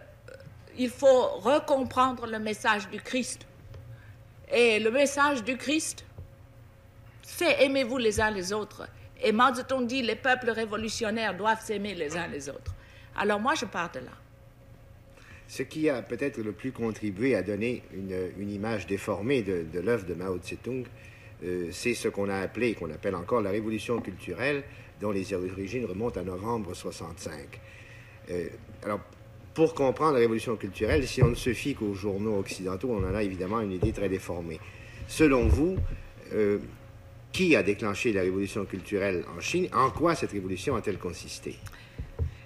il 0.77 0.89
faut 0.89 1.27
recomprendre 1.39 2.27
le 2.27 2.37
message 2.37 2.87
du 2.89 3.01
Christ. 3.01 3.47
Et 4.51 4.79
le 4.79 4.91
message 4.91 5.43
du 5.43 5.57
Christ, 5.57 6.05
c'est 7.21 7.63
aimez-vous 7.63 7.97
les 7.97 8.19
uns 8.19 8.31
les 8.31 8.53
autres. 8.53 8.87
Et 9.23 9.31
Mao 9.31 9.51
dit 9.83 10.01
les 10.01 10.15
peuples 10.15 10.49
révolutionnaires 10.49 11.35
doivent 11.35 11.63
s'aimer 11.63 11.95
les 11.95 12.17
uns 12.17 12.27
les 12.27 12.49
autres. 12.49 12.75
Alors 13.15 13.39
moi, 13.39 13.55
je 13.55 13.65
pars 13.65 13.91
de 13.91 13.99
là. 13.99 14.11
Ce 15.47 15.63
qui 15.63 15.89
a 15.89 16.01
peut-être 16.01 16.39
le 16.39 16.51
plus 16.51 16.71
contribué 16.71 17.35
à 17.35 17.43
donner 17.43 17.83
une, 17.93 18.49
image 18.49 18.87
déformée 18.87 19.43
de, 19.43 19.79
l'œuvre 19.79 20.05
de 20.05 20.13
Mao 20.13 20.37
Tse-tung, 20.37 20.85
euh, 21.43 21.69
c'est 21.71 21.93
ce 21.93 22.07
qu'on 22.07 22.29
a 22.29 22.37
appelé, 22.37 22.73
qu'on 22.73 22.89
appelle 22.89 23.15
encore 23.15 23.41
la 23.41 23.51
révolution 23.51 24.01
culturelle, 24.01 24.63
dont 25.01 25.11
les 25.11 25.33
origines 25.33 25.85
remontent 25.85 26.19
à 26.19 26.23
novembre 26.23 26.73
65. 26.73 27.59
Euh, 28.31 28.47
alors, 28.83 29.01
pour 29.53 29.73
comprendre 29.73 30.13
la 30.13 30.19
révolution 30.19 30.55
culturelle, 30.55 31.07
si 31.07 31.21
on 31.21 31.29
ne 31.29 31.35
se 31.35 31.53
fie 31.53 31.75
qu'aux 31.75 31.93
journaux 31.93 32.39
occidentaux, 32.39 32.89
on 32.91 33.07
en 33.07 33.15
a 33.15 33.23
évidemment 33.23 33.59
une 33.61 33.71
idée 33.71 33.91
très 33.91 34.09
déformée. 34.09 34.59
Selon 35.07 35.47
vous, 35.47 35.77
euh, 36.33 36.59
qui 37.31 37.55
a 37.55 37.63
déclenché 37.63 38.13
la 38.13 38.21
révolution 38.21 38.65
culturelle 38.65 39.25
en 39.35 39.41
Chine? 39.41 39.67
En 39.73 39.89
quoi 39.89 40.15
cette 40.15 40.31
révolution 40.31 40.75
a-t-elle 40.75 40.99
consisté? 40.99 41.57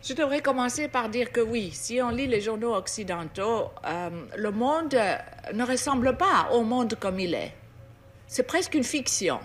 Je 0.02 0.14
devrais 0.14 0.42
commencer 0.42 0.88
par 0.88 1.10
dire 1.10 1.32
que 1.32 1.42
oui, 1.42 1.72
si 1.74 2.02
on 2.02 2.10
lit 2.10 2.28
les 2.28 2.40
journaux 2.40 2.74
occidentaux, 2.74 3.66
euh, 3.86 4.10
le 4.38 4.52
monde 4.52 4.96
ne 5.54 5.64
ressemble 5.66 6.16
pas 6.16 6.50
au 6.54 6.64
monde 6.64 6.96
comme 7.00 7.20
il 7.20 7.34
est. 7.34 7.54
C'est 8.28 8.48
presque 8.48 8.76
une 8.76 8.86
fiction. 8.86 9.40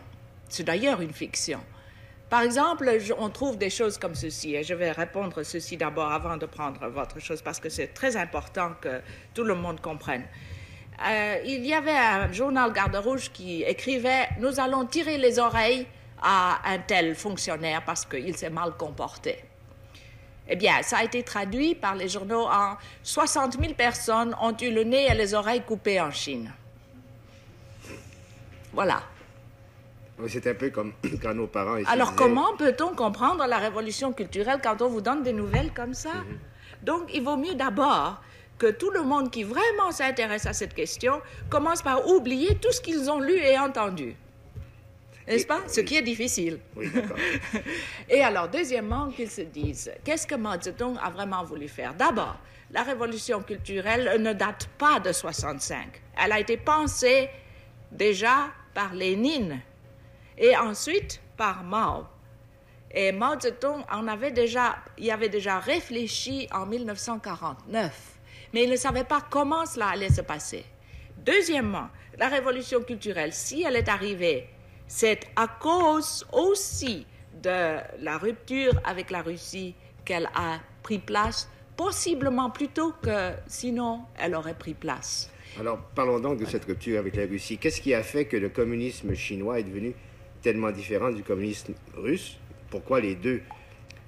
C'est 0.49 0.65
d'ailleurs 0.65 1.01
une 1.01 1.13
fiction. 1.13 1.61
Par 2.33 2.41
exemple, 2.41 2.91
on 3.19 3.29
trouve 3.29 3.59
des 3.59 3.69
choses 3.69 3.99
comme 3.99 4.15
ceci, 4.15 4.55
et 4.55 4.63
je 4.63 4.73
vais 4.73 4.91
répondre 4.91 5.43
ceci 5.43 5.77
d'abord 5.77 6.11
avant 6.11 6.39
de 6.39 6.47
prendre 6.47 6.89
votre 6.89 7.21
chose, 7.21 7.43
parce 7.43 7.61
que 7.61 7.69
c'est 7.69 7.89
très 7.89 8.17
important 8.17 8.73
que 8.81 9.03
tout 9.35 9.45
le 9.45 9.55
monde 9.55 9.83
comprenne. 9.83 10.25
Euh, 11.07 11.43
il 11.45 11.67
y 11.67 11.75
avait 11.75 11.91
un 11.91 12.33
journal 12.33 12.73
Garde 12.73 12.97
Rouge 12.97 13.31
qui 13.35 13.63
écrivait 13.65 14.31
Nous 14.41 14.59
allons 14.59 14.87
tirer 14.87 15.19
les 15.19 15.39
oreilles 15.39 15.87
à 16.23 16.59
un 16.73 16.79
tel 16.79 17.15
fonctionnaire 17.15 17.85
parce 17.85 18.07
qu'il 18.07 18.35
s'est 18.35 18.49
mal 18.49 18.79
comporté. 18.79 19.45
Eh 20.49 20.57
bien, 20.57 20.81
ça 20.81 21.01
a 21.01 21.05
été 21.05 21.23
traduit 21.23 21.75
par 21.75 21.97
les 21.97 22.09
journaux 22.09 22.47
en 22.47 22.79
60 23.03 23.61
000 23.61 23.75
personnes 23.75 24.35
ont 24.41 24.57
eu 24.57 24.71
le 24.71 24.85
nez 24.85 25.05
et 25.11 25.15
les 25.15 25.35
oreilles 25.35 25.65
coupées 25.65 26.01
en 26.01 26.11
Chine. 26.11 26.51
Voilà. 28.73 29.03
C'est 30.29 30.47
un 30.47 30.55
peu 30.55 30.71
comme 30.71 30.93
quand 31.23 31.35
nos 31.35 31.47
parents... 31.47 31.79
Alors 31.87 32.15
comment 32.15 32.57
peut-on 32.57 32.95
comprendre 32.95 33.47
la 33.47 33.59
révolution 33.59 34.13
culturelle 34.13 34.61
quand 34.63 34.83
on 34.83 34.89
vous 34.89 35.01
donne 35.01 35.23
des 35.23 35.33
nouvelles 35.33 35.73
comme 35.73 35.95
ça? 35.95 36.13
Mhm. 36.15 36.39
Donc 36.83 37.03
il 37.13 37.23
vaut 37.23 37.37
mieux 37.37 37.55
d'abord 37.55 38.21
que 38.59 38.71
tout 38.71 38.91
le 38.91 39.03
monde 39.03 39.31
qui 39.31 39.43
vraiment 39.43 39.91
s'intéresse 39.91 40.47
à 40.47 40.53
cette 40.53 40.75
question 40.75 41.21
commence 41.51 41.83
par 41.83 42.07
oublier 42.09 42.57
tout 42.57 42.71
ce 42.73 42.81
qu'ils 42.81 43.11
ont 43.11 43.21
lu 43.21 43.37
et 43.37 43.59
entendu. 43.59 44.15
N'est-ce 45.27 45.47
pas? 45.47 45.61
Ce 45.69 45.81
qui 45.81 45.97
est 45.97 46.03
difficile. 46.03 46.59
Oui, 46.77 46.91
et 48.09 48.23
alors, 48.23 48.49
deuxièmement, 48.49 49.09
qu'ils 49.11 49.31
se 49.31 49.43
disent, 49.43 49.93
qu'est-ce 50.05 50.27
que 50.27 50.35
Mao 50.35 50.61
Zedong 50.61 50.97
a 51.03 51.11
vraiment 51.11 51.45
voulu 51.45 51.69
faire? 51.69 51.95
D'abord, 51.95 52.37
la 52.71 52.83
révolution 52.83 53.41
culturelle 53.43 54.21
ne 54.21 54.33
date 54.33 54.69
pas 54.79 54.99
de 54.99 55.13
65. 55.13 56.03
Elle 56.23 56.33
a 56.33 56.41
été 56.41 56.57
pensée 56.57 57.31
déjà 57.91 58.49
par 58.75 58.95
Lénine 58.95 59.61
et 60.43 60.57
ensuite 60.57 61.23
par 61.37 61.63
Mao. 61.63 62.05
Et 62.91 63.13
Mao 63.13 63.41
Zedong 63.41 63.85
en 63.91 64.09
avait 64.09 64.33
déjà, 64.33 64.77
y 64.99 65.11
avait 65.11 65.31
déjà 65.31 65.59
réfléchi 65.61 66.49
en 66.53 66.67
1949, 66.67 68.19
mais 68.53 68.65
il 68.65 68.71
ne 68.71 68.77
savait 68.77 69.05
pas 69.05 69.23
comment 69.31 69.65
cela 69.65 69.89
allait 69.89 70.11
se 70.11 70.21
passer. 70.21 70.65
Deuxièmement, 71.25 71.89
la 72.19 72.29
révolution 72.29 72.83
culturelle, 72.83 73.33
si 73.33 73.63
elle 73.63 73.77
est 73.77 73.89
arrivée, 73.89 74.49
c'est 74.89 75.21
à 75.37 75.47
cause 75.47 76.27
aussi 76.33 77.07
de 77.43 77.79
la 78.01 78.19
rupture 78.19 78.75
avec 78.85 79.11
la 79.11 79.23
Russie 79.23 79.75
qu'elle 80.05 80.29
a 80.35 80.59
pris 80.83 80.99
place, 80.99 81.49
possiblement 81.77 82.51
plus 82.51 82.69
tôt 82.69 82.93
que 83.01 83.31
sinon 83.47 84.01
elle 84.19 84.35
aurait 84.35 84.59
pris 84.59 84.75
place. 84.75 85.31
Alors 85.59 85.79
parlons 85.95 86.19
donc 86.19 86.41
de 86.41 86.45
cette 86.45 86.65
rupture 86.65 86.99
avec 86.99 87.15
la 87.17 87.27
Russie. 87.27 87.59
Qu'est-ce 87.59 87.81
qui 87.81 87.95
a 87.95 88.03
fait 88.03 88.25
que 88.25 88.37
le 88.37 88.49
communisme 88.49 89.15
chinois 89.15 89.61
est 89.61 89.65
devenu 89.65 89.95
tellement 90.43 90.71
différent 90.71 91.11
du 91.11 91.23
communisme 91.23 91.75
russe 91.97 92.37
Pourquoi 92.71 93.01
les 93.01 93.15
deux, 93.15 93.41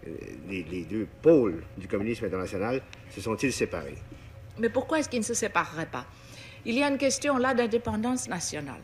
euh, 0.07 0.11
les, 0.49 0.85
deux 0.85 1.07
pôles 1.23 1.63
du 1.79 1.89
communisme 1.89 2.27
international 2.27 2.83
se 3.11 3.21
sont-ils 3.21 3.53
séparés? 3.53 3.99
Mais 4.59 4.69
pourquoi 4.69 4.99
est-ce 4.99 5.09
qu'ils 5.09 5.21
ne 5.21 5.25
se 5.25 5.35
sépareraient 5.35 5.87
pas? 5.87 6.05
Il 6.65 6.75
y 6.77 6.83
a 6.83 6.89
une 6.89 6.99
question 6.99 7.37
là 7.39 7.55
d'indépendance 7.55 8.29
nationale. 8.29 8.81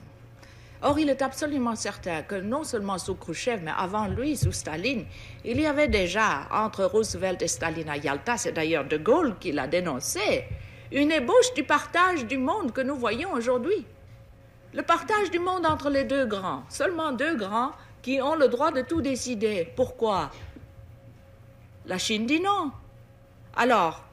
Or, 0.83 0.99
il 0.99 1.11
est 1.11 1.21
absolument 1.21 1.77
certain 1.77 2.23
que 2.23 2.37
non 2.37 2.65
seulement 2.65 2.97
sous 2.97 3.15
Khrushchev, 3.15 3.61
mais 3.63 3.73
avant 3.77 4.09
lui, 4.09 4.37
sous 4.37 4.53
Staline, 4.53 5.05
il 5.45 5.61
y 5.61 5.67
avait 5.67 5.89
déjà, 5.89 6.49
entre 6.51 6.85
Roosevelt 6.85 7.43
et 7.43 7.49
Staline 7.49 7.89
à 7.91 7.99
Yalta, 7.99 8.39
c'est 8.39 8.53
d'ailleurs 8.53 8.87
De 8.87 8.97
Gaulle 8.97 9.37
qui 9.39 9.53
l'a 9.53 9.67
dénoncé, 9.67 10.45
une 10.91 11.13
ébauche 11.13 11.53
du 11.55 11.65
partage 11.65 12.25
du 12.25 12.39
monde 12.39 12.73
que 12.73 12.81
nous 12.81 12.97
voyons 12.97 13.33
aujourd'hui. 13.33 13.85
Le 14.73 14.83
partage 14.83 15.33
du 15.33 15.41
monde 15.41 15.66
entre 15.66 15.91
les 15.91 16.05
deux 16.05 16.27
grands, 16.27 16.62
seulement 16.68 17.11
deux 17.11 17.35
grands 17.35 17.73
qui 18.03 18.23
ont 18.23 18.37
le 18.37 18.47
droit 18.47 18.71
de 18.71 18.83
tout 18.83 19.01
décider. 19.01 19.68
Pourquoi? 19.75 20.31
La 21.87 21.99
Chine 21.99 22.25
dit 22.25 22.41
non. 22.41 22.71
Alors, 23.57 24.05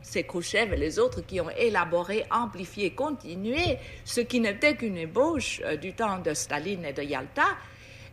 c'est 0.00 0.24
Khrouchtchev 0.24 0.74
et 0.74 0.76
les 0.76 0.98
autres 0.98 1.20
qui 1.20 1.40
ont 1.40 1.50
élaboré, 1.50 2.26
amplifié, 2.32 2.92
continué 2.92 3.78
ce 4.04 4.20
qui 4.20 4.40
n'était 4.40 4.74
qu'une 4.74 4.96
ébauche 4.96 5.60
euh, 5.64 5.76
du 5.76 5.92
temps 5.94 6.18
de 6.18 6.34
Staline 6.34 6.84
et 6.84 6.92
de 6.92 7.02
Yalta, 7.02 7.46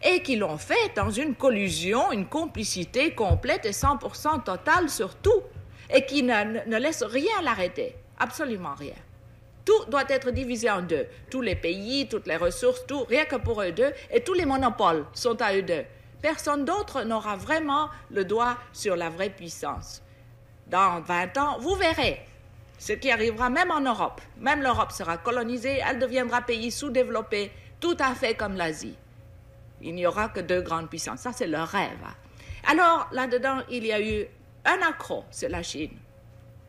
et 0.03 0.21
qui 0.21 0.35
l'ont 0.35 0.59
fait 0.59 0.93
dans 0.95 1.09
une 1.09 1.33
collusion, 1.33 2.11
une 2.11 2.27
complicité 2.27 3.15
complète 3.15 3.65
et 3.65 3.71
100% 3.71 4.43
totale 4.43 4.87
sur 4.87 5.15
tout, 5.15 5.41
et 5.91 6.05
qui 6.05 6.21
ne, 6.21 6.63
ne 6.69 6.77
laisse 6.77 7.01
rien 7.01 7.41
l'arrêter, 7.41 7.95
absolument 8.19 8.75
rien. 8.75 8.93
Tout 9.69 9.85
doit 9.87 10.09
être 10.09 10.31
divisé 10.31 10.67
en 10.67 10.81
deux. 10.81 11.05
Tous 11.29 11.41
les 11.41 11.55
pays, 11.55 12.07
toutes 12.09 12.25
les 12.25 12.37
ressources, 12.37 12.87
tout, 12.87 13.03
rien 13.03 13.25
que 13.25 13.35
pour 13.35 13.61
eux 13.61 13.71
deux, 13.71 13.93
et 14.09 14.23
tous 14.23 14.33
les 14.33 14.47
monopoles 14.47 15.05
sont 15.13 15.39
à 15.43 15.55
eux 15.55 15.61
deux. 15.61 15.83
Personne 16.23 16.65
d'autre 16.65 17.03
n'aura 17.03 17.35
vraiment 17.35 17.89
le 18.09 18.25
doigt 18.25 18.57
sur 18.73 18.95
la 18.95 19.11
vraie 19.11 19.29
puissance 19.29 20.01
dans 20.69 21.01
20 21.01 21.37
ans, 21.37 21.57
vous 21.59 21.75
verrez 21.75 22.19
ce 22.79 22.93
qui 22.93 23.11
arrivera 23.11 23.51
même 23.51 23.69
en 23.69 23.81
Europe. 23.81 24.21
Même 24.37 24.63
l'Europe 24.63 24.91
sera 24.91 25.17
colonisée, 25.17 25.81
elle 25.85 25.99
deviendra 25.99 26.41
pays 26.41 26.71
sous-développé, 26.71 27.51
tout 27.79 27.97
à 27.99 28.15
fait 28.15 28.33
comme 28.33 28.55
l'Asie. 28.55 28.95
Il 29.83 29.93
n'y 29.93 30.07
aura 30.07 30.29
que 30.29 30.39
deux 30.39 30.61
grandes 30.61 30.89
puissances. 30.89 31.19
Ça, 31.19 31.31
c'est 31.31 31.47
leur 31.47 31.67
rêve. 31.67 32.07
Alors, 32.67 33.07
là-dedans, 33.11 33.59
il 33.69 33.85
y 33.85 33.91
a 33.91 34.01
eu 34.01 34.25
un 34.65 34.81
accro, 34.87 35.25
c'est 35.29 35.49
la 35.49 35.61
Chine. 35.61 35.95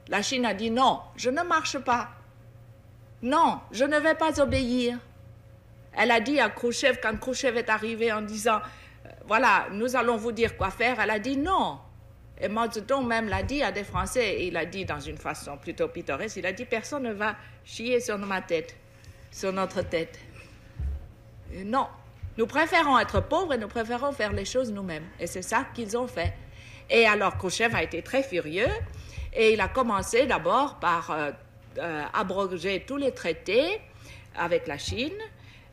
La 0.08 0.20
Chine 0.20 0.44
a 0.44 0.52
dit 0.52 0.70
non, 0.70 1.00
je 1.16 1.30
ne 1.30 1.42
marche 1.42 1.78
pas. 1.78 2.08
Non, 3.22 3.60
je 3.70 3.84
ne 3.84 3.98
vais 3.98 4.14
pas 4.14 4.40
obéir. 4.40 4.98
Elle 5.96 6.10
a 6.10 6.20
dit 6.20 6.40
à 6.40 6.48
Khrouchtchev, 6.48 6.98
quand 7.02 7.18
Khrouchtchev 7.18 7.58
est 7.58 7.68
arrivé 7.68 8.12
en 8.12 8.22
disant, 8.22 8.60
euh, 9.04 9.08
voilà, 9.26 9.66
nous 9.72 9.96
allons 9.96 10.16
vous 10.16 10.32
dire 10.32 10.56
quoi 10.56 10.70
faire, 10.70 11.00
elle 11.00 11.10
a 11.10 11.18
dit 11.18 11.36
non, 11.36 11.78
et 12.40 12.48
Mao 12.48 12.68
même 13.02 13.28
l'a 13.28 13.42
dit 13.42 13.62
à 13.62 13.70
des 13.70 13.84
Français, 13.84 14.46
il 14.46 14.54
l'a 14.54 14.64
dit 14.64 14.84
dans 14.86 15.00
une 15.00 15.18
façon 15.18 15.58
plutôt 15.58 15.88
pittoresque, 15.88 16.36
il 16.36 16.46
a 16.46 16.52
dit 16.52 16.64
personne 16.64 17.02
ne 17.02 17.12
va 17.12 17.36
chier 17.64 18.00
sur 18.00 18.16
ma 18.18 18.40
tête, 18.40 18.76
sur 19.30 19.52
notre 19.52 19.82
tête. 19.82 20.18
non, 21.64 21.86
nous 22.38 22.46
préférons 22.46 22.98
être 22.98 23.20
pauvres 23.20 23.54
et 23.54 23.58
nous 23.58 23.68
préférons 23.68 24.12
faire 24.12 24.32
les 24.32 24.46
choses 24.46 24.72
nous-mêmes. 24.72 25.04
Et 25.18 25.26
c'est 25.26 25.42
ça 25.42 25.66
qu'ils 25.74 25.96
ont 25.98 26.06
fait. 26.06 26.32
Et 26.88 27.06
alors 27.06 27.36
Khrouchtchev 27.36 27.74
a 27.74 27.82
été 27.82 28.00
très 28.02 28.22
furieux 28.22 28.68
et 29.34 29.52
il 29.52 29.60
a 29.60 29.68
commencé 29.68 30.26
d'abord 30.26 30.78
par 30.80 31.10
euh, 31.10 31.32
euh, 31.78 32.02
abroger 32.12 32.84
tous 32.86 32.96
les 32.96 33.12
traités 33.12 33.80
avec 34.36 34.66
la 34.66 34.78
Chine. 34.78 35.12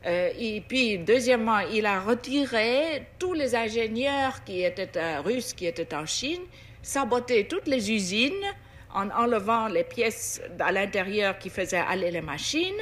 Euh, 0.06 0.30
et 0.38 0.60
puis, 0.60 0.98
deuxièmement, 0.98 1.58
il 1.58 1.86
a 1.86 2.00
retiré 2.00 3.06
tous 3.18 3.32
les 3.32 3.54
ingénieurs 3.54 4.44
qui 4.44 4.62
étaient 4.62 4.96
euh, 4.96 5.20
russes, 5.20 5.52
qui 5.52 5.66
étaient 5.66 5.92
en 5.94 6.06
Chine, 6.06 6.42
saboté 6.82 7.48
toutes 7.48 7.66
les 7.66 7.90
usines 7.90 8.46
en 8.94 9.10
enlevant 9.10 9.66
les 9.66 9.84
pièces 9.84 10.40
à 10.60 10.70
l'intérieur 10.72 11.38
qui 11.38 11.50
faisaient 11.50 11.82
aller 11.86 12.10
les 12.10 12.20
machines. 12.20 12.80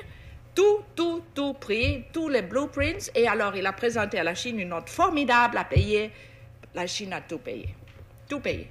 Tout, 0.54 0.80
tout, 0.94 1.22
tout 1.34 1.54
pris, 1.54 2.04
tous 2.12 2.28
les 2.28 2.42
blueprints. 2.42 3.10
Et 3.14 3.26
alors, 3.26 3.56
il 3.56 3.66
a 3.66 3.72
présenté 3.72 4.18
à 4.18 4.24
la 4.24 4.34
Chine 4.34 4.60
une 4.60 4.68
note 4.68 4.88
formidable 4.88 5.58
à 5.58 5.64
payer. 5.64 6.10
La 6.74 6.86
Chine 6.86 7.12
a 7.12 7.20
tout 7.22 7.38
payé. 7.38 7.74
Tout 8.28 8.40
payé. 8.40 8.68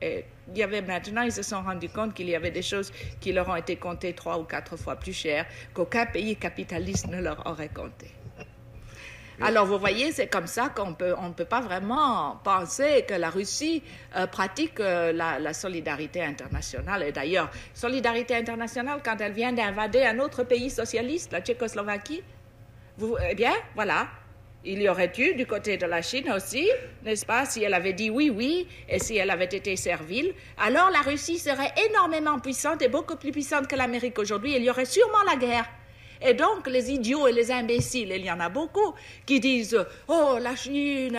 Et 0.00 0.24
il 0.50 0.58
y 0.58 0.62
avait 0.62 0.82
maintenant, 0.82 1.22
ils 1.22 1.32
se 1.32 1.42
sont 1.42 1.62
rendus 1.62 1.88
compte 1.88 2.14
qu'il 2.14 2.28
y 2.28 2.36
avait 2.36 2.50
des 2.50 2.62
choses 2.62 2.92
qui 3.20 3.32
leur 3.32 3.48
ont 3.48 3.56
été 3.56 3.76
comptées 3.76 4.12
trois 4.12 4.38
ou 4.38 4.44
quatre 4.44 4.76
fois 4.76 4.96
plus 4.96 5.12
cher 5.12 5.46
qu'aucun 5.74 6.06
pays 6.06 6.36
capitaliste 6.36 7.08
ne 7.08 7.20
leur 7.20 7.44
aurait 7.46 7.68
compté. 7.68 8.08
Alors, 9.40 9.66
vous 9.66 9.78
voyez, 9.78 10.10
c'est 10.10 10.26
comme 10.26 10.48
ça 10.48 10.68
qu'on 10.68 10.94
peut, 10.94 11.14
on 11.16 11.28
ne 11.28 11.32
peut 11.32 11.44
pas 11.44 11.60
vraiment 11.60 12.40
penser 12.42 13.04
que 13.06 13.14
la 13.14 13.30
Russie 13.30 13.84
euh, 14.16 14.26
pratique 14.26 14.80
euh, 14.80 15.12
la, 15.12 15.52
solidarité 15.54 16.24
internationale. 16.24 17.04
Et 17.04 17.12
d'ailleurs, 17.12 17.48
solidarité 17.72 18.34
internationale, 18.34 19.00
quand 19.04 19.16
elle 19.20 19.32
vient 19.32 19.52
d'invader 19.52 20.02
un 20.02 20.18
autre 20.18 20.42
pays 20.42 20.70
socialiste, 20.70 21.30
la 21.32 21.40
Tchécoslovaquie, 21.40 22.22
vous, 22.96 23.16
eh 23.30 23.36
bien, 23.36 23.52
voilà, 23.76 24.08
il 24.64 24.82
y 24.82 24.88
aurait 24.88 25.12
eu 25.18 25.34
du 25.34 25.46
côté 25.46 25.76
de 25.76 25.86
la 25.86 26.02
Chine 26.02 26.30
aussi, 26.32 26.68
n'est-ce 27.04 27.24
pas, 27.24 27.46
si 27.46 27.62
elle 27.62 27.74
avait 27.74 27.92
dit 27.92 28.10
oui, 28.10 28.30
oui, 28.30 28.66
et 28.88 28.98
si 28.98 29.16
elle 29.16 29.30
avait 29.30 29.44
été 29.44 29.76
servile, 29.76 30.34
alors 30.58 30.90
la 30.90 31.00
Russie 31.00 31.38
serait 31.38 31.72
énormément 31.88 32.38
puissante 32.40 32.82
et 32.82 32.88
beaucoup 32.88 33.16
plus 33.16 33.30
puissante 33.30 33.68
que 33.68 33.76
l'Amérique 33.76 34.18
aujourd'hui. 34.18 34.54
Il 34.56 34.64
y 34.64 34.70
aurait 34.70 34.84
sûrement 34.84 35.22
la 35.26 35.36
guerre. 35.36 35.68
Et 36.20 36.34
donc, 36.34 36.66
les 36.66 36.90
idiots 36.90 37.26
et 37.28 37.32
les 37.32 37.50
imbéciles, 37.50 38.12
il 38.14 38.24
y 38.24 38.30
en 38.30 38.40
a 38.40 38.48
beaucoup, 38.48 38.94
qui 39.24 39.40
disent 39.40 39.78
Oh, 40.08 40.38
la 40.40 40.56
Chine, 40.56 41.18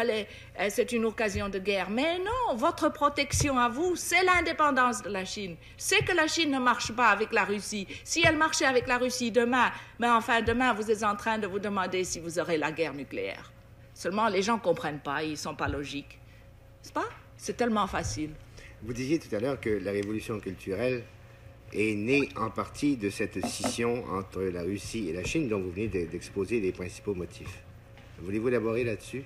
c'est 0.70 0.92
une 0.92 1.06
occasion 1.06 1.50
de 1.50 1.60
guerre. 1.60 1.90
Mais 1.90 2.20
non, 2.20 2.56
votre 2.56 2.90
protection 2.90 3.58
à 3.58 3.70
vous, 3.70 3.96
c'est 3.96 4.24
l'indépendance 4.24 5.02
de 5.02 5.10
la 5.10 5.26
Chine. 5.26 5.56
C'est 5.78 6.04
que 6.04 6.14
la 6.14 6.28
Chine 6.28 6.52
ne 6.52 6.60
marche 6.60 6.92
pas 6.92 7.08
avec 7.08 7.32
la 7.32 7.46
Russie. 7.46 7.88
Si 8.04 8.22
elle 8.26 8.38
marchait 8.38 8.66
avec 8.66 8.88
la 8.88 8.98
Russie 8.98 9.32
demain, 9.32 9.72
mais 10.00 10.10
enfin, 10.10 10.42
demain, 10.42 10.74
vous 10.74 10.92
êtes 10.92 11.04
en 11.04 11.16
train 11.16 11.38
de 11.38 11.48
vous 11.48 11.60
demander 11.60 12.04
si 12.04 12.20
vous 12.20 12.40
aurez 12.40 12.58
la 12.58 12.72
guerre 12.72 12.94
nucléaire. 12.94 13.52
Seulement, 13.94 14.28
les 14.28 14.42
gens 14.42 14.56
ne 14.56 14.62
comprennent 14.62 15.02
pas, 15.02 15.24
ils 15.24 15.32
ne 15.32 15.36
sont 15.36 15.56
pas 15.56 15.68
logiques. 15.68 16.20
C'est 16.82 16.94
pas? 16.94 17.10
C'est 17.36 17.58
tellement 17.58 17.88
facile. 17.88 18.32
Vous 18.82 18.94
disiez 18.94 19.20
tout 19.20 19.34
à 19.36 19.40
l'heure 19.40 19.60
que 19.60 19.70
la 19.70 19.92
révolution 19.92 20.40
culturelle 20.40 21.04
est 21.74 21.96
né 21.96 22.30
en 22.36 22.50
partie 22.50 22.98
de 22.98 23.10
cette 23.10 23.46
scission 23.46 24.04
entre 24.12 24.42
la 24.42 24.62
Russie 24.62 25.10
et 25.10 25.14
la 25.14 25.24
Chine 25.24 25.48
dont 25.48 25.60
vous 25.60 25.72
venez 25.72 25.88
d'exposer 25.88 26.60
les 26.60 26.72
principaux 26.72 27.14
motifs. 27.14 27.62
Voulez-vous 28.22 28.50
élaborer 28.50 28.84
là-dessus? 28.84 29.24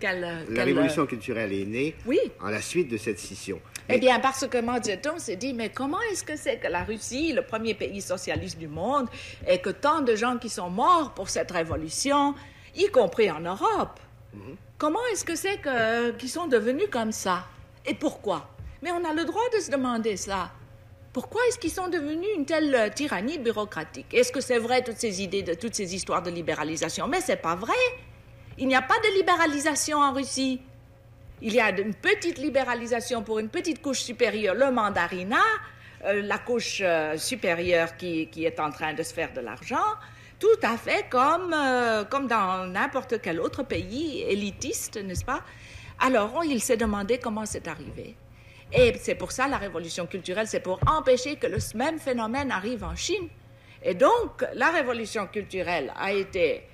La 0.00 0.64
révolution 0.64 1.06
culturelle 1.06 1.52
est 1.52 1.64
née 1.64 1.94
oui. 2.06 2.18
en 2.40 2.50
la 2.50 2.60
suite 2.60 2.88
de 2.88 2.96
cette 2.96 3.18
scission. 3.18 3.60
Eh 3.88 3.98
bien, 3.98 4.20
parce 4.20 4.46
que 4.46 4.58
Mao 4.58 4.82
Zedong 4.82 5.18
s'est 5.18 5.36
dit, 5.36 5.54
mais 5.54 5.70
comment 5.70 6.00
est-ce 6.12 6.22
que 6.22 6.36
c'est 6.36 6.58
que 6.58 6.68
la 6.68 6.84
Russie, 6.84 7.32
le 7.32 7.42
premier 7.42 7.74
pays 7.74 8.00
socialiste 8.00 8.58
du 8.58 8.68
monde, 8.68 9.08
et 9.48 9.58
que 9.58 9.70
tant 9.70 10.02
de 10.02 10.14
gens 10.14 10.36
qui 10.36 10.50
sont 10.50 10.70
morts 10.70 11.14
pour 11.14 11.30
cette 11.30 11.50
révolution, 11.50 12.34
y 12.76 12.86
compris 12.88 13.30
en 13.30 13.40
Europe, 13.40 13.98
mhm. 14.34 14.56
comment 14.76 15.00
est-ce 15.12 15.24
que 15.24 15.34
c'est 15.34 15.60
qu'ils 16.18 16.28
sont 16.28 16.46
devenus 16.46 16.88
comme 16.90 17.12
ça? 17.12 17.46
Et 17.86 17.94
pourquoi? 17.94 18.48
Mais 18.82 18.90
on 18.92 19.04
a 19.04 19.14
le 19.14 19.24
droit 19.24 19.42
de 19.56 19.60
se 19.60 19.70
demander 19.70 20.16
ça. 20.16 20.52
Pourquoi 21.18 21.40
est-ce 21.48 21.58
qu'ils 21.58 21.72
sont 21.72 21.88
devenus 21.88 22.28
une 22.36 22.46
telle 22.46 22.72
euh, 22.76 22.90
tyrannie 22.90 23.38
bureaucratique? 23.38 24.14
Est-ce 24.14 24.30
que 24.30 24.40
c'est 24.40 24.60
vrai 24.60 24.84
toutes 24.84 24.98
ces 24.98 25.20
idées, 25.20 25.42
de, 25.42 25.54
toutes 25.54 25.74
ces 25.74 25.92
histoires 25.92 26.22
de 26.22 26.30
libéralisation? 26.30 27.08
Mais 27.08 27.20
c'est 27.20 27.42
pas 27.42 27.56
vrai. 27.56 27.74
Il 28.56 28.68
n'y 28.68 28.76
a 28.76 28.82
pas 28.82 28.94
de 29.00 29.18
libéralisation 29.18 29.98
en 29.98 30.12
Russie. 30.12 30.60
Il 31.42 31.52
y 31.52 31.58
a 31.60 31.70
une 31.70 31.94
petite 31.94 32.38
libéralisation 32.38 33.24
pour 33.24 33.40
une 33.40 33.48
petite 33.48 33.82
couche 33.82 33.98
supérieure, 33.98 34.54
le 34.54 34.70
mandarinat, 34.70 35.38
euh, 36.04 36.22
la 36.22 36.38
couche 36.38 36.82
euh, 36.84 37.16
supérieure 37.18 37.96
qui, 37.96 38.30
est 38.36 38.60
en 38.60 38.70
train 38.70 38.94
de 38.94 39.02
se 39.02 39.12
faire 39.12 39.32
de 39.32 39.40
l'argent, 39.40 39.88
tout 40.38 40.60
à 40.62 40.76
fait 40.76 41.06
comme, 41.10 41.52
comme 42.10 42.28
dans 42.28 42.64
n'importe 42.68 43.20
quel 43.20 43.40
autre 43.40 43.64
pays 43.64 44.22
élitiste, 44.22 45.02
n'est-ce 45.02 45.24
pas? 45.24 45.42
Alors, 45.98 46.44
il 46.44 46.62
s'est 46.62 46.76
demandé 46.76 47.18
comment 47.18 47.44
c'est 47.44 47.66
arrivé. 47.66 48.14
Et 48.72 48.94
c'est 48.98 49.14
pour 49.14 49.32
ça 49.32 49.48
la 49.48 49.56
révolution 49.56 50.06
culturelle, 50.06 50.46
c'est 50.46 50.60
pour 50.60 50.78
empêcher 50.86 51.36
que 51.36 51.46
le 51.46 51.58
même 51.74 51.98
phénomène 51.98 52.50
arrive 52.50 52.84
en 52.84 52.94
Chine. 52.94 53.28
Et 53.82 53.94
donc, 53.94 54.44
la 54.54 54.70
révolution 54.70 55.26
culturelle 55.26 55.92
a 55.96 56.12
été 56.12 56.64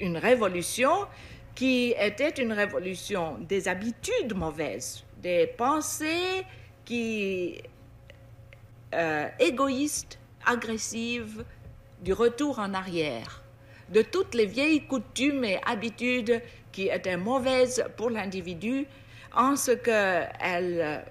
une 0.00 0.16
révolution 0.16 1.06
qui 1.54 1.94
était 1.98 2.30
une 2.30 2.52
révolution 2.52 3.36
des 3.40 3.68
habitudes 3.68 4.34
mauvaises, 4.34 5.04
des 5.18 5.46
pensées 5.46 6.46
qui 6.84 7.60
euh, 8.94 9.28
égoïste, 9.38 10.18
agressive, 10.44 11.44
du 12.02 12.12
retour 12.12 12.58
en 12.58 12.74
arrière, 12.74 13.42
de 13.90 14.02
toutes 14.02 14.34
les 14.34 14.46
vieilles 14.46 14.86
coutumes 14.86 15.44
et 15.44 15.60
habitudes 15.64 16.42
qui 16.72 16.88
étaient 16.88 17.16
mauvaises 17.16 17.84
pour 17.96 18.10
l'individu, 18.10 18.86
en 19.34 19.56
ce 19.56 19.72
qu'elles 19.72 21.04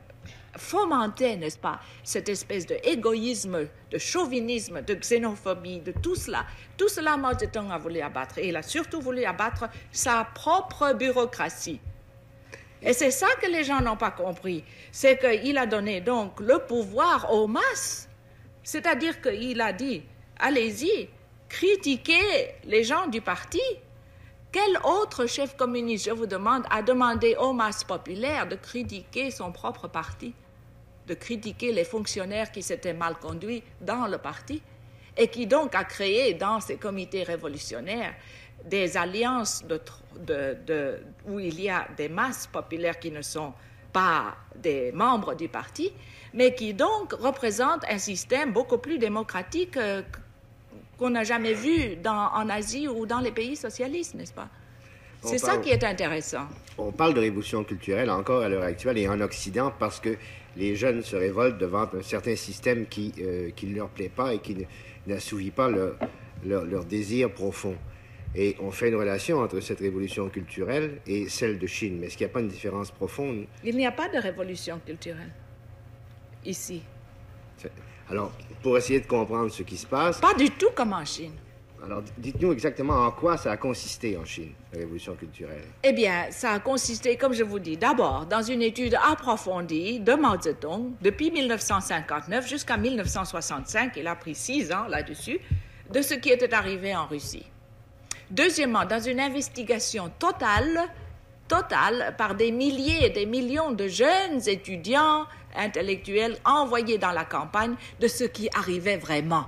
fomentaient, 0.58 1.38
n'est-ce 1.38 1.58
pas, 1.58 1.80
cette 2.04 2.30
espèce 2.30 2.66
d'égoïsme, 2.66 3.68
de 3.90 3.98
chauvinisme, 3.98 4.82
de 4.82 4.94
xénophobie, 4.94 5.80
de 5.80 5.92
tout 5.92 6.16
cela. 6.16 6.46
Tout 6.78 6.90
cela, 6.90 7.18
Mao 7.18 7.38
Zedong 7.38 7.72
a 7.72 7.78
voulu 7.78 8.02
abattre. 8.02 8.38
Et 8.38 8.50
il 8.50 8.56
a 8.56 8.62
surtout 8.62 9.02
voulu 9.02 9.24
abattre 9.24 9.70
sa 9.92 10.28
propre 10.36 10.94
bureaucratie. 10.94 11.80
Et 12.82 12.94
c'est 12.94 13.12
ça 13.12 13.28
que 13.42 13.48
les 13.48 13.64
gens 13.64 13.80
n'ont 13.82 13.98
pas 13.98 14.12
compris. 14.12 14.64
C'est 14.92 15.18
qu'il 15.20 15.58
a 15.58 15.66
donné 15.66 16.02
donc 16.02 16.40
le 16.40 16.60
pouvoir 16.60 17.32
aux 17.32 17.48
masses. 17.48 18.10
C'est-à-dire 18.64 19.22
qu'il 19.22 19.62
a 19.62 19.72
dit, 19.72 20.04
allez-y, 20.40 21.10
critiquez 21.48 22.56
les 22.66 22.84
gens 22.84 23.08
du 23.08 23.22
parti. 23.22 23.62
Quel 24.52 24.78
autre 24.84 25.28
chef 25.28 25.56
communiste, 25.56 26.06
je 26.06 26.12
vous 26.12 26.26
demande, 26.26 26.64
a 26.70 26.82
demandé 26.82 27.36
aux 27.40 27.54
masses 27.54 27.86
populaires 27.86 28.48
de 28.48 28.56
critiquer 28.56 29.32
son 29.32 29.52
propre 29.54 29.88
parti, 29.88 30.34
de 31.08 31.14
critiquer 31.14 31.72
les 31.72 31.86
fonctionnaires 31.86 32.52
qui 32.52 32.62
s'étaient 32.62 32.94
mal 32.94 33.16
conduits 33.16 33.64
dans 33.80 34.08
le 34.08 34.18
parti, 34.18 34.62
et 35.16 35.30
qui 35.30 35.48
donc 35.48 35.74
a 35.74 35.86
créé 35.86 36.34
dans 36.34 36.60
ces 36.60 36.78
comités 36.78 37.24
révolutionnaires 37.24 38.14
des 38.66 38.98
alliances 38.98 39.64
de, 39.66 41.00
où 41.28 41.40
il 41.40 41.60
y 41.60 41.70
a 41.70 41.88
des 41.98 42.10
masses 42.10 42.48
populaires 42.48 43.00
qui 43.00 43.12
ne 43.12 43.22
sont 43.22 43.54
pas 43.92 44.36
des 44.56 44.92
membres 44.92 45.34
du 45.36 45.48
parti, 45.48 45.92
mais 46.34 46.54
qui 46.56 46.74
donc 46.74 47.14
représentent 47.14 47.86
un 47.90 47.98
système 47.98 48.54
beaucoup 48.54 48.78
plus 48.78 48.98
démocratique 48.98 49.76
euh, 49.78 50.02
qu'on 51.02 51.10
n'a 51.10 51.24
jamais 51.24 51.56
vu 51.56 51.98
en 52.06 52.48
Asie 52.50 52.88
ou 52.88 53.08
dans 53.08 53.22
les 53.22 53.32
pays 53.32 53.56
socialistes, 53.56 54.14
n'est-ce 54.14 54.34
pas? 54.34 54.48
C'est 55.24 55.40
ça 55.40 55.58
qui 55.58 55.70
est 55.70 55.84
intéressant. 55.84 56.46
On 56.78 56.92
parle 56.92 57.16
de 57.16 57.20
révolution 57.20 57.64
culturelle 57.64 58.12
encore 58.12 58.44
à 58.44 58.50
l'heure 58.50 58.64
actuelle 58.64 59.00
et 59.00 59.10
en 59.10 59.20
Occident 59.20 59.74
parce 59.80 60.00
que 60.00 60.16
les 60.56 60.76
jeunes 60.76 61.02
se 61.02 61.16
révoltent 61.16 61.58
devant 61.58 61.90
un 61.92 62.04
certain 62.04 62.36
système 62.36 62.86
qui, 62.86 63.14
euh, 63.20 63.50
ne 63.64 63.76
leur 63.76 63.90
plaît 63.90 64.12
pas 64.16 64.36
et 64.36 64.40
qui 64.40 64.68
n'assouvit 65.08 65.50
pas 65.50 65.70
leur, 65.70 65.96
leur, 66.46 66.66
leur 66.66 66.86
désir 66.86 67.32
profond. 67.32 67.76
Et 68.36 68.56
on 68.60 68.70
fait 68.70 68.90
une 68.90 68.96
relation 68.96 69.40
entre 69.40 69.60
cette 69.60 69.80
révolution 69.80 70.30
culturelle 70.30 71.00
et 71.08 71.30
celle 71.30 71.58
de 71.58 71.66
Chine. 71.66 71.98
Mais 72.00 72.08
est-ce 72.08 72.18
qu'il 72.18 72.28
n'y 72.28 72.32
a 72.32 72.34
pas 72.34 72.42
une 72.42 72.48
différence 72.48 72.92
profonde? 72.92 73.46
Il 73.64 73.76
n'y 73.76 73.88
a 73.88 73.92
pas 73.92 74.08
de 74.08 74.20
révolution 74.20 74.80
culturelle 74.86 75.32
ici. 76.46 76.84
Alors, 78.12 78.32
pour 78.62 78.78
essayer 78.78 79.00
de 79.00 79.08
comprendre 79.08 79.50
ce 79.50 79.64
qui 79.64 79.78
se 79.78 79.88
passe... 79.88 80.20
Pas 80.20 80.34
du 80.34 80.50
tout 80.52 80.70
comme 80.76 80.92
en 80.92 81.06
Chine. 81.06 81.32
Alors, 81.84 82.04
dites-nous 82.18 82.52
exactement 82.52 82.94
en 82.94 83.12
quoi 83.12 83.38
ça 83.38 83.52
a 83.52 83.58
consisté 83.58 84.16
en 84.16 84.26
Chine, 84.26 84.52
la 84.72 84.80
révolution 84.80 85.16
culturelle. 85.16 85.64
Eh 85.82 85.94
bien, 85.94 86.26
ça 86.30 86.52
a 86.52 86.60
consisté, 86.60 87.16
comme 87.16 87.34
je 87.34 87.44
vous 87.44 87.58
dis, 87.58 87.78
d'abord 87.78 88.28
dans 88.28 88.44
une 88.44 88.62
étude 88.62 88.96
approfondie 88.96 90.00
de 90.00 90.14
Mao 90.14 90.40
Zedong 90.40 90.92
depuis 91.02 91.32
1959 91.32 92.48
jusqu'à 92.48 92.78
1965, 92.78 93.94
il 93.96 94.06
a 94.06 94.16
pris 94.16 94.36
six 94.36 94.72
ans 94.72 94.88
là-dessus, 94.88 95.40
de 95.92 96.02
ce 96.02 96.14
qui 96.14 96.30
était 96.30 96.54
arrivé 96.54 96.96
en 96.96 97.08
Russie. 97.08 97.46
Deuxièmement, 98.30 98.86
dans 98.86 99.00
une 99.00 99.20
investigation 99.20 100.12
totale, 100.20 100.82
totale 101.48 102.14
par 102.18 102.36
des 102.36 102.52
milliers 102.52 103.06
et 103.06 103.10
des 103.10 103.26
millions 103.26 103.72
de 103.72 103.88
jeunes 103.88 104.48
étudiants 104.48 105.26
intellectuels 105.56 106.38
envoyés 106.46 106.98
dans 106.98 107.12
la 107.12 107.26
campagne 107.26 107.76
de 108.00 108.08
ce 108.08 108.24
qui 108.24 108.50
arrivait 108.56 108.98
vraiment. 108.98 109.46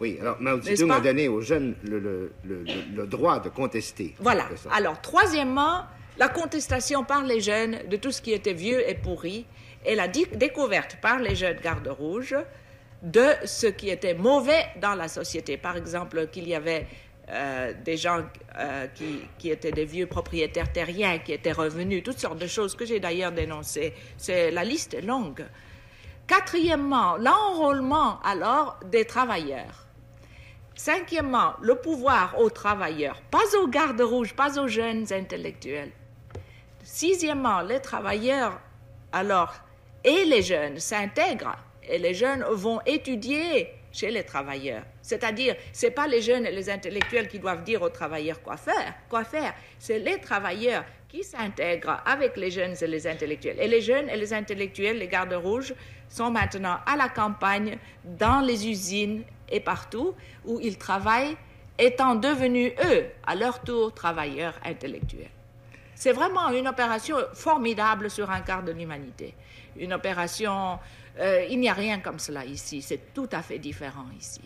Oui, 0.00 0.18
alors 0.20 0.36
Mao 0.40 0.60
Zedong 0.60 0.92
a 0.92 1.00
donné 1.00 1.28
aux 1.28 1.40
jeunes 1.40 1.74
le, 1.82 2.30
droit 3.06 3.40
de 3.40 3.48
contester. 3.48 4.14
Voilà. 4.20 4.48
Alors, 4.70 5.00
troisièmement, 5.00 5.82
la 6.18 6.28
contestation 6.28 7.04
par 7.04 7.24
les 7.24 7.40
jeunes 7.40 7.78
de 7.88 7.96
tout 7.96 8.12
ce 8.12 8.22
qui 8.22 8.32
était 8.32 8.52
vieux 8.52 8.88
et 8.88 8.94
pourri 8.94 9.46
et 9.84 9.94
la 9.94 10.08
découverte 10.08 10.98
par 11.00 11.18
les 11.18 11.34
jeunes 11.34 11.58
gardes 11.62 11.88
rouges 11.88 12.36
de 13.02 13.26
ce 13.44 13.66
qui 13.66 13.90
était 13.90 14.14
mauvais 14.14 14.66
dans 14.80 14.94
la 14.94 15.08
société. 15.08 15.56
Par 15.56 15.76
exemple, 15.76 16.26
qu'il 16.28 16.48
y 16.48 16.54
avait 16.54 16.86
euh, 17.30 17.74
des 17.84 17.98
gens 17.98 18.22
euh, 18.58 18.86
qui, 19.38 19.50
étaient 19.50 19.72
des 19.72 19.84
vieux 19.84 20.06
propriétaires 20.06 20.72
terriens 20.72 21.18
qui 21.18 21.32
étaient 21.32 21.52
revenus, 21.52 22.02
toutes 22.02 22.18
sortes 22.18 22.38
de 22.38 22.46
choses 22.46 22.74
que 22.74 22.86
j'ai 22.86 23.00
d'ailleurs 23.00 23.32
dénoncées. 23.32 23.92
C'est, 24.16 24.50
la 24.50 24.64
liste 24.64 24.94
est 24.94 25.02
longue. 25.02 25.44
Quatrièmement, 26.26 27.16
l'enrôlement 27.18 28.20
alors 28.22 28.80
des 28.86 29.04
travailleurs. 29.04 29.86
Cinquièmement, 30.74 31.54
le 31.60 31.74
pouvoir 31.74 32.38
aux 32.38 32.50
travailleurs, 32.50 33.20
pas 33.30 33.56
aux 33.60 33.68
gardes 33.68 34.00
rouges, 34.00 34.34
pas 34.34 34.58
aux 34.58 34.68
jeunes 34.68 35.12
intellectuels. 35.12 35.92
Sixièmement, 36.82 37.60
les 37.60 37.80
travailleurs 37.80 38.58
alors 39.12 39.54
et 40.04 40.24
les 40.24 40.42
jeunes 40.42 40.78
s'intègrent 40.78 41.56
et 41.82 41.98
les 41.98 42.14
jeunes 42.14 42.44
vont 42.44 42.80
étudier 42.86 43.68
chez 43.92 44.10
les 44.10 44.24
travailleurs. 44.24 44.82
C'est-à-dire, 45.02 45.56
ce 45.72 45.86
n'est 45.86 45.92
pas 45.92 46.06
les 46.06 46.22
jeunes 46.22 46.46
et 46.46 46.52
les 46.52 46.70
intellectuels 46.70 47.28
qui 47.28 47.38
doivent 47.38 47.64
dire 47.64 47.82
aux 47.82 47.88
travailleurs 47.88 48.42
quoi 48.42 48.56
faire, 48.56 48.94
quoi 49.08 49.24
faire. 49.24 49.54
C'est 49.78 49.98
les 49.98 50.20
travailleurs 50.20 50.84
qui 51.08 51.24
s'intègrent 51.24 52.02
avec 52.04 52.36
les 52.36 52.50
jeunes 52.50 52.74
et 52.80 52.86
les 52.86 53.06
intellectuels. 53.06 53.58
Et 53.60 53.68
les 53.68 53.80
jeunes 53.80 54.10
et 54.10 54.16
les 54.16 54.32
intellectuels, 54.32 54.98
les 54.98 55.08
gardes 55.08 55.32
rouges, 55.32 55.74
sont 56.08 56.30
maintenant 56.30 56.78
à 56.86 56.96
la 56.96 57.08
campagne, 57.08 57.78
dans 58.04 58.40
les 58.40 58.68
usines 58.68 59.24
et 59.48 59.60
partout 59.60 60.14
où 60.44 60.60
ils 60.60 60.76
travaillent, 60.76 61.36
étant 61.78 62.14
devenus, 62.14 62.72
eux, 62.84 63.06
à 63.26 63.34
leur 63.34 63.60
tour, 63.60 63.94
travailleurs 63.94 64.54
intellectuels. 64.64 65.30
C'est 65.94 66.12
vraiment 66.12 66.50
une 66.50 66.68
opération 66.68 67.16
formidable 67.34 68.10
sur 68.10 68.30
un 68.30 68.40
quart 68.40 68.62
de 68.62 68.72
l'humanité. 68.72 69.34
Une 69.76 69.92
opération 69.92 70.78
euh, 71.18 71.46
il 71.50 71.58
n'y 71.58 71.68
a 71.68 71.72
rien 71.72 71.98
comme 71.98 72.18
cela 72.18 72.44
ici. 72.44 72.82
C'est 72.82 73.12
tout 73.12 73.28
à 73.32 73.42
fait 73.42 73.58
différent 73.58 74.06
ici. 74.18 74.40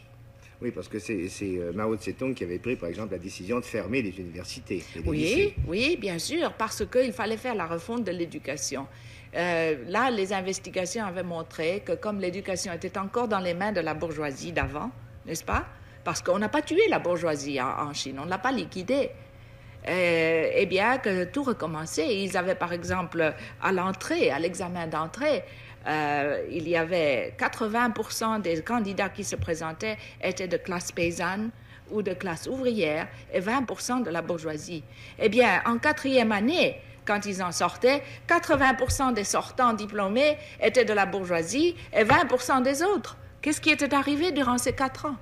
Oui, 0.61 0.71
parce 0.71 0.89
que 0.89 0.99
c'est 1.01 1.29
euh, 1.43 1.73
Mao 1.73 1.97
Tse-tung 1.97 2.35
qui 2.35 2.45
avait 2.45 2.61
pris, 2.61 2.77
par 2.77 2.89
exemple, 2.89 3.13
la 3.13 3.19
décision 3.19 3.59
de 3.59 3.65
fermer 3.65 4.01
les 4.01 4.19
universités. 4.21 4.83
oui, 5.05 5.55
oui, 5.67 5.97
bien 6.01 6.19
sûr, 6.19 6.53
parce 6.53 6.85
qu'il 6.87 7.13
fallait 7.13 7.37
faire 7.37 7.57
la 7.57 7.67
refonte 7.67 8.05
de 8.05 8.13
l'éducation. 8.13 8.87
Euh, 9.35 9.77
là, 9.89 10.11
les 10.11 10.33
investigations 10.33 11.05
avaient 11.05 11.25
montré 11.25 11.83
que 11.85 11.93
comme 11.93 12.21
l'éducation 12.21 12.73
était 12.73 12.97
encore 12.97 13.27
dans 13.27 13.41
les 13.41 13.55
mains 13.55 13.73
de 13.73 13.81
la 13.81 13.95
bourgeoisie 13.95 14.53
d'avant, 14.53 14.91
n'est-ce 15.27 15.45
pas? 15.45 15.67
Parce 16.05 16.23
qu'on 16.23 16.39
n'a 16.39 16.49
pas 16.49 16.63
tué 16.63 16.83
la 16.89 17.01
bourgeoisie 17.01 17.61
en, 17.61 17.93
Chine, 17.93 18.19
on 18.21 18.25
ne 18.25 18.31
l'a 18.31 18.39
pas 18.39 18.53
liquidée. 18.53 19.11
eh 19.85 20.67
bien, 20.67 20.99
que 20.99 21.25
tout 21.25 21.43
recommençait. 21.43 22.23
Ils 22.23 22.37
avaient, 22.37 22.55
par 22.55 22.73
exemple, 22.73 23.35
à 23.61 23.73
l'entrée, 23.73 24.31
à 24.31 24.39
l'examen 24.39 24.87
d'entrée, 24.87 25.43
euh, 25.87 26.45
il 26.51 26.69
y 26.69 26.77
avait 26.77 27.35
80% 27.39 28.41
des 28.41 28.63
candidats 28.63 29.09
qui 29.09 29.25
se 29.25 29.37
présentaient 29.37 29.99
étaient 30.23 30.49
de 30.49 30.57
classe 30.57 30.93
paysanne 30.93 31.51
ou 31.91 32.03
de 32.03 32.15
classe 32.15 32.47
ouvrière 32.47 33.09
et 33.33 33.41
20% 33.41 34.03
de 34.03 34.11
la 34.11 34.23
bourgeoisie. 34.23 34.83
Eh 35.19 35.29
bien, 35.29 35.63
en 35.67 35.79
quatrième 35.79 36.33
année, 36.33 36.81
quand 37.05 37.27
ils 37.27 37.43
en 37.43 37.53
sortaient, 37.53 38.03
80% 38.29 39.13
des 39.15 39.25
sortants 39.25 39.73
diplômés 39.73 40.39
étaient 40.61 40.85
de 40.85 40.93
la 40.93 41.07
bourgeoisie 41.07 41.75
et 41.93 42.05
20% 42.05 42.63
des 42.63 42.83
autres. 42.83 43.17
Qu'est-ce 43.41 43.61
qui 43.61 43.71
était 43.71 43.93
arrivé 43.93 44.31
durant 44.31 44.59
ces 44.59 44.73
quatre 44.73 45.07
ans? 45.07 45.17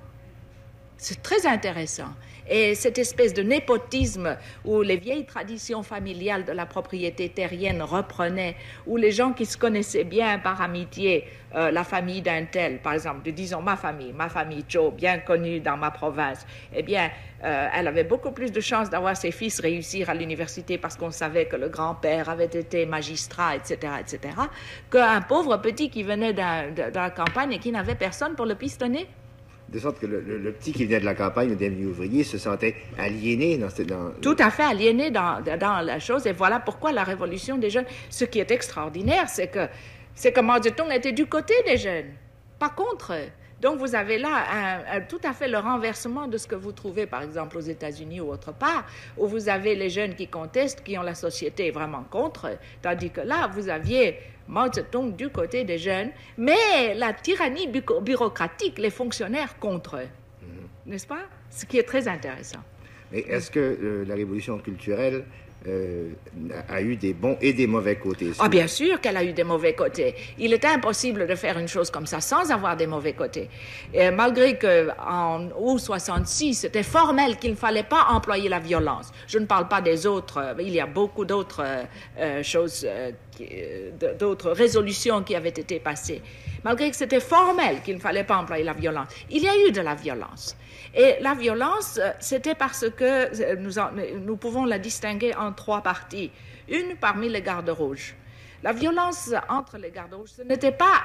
C'est 0.97 1.23
très 1.23 1.47
intéressant. 1.47 2.09
Et 2.49 2.75
cette 2.75 2.97
espèce 2.97 3.33
de 3.33 3.43
népotisme 3.43 4.37
où 4.65 4.81
les 4.81 4.97
vieilles 4.97 5.25
traditions 5.25 5.83
familiales 5.83 6.45
de 6.45 6.51
la 6.51 6.65
propriété 6.65 7.29
terrienne 7.29 7.81
reprenaient, 7.81 8.55
où 8.87 8.97
les 8.97 9.11
gens 9.11 9.33
qui 9.33 9.45
se 9.45 9.57
connaissaient 9.57 10.03
bien 10.03 10.39
par 10.39 10.61
amitié, 10.61 11.27
euh, 11.53 11.69
la 11.69 11.83
famille 11.83 12.21
d'un 12.21 12.45
tel, 12.45 12.79
par 12.79 12.93
exemple, 12.93 13.29
disons 13.31 13.61
ma 13.61 13.75
famille, 13.75 14.13
ma 14.13 14.29
famille 14.29 14.63
Joe, 14.69 14.93
bien 14.93 15.19
connue 15.19 15.59
dans 15.59 15.75
ma 15.75 15.91
province, 15.91 16.45
eh 16.73 16.81
bien, 16.81 17.09
euh, 17.43 17.67
elle 17.73 17.87
avait 17.87 18.05
beaucoup 18.05 18.31
plus 18.31 18.51
de 18.51 18.61
chances 18.61 18.89
d'avoir 18.89 19.17
ses 19.17 19.31
fils 19.31 19.59
réussir 19.59 20.09
à 20.09 20.13
l'université 20.13 20.77
parce 20.77 20.95
qu'on 20.95 21.11
savait 21.11 21.45
que 21.45 21.57
le 21.57 21.67
grand-père 21.67 22.29
avait 22.29 22.45
été 22.45 22.85
magistrat, 22.85 23.55
etc., 23.55 23.93
etc., 23.99 24.35
qu'un 24.89 25.21
pauvre 25.21 25.57
petit 25.57 25.89
qui 25.89 26.03
venait 26.03 26.33
de, 26.33 26.93
la 26.93 27.09
campagne 27.09 27.53
et 27.53 27.59
qui 27.59 27.71
n'avait 27.71 27.95
personne 27.95 28.35
pour 28.35 28.45
le 28.45 28.55
pistonner. 28.55 29.07
De 29.71 29.79
sorte 29.79 29.99
que 29.99 30.05
le, 30.05 30.51
petit 30.51 30.73
qui 30.73 30.85
venait 30.85 30.99
de 30.99 31.05
la 31.05 31.15
campagne, 31.15 31.49
le 31.49 31.55
dernier 31.55 31.85
ouvrier, 31.85 32.25
se 32.25 32.37
sentait 32.37 32.75
aliéné 32.97 33.57
dans, 33.57 33.69
dans... 33.85 34.11
Tout 34.21 34.35
à 34.39 34.49
fait 34.49 34.63
aliéné 34.63 35.11
dans, 35.11 35.41
dans 35.41 35.85
la 35.85 35.99
chose. 35.99 36.27
Et 36.27 36.33
voilà 36.33 36.59
pourquoi 36.59 36.91
la 36.91 37.05
révolution 37.05 37.57
des 37.57 37.69
jeunes, 37.69 37.85
ce 38.09 38.25
qui 38.25 38.39
est 38.39 38.51
extraordinaire, 38.51 39.29
c'est 39.29 39.47
que 39.47 39.67
c'est 40.13 40.33
que 40.33 40.95
était 40.95 41.13
du 41.13 41.25
côté 41.25 41.53
des 41.65 41.77
jeunes, 41.77 42.11
pas 42.59 42.69
contre. 42.69 43.13
Donc 43.61 43.77
vous 43.77 43.93
avez 43.93 44.17
là 44.17 45.01
tout 45.07 45.19
à 45.23 45.33
fait 45.33 45.47
le 45.47 45.59
renversement 45.59 46.27
de 46.27 46.37
ce 46.37 46.47
que 46.47 46.55
vous 46.55 46.71
trouvez 46.71 47.05
par 47.05 47.21
exemple 47.21 47.57
aux 47.57 47.61
États-Unis 47.61 48.19
ou 48.19 48.31
autre 48.31 48.51
part, 48.51 48.85
où 49.17 49.27
vous 49.27 49.49
avez 49.49 49.75
les 49.75 49.89
jeunes 49.89 50.15
qui 50.15 50.27
contestent, 50.27 50.83
qui 50.83 50.97
ont 50.97 51.03
la 51.03 51.13
société 51.13 51.69
vraiment 51.69 52.03
contre, 52.09 52.57
tandis 52.81 53.11
que 53.11 53.21
là 53.21 53.47
vous 53.53 53.69
aviez 53.69 54.17
Mao 54.47 54.71
Zedong 54.71 55.15
du 55.15 55.29
côté 55.29 55.63
des 55.63 55.77
jeunes, 55.77 56.09
mais 56.37 56.93
la 56.95 57.13
tyrannie 57.13 57.69
bureaucratique, 58.01 58.77
les 58.79 58.89
fonctionnaires 58.89 59.57
contre 59.59 59.97
eux. 59.97 60.07
Mhm. 60.41 60.91
N'est-ce 60.91 61.07
pas? 61.07 61.23
Ce 61.49 61.65
qui 61.65 61.77
est 61.77 61.83
très 61.83 62.07
intéressant. 62.07 62.59
Mais 63.11 63.19
est-ce 63.19 63.51
que 63.51 63.59
euh, 63.59 64.05
la 64.05 64.15
révolution 64.15 64.57
culturelle 64.59 65.25
euh, 65.67 66.09
a 66.69 66.81
eu 66.81 66.95
des 66.95 67.13
bons 67.13 67.37
et 67.41 67.53
des 67.53 67.67
mauvais 67.67 67.95
côtés. 67.95 68.31
Ah, 68.39 68.49
bien 68.49 68.67
sûr 68.67 68.99
qu'elle 68.99 69.17
a 69.17 69.23
eu 69.23 69.33
des 69.33 69.43
mauvais 69.43 69.73
côtés. 69.73 70.15
Il 70.39 70.53
est 70.53 70.65
impossible 70.65 71.27
de 71.27 71.35
faire 71.35 71.57
une 71.59 71.67
chose 71.67 71.91
comme 71.91 72.07
ça 72.07 72.19
sans 72.19 72.51
avoir 72.51 72.75
des 72.75 72.87
mauvais 72.87 73.13
côtés. 73.13 73.49
Malgré 74.13 74.57
qu'en 74.57 75.49
août 75.59 75.79
66, 75.79 76.55
c'était 76.55 76.83
formel 76.83 77.37
qu'il 77.37 77.51
ne 77.51 77.55
fallait 77.55 77.83
pas 77.83 78.07
employer 78.09 78.49
la 78.49 78.59
violence. 78.59 79.11
Je 79.27 79.37
ne 79.37 79.45
parle 79.45 79.67
pas 79.67 79.81
des 79.81 80.05
autres, 80.05 80.37
euh, 80.37 80.53
il 80.59 80.73
y 80.73 80.79
a 80.79 80.85
beaucoup 80.85 81.25
d'autres 81.25 81.63
euh, 82.17 82.43
choses, 82.43 82.87
d'autres 84.19 84.51
résolutions 84.51 85.23
qui 85.23 85.35
avaient 85.35 85.49
été 85.49 85.79
passées. 85.79 86.21
Malgré 86.63 86.89
que 86.89 86.95
c'était 86.95 87.19
formel 87.19 87.81
qu'il 87.83 87.95
ne 87.95 87.99
fallait 87.99 88.23
pas 88.23 88.37
employer 88.37 88.63
la 88.63 88.73
violence, 88.73 89.07
il 89.29 89.43
y 89.43 89.47
a 89.47 89.67
eu 89.67 89.71
de 89.71 89.81
la 89.81 89.95
violence. 89.95 90.55
Et 90.93 91.15
la 91.21 91.33
violence, 91.33 91.99
euh, 92.01 92.11
c'était 92.19 92.55
parce 92.55 92.89
que 92.89 93.41
euh, 93.41 93.55
nous, 93.57 93.73
nous 94.19 94.37
pouvons 94.37 94.65
la 94.65 94.79
distinguer 94.79 95.35
en 95.35 95.53
trois 95.53 95.81
parties. 95.81 96.31
Une 96.69 96.95
parmi 96.95 97.29
les 97.29 97.41
gardes 97.41 97.69
rouges. 97.69 98.15
La 98.63 98.73
violence 98.73 99.33
entre 99.49 99.77
les 99.77 99.91
gardes 99.91 100.13
rouges, 100.13 100.31
ce 100.37 100.43
n'était 100.43 100.71
pas 100.71 101.03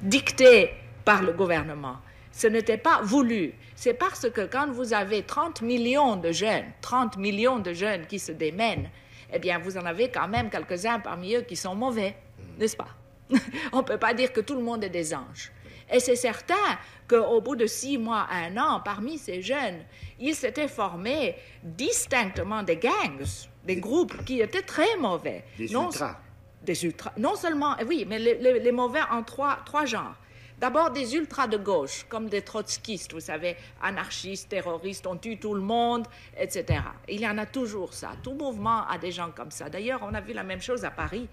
dicté 0.00 0.70
par 1.04 1.22
le 1.22 1.32
gouvernement. 1.32 1.96
Ce 2.30 2.46
n'était 2.46 2.78
pas 2.78 3.00
voulu. 3.02 3.54
C'est 3.74 3.94
parce 3.94 4.28
que 4.30 4.42
quand 4.46 4.70
vous 4.70 4.92
avez 4.92 5.22
30 5.22 5.62
millions 5.62 6.16
de 6.16 6.32
jeunes, 6.32 6.64
30 6.80 7.16
millions 7.16 7.58
de 7.58 7.72
jeunes 7.72 8.06
qui 8.06 8.18
se 8.18 8.32
démènent, 8.32 8.90
eh 9.32 9.38
bien, 9.38 9.58
vous 9.58 9.76
en 9.76 9.84
avez 9.84 10.10
quand 10.10 10.28
même 10.28 10.50
quelques-uns 10.50 11.00
parmi 11.00 11.34
eux 11.34 11.42
qui 11.42 11.56
sont 11.56 11.74
mauvais, 11.74 12.16
n'est-ce 12.58 12.76
pas? 12.76 12.88
On 13.72 13.78
ne 13.78 13.82
peut 13.82 13.98
pas 13.98 14.14
dire 14.14 14.32
que 14.32 14.40
tout 14.40 14.54
le 14.54 14.62
monde 14.62 14.84
est 14.84 14.90
des 14.90 15.14
anges. 15.14 15.50
Et 15.94 16.00
c'est 16.00 16.16
certain 16.16 16.76
qu'au 17.08 17.40
bout 17.40 17.54
de 17.54 17.66
six 17.66 17.98
mois, 17.98 18.26
un 18.28 18.56
an, 18.56 18.80
parmi 18.84 19.16
ces 19.16 19.42
jeunes, 19.42 19.78
il 20.18 20.34
s'était 20.34 20.66
formé 20.66 21.36
distinctement 21.62 22.64
des 22.64 22.78
gangs, 22.78 23.24
des 23.64 23.76
groupes 23.76 24.24
qui 24.24 24.40
étaient 24.40 24.62
très 24.62 24.96
mauvais. 24.96 25.44
Des 25.56 25.68
non, 25.68 25.86
ultras. 25.86 26.16
Des 26.62 26.84
ultras. 26.84 27.12
Non 27.16 27.36
seulement, 27.36 27.76
oui, 27.86 28.04
mais 28.08 28.18
les, 28.18 28.72
mauvais 28.72 29.02
en 29.08 29.22
trois, 29.22 29.60
trois 29.64 29.84
genres. 29.84 30.16
D'abord 30.58 30.90
des 30.90 31.14
ultras 31.14 31.46
de 31.46 31.58
gauche, 31.58 32.04
comme 32.08 32.28
des 32.28 32.42
trotskistes, 32.42 33.12
vous 33.12 33.20
savez, 33.20 33.56
anarchistes, 33.80 34.48
terroristes, 34.48 35.06
on 35.06 35.16
tue 35.16 35.38
tout 35.38 35.54
le 35.54 35.60
monde, 35.60 36.08
etc. 36.36 36.80
Il 37.08 37.20
y 37.20 37.28
en 37.28 37.38
a 37.38 37.46
toujours 37.46 37.94
ça. 37.94 38.12
Tout 38.20 38.34
mouvement 38.34 38.84
a 38.88 38.98
des 38.98 39.12
gens 39.12 39.30
comme 39.30 39.52
ça. 39.52 39.70
D'ailleurs, 39.70 40.00
on 40.02 40.12
a 40.12 40.20
vu 40.20 40.32
la 40.32 40.42
même 40.42 40.60
chose 40.60 40.84
à 40.84 40.90
Paris 40.90 41.28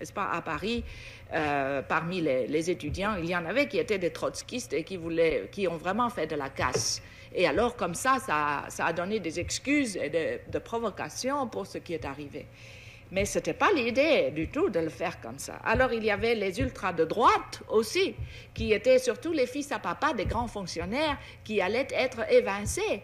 n'est-ce 0.00 0.12
pas, 0.12 0.30
à 0.30 0.40
Paris, 0.42 0.82
euh, 1.32 1.82
parmi 1.82 2.20
les, 2.20 2.70
étudiants, 2.70 3.14
il 3.16 3.28
y 3.28 3.36
en 3.36 3.44
avait 3.44 3.68
qui 3.68 3.78
étaient 3.78 3.98
des 3.98 4.10
trotskistes 4.10 4.72
et 4.72 4.82
qui, 4.82 4.96
voulaient, 4.96 5.48
qui 5.52 5.68
ont 5.68 5.76
vraiment 5.76 6.10
fait 6.10 6.26
de 6.26 6.36
la 6.36 6.48
casse. 6.48 7.02
Et 7.32 7.46
alors, 7.46 7.76
comme 7.76 7.94
ça, 7.94 8.16
ça, 8.18 8.84
a 8.84 8.92
donné 8.92 9.20
des 9.20 9.38
excuses 9.38 9.96
et 9.96 10.08
de, 10.10 10.50
de 10.50 10.58
provocations 10.58 11.46
pour 11.46 11.66
ce 11.66 11.78
qui 11.78 11.94
est 11.94 12.04
arrivé. 12.04 12.46
Mais 13.12 13.24
ce 13.24 13.38
n'était 13.38 13.54
pas 13.54 13.72
l'idée 13.72 14.30
du 14.30 14.48
tout 14.48 14.70
de 14.70 14.78
le 14.80 14.88
faire 14.88 15.20
comme 15.20 15.38
ça. 15.38 15.56
Alors 15.64 15.92
il 15.92 16.04
y 16.04 16.10
avait 16.10 16.34
les 16.34 16.60
ultras 16.60 16.92
de 16.92 17.04
droite 17.04 17.60
aussi, 17.68 18.14
qui 18.54 18.72
étaient 18.72 19.00
surtout 19.00 19.32
les 19.32 19.46
fils 19.46 19.72
à 19.72 19.80
papa 19.80 20.12
des 20.12 20.26
grands 20.26 20.46
fonctionnaires 20.46 21.18
qui 21.44 21.60
allaient 21.60 21.88
être 21.92 22.30
évincés. 22.32 23.02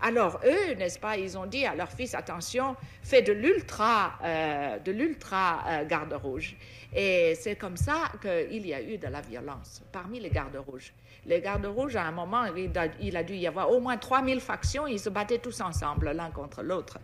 Alors 0.00 0.40
eux, 0.44 0.74
n'est-ce 0.74 0.98
pas, 0.98 1.16
ils 1.16 1.36
ont 1.36 1.46
dit 1.46 1.66
à 1.66 1.74
leur 1.74 1.90
fils, 1.90 2.14
attention, 2.14 2.76
fais 3.02 3.22
de 3.22 3.32
l'ultra, 3.32 4.12
euh, 4.24 4.78
de 4.78 4.92
l'ultra 4.92 5.64
euh, 5.66 5.84
garde 5.84 6.12
rouge. 6.12 6.56
Et 6.94 7.34
c'est 7.34 7.56
comme 7.56 7.76
ça 7.76 8.04
qu'il 8.22 8.66
y 8.66 8.74
a 8.74 8.80
eu 8.80 8.96
de 8.96 9.08
la 9.08 9.20
violence 9.20 9.82
parmi 9.90 10.20
les 10.20 10.30
gardes 10.30 10.56
rouges. 10.56 10.92
Les 11.26 11.40
gardes 11.40 11.66
rouges, 11.66 11.96
à 11.96 12.04
un 12.04 12.12
moment, 12.12 12.44
il 13.00 13.16
a, 13.16 13.22
dû 13.24 13.34
y 13.34 13.46
avoir 13.46 13.70
au 13.72 13.80
moins 13.80 13.96
3000 13.96 14.40
factions, 14.40 14.86
ils 14.86 15.00
se 15.00 15.10
battaient 15.10 15.38
tous 15.38 15.60
ensemble, 15.60 16.12
l'un 16.12 16.30
contre 16.30 16.62
l'autre. 16.62 16.98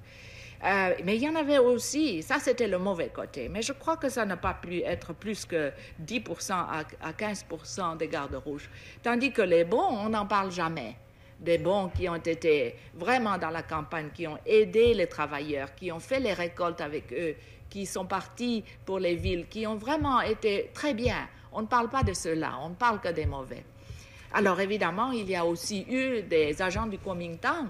Euh, 0.65 0.95
mais 1.05 1.17
il 1.17 1.23
y 1.23 1.29
en 1.29 1.35
avait 1.35 1.59
aussi, 1.59 2.23
ça 2.23 2.39
c'était 2.39 2.69
le 2.69 2.79
mauvais 2.79 3.09
côté, 3.09 3.51
mais 3.51 3.61
je 3.61 3.73
crois 3.73 3.99
que 3.99 4.09
ça 4.09 4.25
n'a 4.25 4.39
pas 4.39 4.55
pu 4.55 4.81
être 4.83 5.13
plus 5.13 5.45
que 5.45 5.73
10% 6.03 6.53
à, 6.53 6.85
à 7.03 7.13
15% 7.13 7.99
des 7.99 8.09
gardes 8.09 8.37
rouges. 8.37 8.71
Tandis 9.03 9.33
que 9.33 9.43
les 9.43 9.65
bons, 9.65 9.83
on 9.83 10.11
n'en 10.11 10.25
parle 10.25 10.53
jamais 10.53 10.97
des 11.45 11.59
bons 11.59 11.91
qui 11.91 12.09
ont 12.09 12.17
été 12.17 12.75
vraiment 12.95 13.39
dans 13.39 13.51
la 13.51 13.63
campagne, 13.63 14.11
qui 14.15 14.27
ont 14.27 14.39
aidé 14.47 14.95
les 14.95 15.07
travailleurs, 15.07 15.75
qui 15.75 15.93
ont 15.93 16.01
fait 16.01 16.21
les 16.21 16.33
récoltes 16.33 16.81
avec 16.81 17.13
eux, 17.13 17.37
qui 17.69 17.87
sont 17.87 18.07
partis 18.07 18.65
pour 18.85 18.99
les 18.99 19.15
villes, 19.15 19.47
qui 19.49 19.67
ont 19.67 19.77
vraiment 19.77 20.21
été 20.21 20.71
très 20.73 20.95
bien. 20.95 21.29
On 21.53 21.63
ne 21.63 21.67
parle 21.67 21.89
pas 21.89 22.03
de 22.03 22.15
cela, 22.15 22.59
on 22.63 22.71
ne 22.71 22.75
parle 22.75 23.01
que 23.01 23.09
des 23.09 23.27
mauvais. 23.27 23.65
Alors 24.33 24.61
évidemment, 24.61 25.13
il 25.13 25.29
y 25.31 25.37
a 25.37 25.45
aussi 25.45 25.87
eu 25.89 26.23
des 26.23 26.61
agents 26.61 26.87
du 26.87 26.99
Kuomintang 26.99 27.67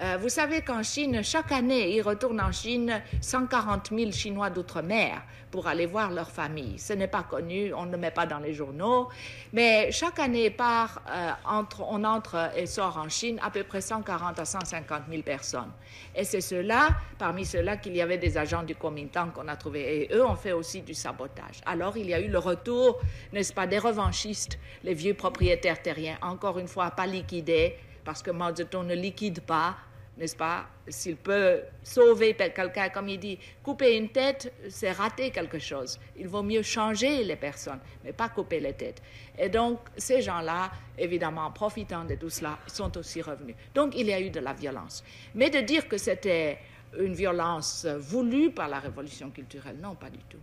euh, 0.00 0.16
vous 0.20 0.28
savez 0.28 0.62
qu'en 0.62 0.84
Chine, 0.84 1.24
chaque 1.24 1.50
année, 1.50 1.96
ils 1.96 2.02
retournent 2.02 2.40
en 2.40 2.52
Chine 2.52 3.02
140 3.20 3.90
000 3.90 4.12
Chinois 4.12 4.48
d'outre-mer 4.48 5.22
pour 5.50 5.66
aller 5.66 5.86
voir 5.86 6.12
leur 6.12 6.30
famille. 6.30 6.78
Ce 6.78 6.92
n'est 6.92 7.08
pas 7.08 7.24
connu, 7.24 7.74
on 7.74 7.86
ne 7.86 7.92
le 7.92 7.98
met 7.98 8.12
pas 8.12 8.24
dans 8.24 8.38
les 8.38 8.54
journaux, 8.54 9.08
mais 9.52 9.90
chaque 9.90 10.20
année, 10.20 10.50
par, 10.50 11.02
euh, 11.10 11.30
entre, 11.44 11.82
on 11.88 12.04
entre 12.04 12.50
et 12.56 12.66
sort 12.66 12.96
en 12.96 13.08
Chine 13.08 13.40
à 13.42 13.50
peu 13.50 13.64
près 13.64 13.80
140 13.80 14.38
à 14.38 14.44
150 14.44 15.02
000 15.10 15.22
personnes. 15.22 15.72
Et 16.14 16.22
c'est 16.22 16.42
cela, 16.42 16.90
parmi 17.18 17.44
ceux-là, 17.44 17.76
qu'il 17.78 17.96
y 17.96 18.00
avait 18.00 18.18
des 18.18 18.38
agents 18.38 18.62
du 18.62 18.76
Kuomintang 18.76 19.32
qu'on 19.32 19.48
a 19.48 19.56
trouvés. 19.56 20.02
Et 20.02 20.14
eux 20.14 20.24
ont 20.24 20.36
fait 20.36 20.52
aussi 20.52 20.82
du 20.82 20.94
sabotage. 20.94 21.60
Alors, 21.66 21.96
il 21.96 22.06
y 22.06 22.14
a 22.14 22.20
eu 22.20 22.28
le 22.28 22.38
retour, 22.38 23.00
n'est-ce 23.32 23.52
pas, 23.52 23.66
des 23.66 23.78
revanchistes, 23.78 24.60
les 24.84 24.94
vieux 24.94 25.14
propriétaires 25.14 25.82
terriens, 25.82 26.18
encore 26.22 26.60
une 26.60 26.68
fois, 26.68 26.92
pas 26.92 27.06
liquidés, 27.06 27.76
parce 28.04 28.22
que 28.22 28.30
Mao 28.30 28.54
Zedong 28.54 28.86
ne 28.86 28.94
liquide 28.94 29.40
pas, 29.40 29.76
n'est-ce 30.18 30.36
pas? 30.36 30.66
S'il 30.88 31.16
peut 31.16 31.60
sauver 31.82 32.34
quelqu'un, 32.34 32.88
comme 32.88 33.08
il 33.08 33.18
dit, 33.18 33.38
couper 33.62 33.96
une 33.96 34.08
tête, 34.08 34.52
c'est 34.68 34.92
rater 34.92 35.30
quelque 35.30 35.58
chose. 35.58 35.98
Il 36.16 36.28
vaut 36.28 36.42
mieux 36.42 36.62
changer 36.62 37.24
les 37.24 37.36
personnes, 37.36 37.78
mais 38.04 38.12
pas 38.12 38.28
couper 38.28 38.60
les 38.60 38.72
têtes. 38.72 39.00
Et 39.38 39.48
donc, 39.48 39.78
ces 39.96 40.20
gens-là, 40.20 40.70
évidemment, 40.98 41.50
profitant 41.52 42.04
de 42.04 42.16
tout 42.16 42.30
cela, 42.30 42.58
sont 42.66 42.96
aussi 42.98 43.22
revenus. 43.22 43.54
Donc, 43.74 43.94
il 43.96 44.06
y 44.06 44.12
a 44.12 44.20
eu 44.20 44.30
de 44.30 44.40
la 44.40 44.52
violence. 44.52 45.04
Mais 45.34 45.50
de 45.50 45.60
dire 45.60 45.86
que 45.86 45.98
c'était 45.98 46.58
une 46.98 47.14
violence 47.14 47.86
voulue 47.86 48.50
par 48.50 48.68
la 48.68 48.80
révolution 48.80 49.30
culturelle, 49.30 49.76
non, 49.80 49.94
pas 49.94 50.10
du 50.10 50.18
tout. 50.28 50.38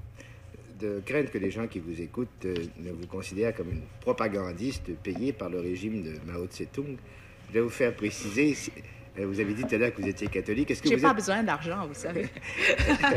De 0.80 1.01
craindre 1.05 1.32
que 1.32 1.38
les 1.38 1.51
gens 1.51 1.67
qui 1.67 1.80
vous 1.80 2.01
écoutent 2.01 2.45
euh, 2.45 2.53
ne 2.80 2.91
vous 2.91 3.07
considèrent 3.07 3.55
comme 3.55 3.71
une 3.71 3.84
propagandiste 4.01 4.93
payée 4.97 5.32
par 5.32 5.49
le 5.49 5.61
régime 5.61 6.03
de 6.03 6.19
Mao 6.26 6.47
Tse-tung, 6.47 6.97
je 7.47 7.53
vais 7.53 7.61
vous 7.61 7.69
faire 7.69 7.95
préciser 7.95 8.53
vous 9.24 9.39
avez 9.39 9.53
dit 9.53 9.63
tout 9.63 9.76
à 9.76 9.78
l'heure 9.78 9.93
que 9.93 10.01
vous 10.01 10.07
étiez 10.07 10.28
catholique. 10.28 10.74
Je 10.84 10.89
n'ai 10.89 10.97
pas 10.97 11.13
besoin 11.13 11.41
d'argent, 11.43 11.88
vous 11.88 11.93
savez. 11.93 12.28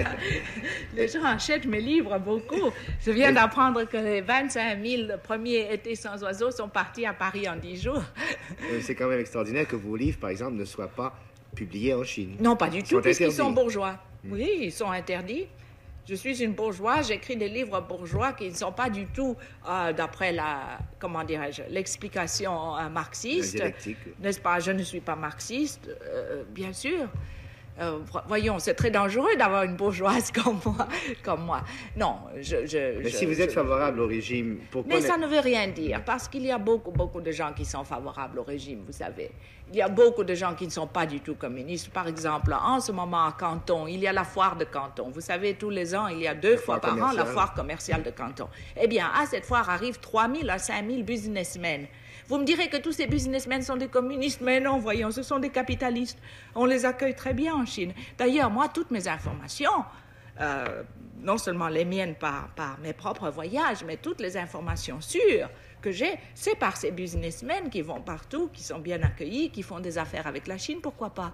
les 0.94 1.08
gens 1.08 1.24
achètent 1.24 1.66
mes 1.66 1.80
livres 1.80 2.18
beaucoup. 2.18 2.70
Je 3.04 3.10
viens 3.10 3.32
d'apprendre 3.32 3.84
que 3.84 3.96
les 3.96 4.20
25 4.20 4.78
000 4.84 5.02
premiers 5.22 5.72
étés 5.72 5.96
sans 5.96 6.22
oiseaux 6.22 6.50
sont 6.50 6.68
partis 6.68 7.04
à 7.04 7.12
Paris 7.12 7.48
en 7.48 7.56
10 7.56 7.82
jours. 7.82 8.02
Euh, 8.70 8.78
c'est 8.80 8.94
quand 8.94 9.08
même 9.08 9.20
extraordinaire 9.20 9.66
que 9.66 9.76
vos 9.76 9.96
livres, 9.96 10.18
par 10.18 10.30
exemple, 10.30 10.54
ne 10.54 10.64
soient 10.64 10.88
pas 10.88 11.18
publiés 11.54 11.94
en 11.94 12.04
Chine. 12.04 12.36
Non, 12.40 12.54
pas 12.54 12.68
du 12.68 12.82
tout, 12.82 13.00
puisqu'ils 13.00 13.32
sont 13.32 13.50
bourgeois. 13.50 13.98
Hmm. 14.24 14.32
Oui, 14.32 14.50
ils 14.60 14.72
sont 14.72 14.90
interdits. 14.90 15.46
Je 16.08 16.14
suis 16.14 16.42
une 16.42 16.54
bourgeoise, 16.54 17.08
j'écris 17.08 17.36
des 17.36 17.50
livres 17.50 17.82
bourgeois 17.82 18.32
qui 18.32 18.48
ne 18.48 18.54
sont 18.54 18.72
pas 18.72 18.88
du 18.88 19.06
tout 19.06 19.36
euh, 19.68 19.92
d'après 19.92 20.32
la, 20.32 20.78
comment 20.98 21.22
dirais-je, 21.22 21.62
l'explication 21.68 22.78
euh, 22.78 22.88
marxiste. 22.88 23.62
N'est-ce 24.18 24.40
pas? 24.40 24.58
Je 24.58 24.70
ne 24.70 24.82
suis 24.82 25.00
pas 25.00 25.16
marxiste, 25.16 25.90
euh, 26.02 26.44
bien 26.48 26.72
sûr. 26.72 27.08
Euh, 27.80 27.98
voyons, 28.26 28.58
c'est 28.58 28.74
très 28.74 28.90
dangereux 28.90 29.36
d'avoir 29.36 29.62
une 29.62 29.76
bourgeoise 29.76 30.30
comme 30.44 30.58
moi. 30.64 30.88
Comme 31.22 31.44
moi. 31.44 31.62
Non, 31.96 32.16
je. 32.40 32.66
je 32.66 33.02
Mais 33.02 33.10
si 33.10 33.24
vous 33.24 33.40
êtes 33.40 33.52
favorable 33.52 34.00
au 34.00 34.06
régime, 34.06 34.58
pourquoi. 34.70 34.94
Mais 34.94 35.00
ça 35.00 35.16
ne 35.16 35.26
veut 35.26 35.40
rien 35.40 35.68
dire, 35.68 36.02
parce 36.04 36.28
qu'il 36.28 36.44
y 36.44 36.50
a 36.50 36.58
beaucoup, 36.58 36.90
beaucoup 36.90 37.20
de 37.20 37.30
gens 37.30 37.52
qui 37.52 37.64
sont 37.64 37.84
favorables 37.84 38.38
au 38.38 38.42
régime, 38.42 38.82
vous 38.86 38.92
savez. 38.92 39.30
Il 39.70 39.76
y 39.76 39.82
a 39.82 39.88
beaucoup 39.88 40.24
de 40.24 40.34
gens 40.34 40.54
qui 40.54 40.64
ne 40.64 40.70
sont 40.70 40.86
pas 40.86 41.04
du 41.04 41.20
tout 41.20 41.34
communistes. 41.34 41.90
Par 41.90 42.08
exemple, 42.08 42.54
en 42.54 42.80
ce 42.80 42.90
moment 42.90 43.26
à 43.26 43.32
Canton, 43.38 43.86
il 43.86 44.00
y 44.00 44.06
a 44.06 44.12
la 44.12 44.24
foire 44.24 44.56
de 44.56 44.64
Canton. 44.64 45.10
Vous 45.10 45.20
savez, 45.20 45.54
tous 45.54 45.68
les 45.68 45.94
ans, 45.94 46.08
il 46.08 46.20
y 46.20 46.26
a 46.26 46.34
deux 46.34 46.56
fois 46.56 46.80
par 46.80 46.94
an 46.94 47.12
la 47.12 47.26
foire 47.26 47.52
commerciale 47.52 48.02
de 48.02 48.10
Canton. 48.10 48.48
Eh 48.80 48.88
bien, 48.88 49.10
à 49.14 49.26
cette 49.26 49.44
foire 49.44 49.68
arrivent 49.68 50.00
3 50.00 50.28
000 50.34 50.48
à 50.48 50.58
5 50.58 50.86
000 50.88 51.02
businessmen 51.02 51.86
vous 52.28 52.38
me 52.38 52.44
direz 52.44 52.68
que 52.68 52.76
tous 52.76 52.92
ces 52.92 53.06
businessmen 53.06 53.62
sont 53.62 53.76
des 53.76 53.88
communistes, 53.88 54.40
mais 54.42 54.60
non, 54.60 54.78
voyons, 54.78 55.10
ce 55.10 55.22
sont 55.22 55.38
des 55.38 55.48
capitalistes. 55.48 56.18
On 56.54 56.66
les 56.66 56.84
accueille 56.84 57.14
très 57.14 57.32
bien 57.32 57.54
en 57.54 57.64
Chine. 57.64 57.92
D'ailleurs, 58.18 58.50
moi, 58.50 58.68
toutes 58.68 58.90
mes 58.90 59.08
informations, 59.08 59.84
euh, 60.40 60.82
non 61.22 61.38
seulement 61.38 61.68
les 61.68 61.86
miennes 61.86 62.14
par, 62.14 62.48
par 62.54 62.78
mes 62.80 62.92
propres 62.92 63.30
voyages, 63.30 63.82
mais 63.86 63.96
toutes 63.96 64.20
les 64.20 64.36
informations 64.36 65.00
sûres 65.00 65.48
que 65.80 65.90
j'ai, 65.90 66.18
c'est 66.34 66.56
par 66.56 66.76
ces 66.76 66.90
businessmen 66.90 67.70
qui 67.70 67.80
vont 67.80 68.02
partout, 68.02 68.50
qui 68.52 68.62
sont 68.62 68.78
bien 68.78 69.02
accueillis, 69.02 69.50
qui 69.50 69.62
font 69.62 69.80
des 69.80 69.96
affaires 69.96 70.26
avec 70.26 70.46
la 70.46 70.58
Chine, 70.58 70.80
pourquoi 70.82 71.10
pas? 71.10 71.32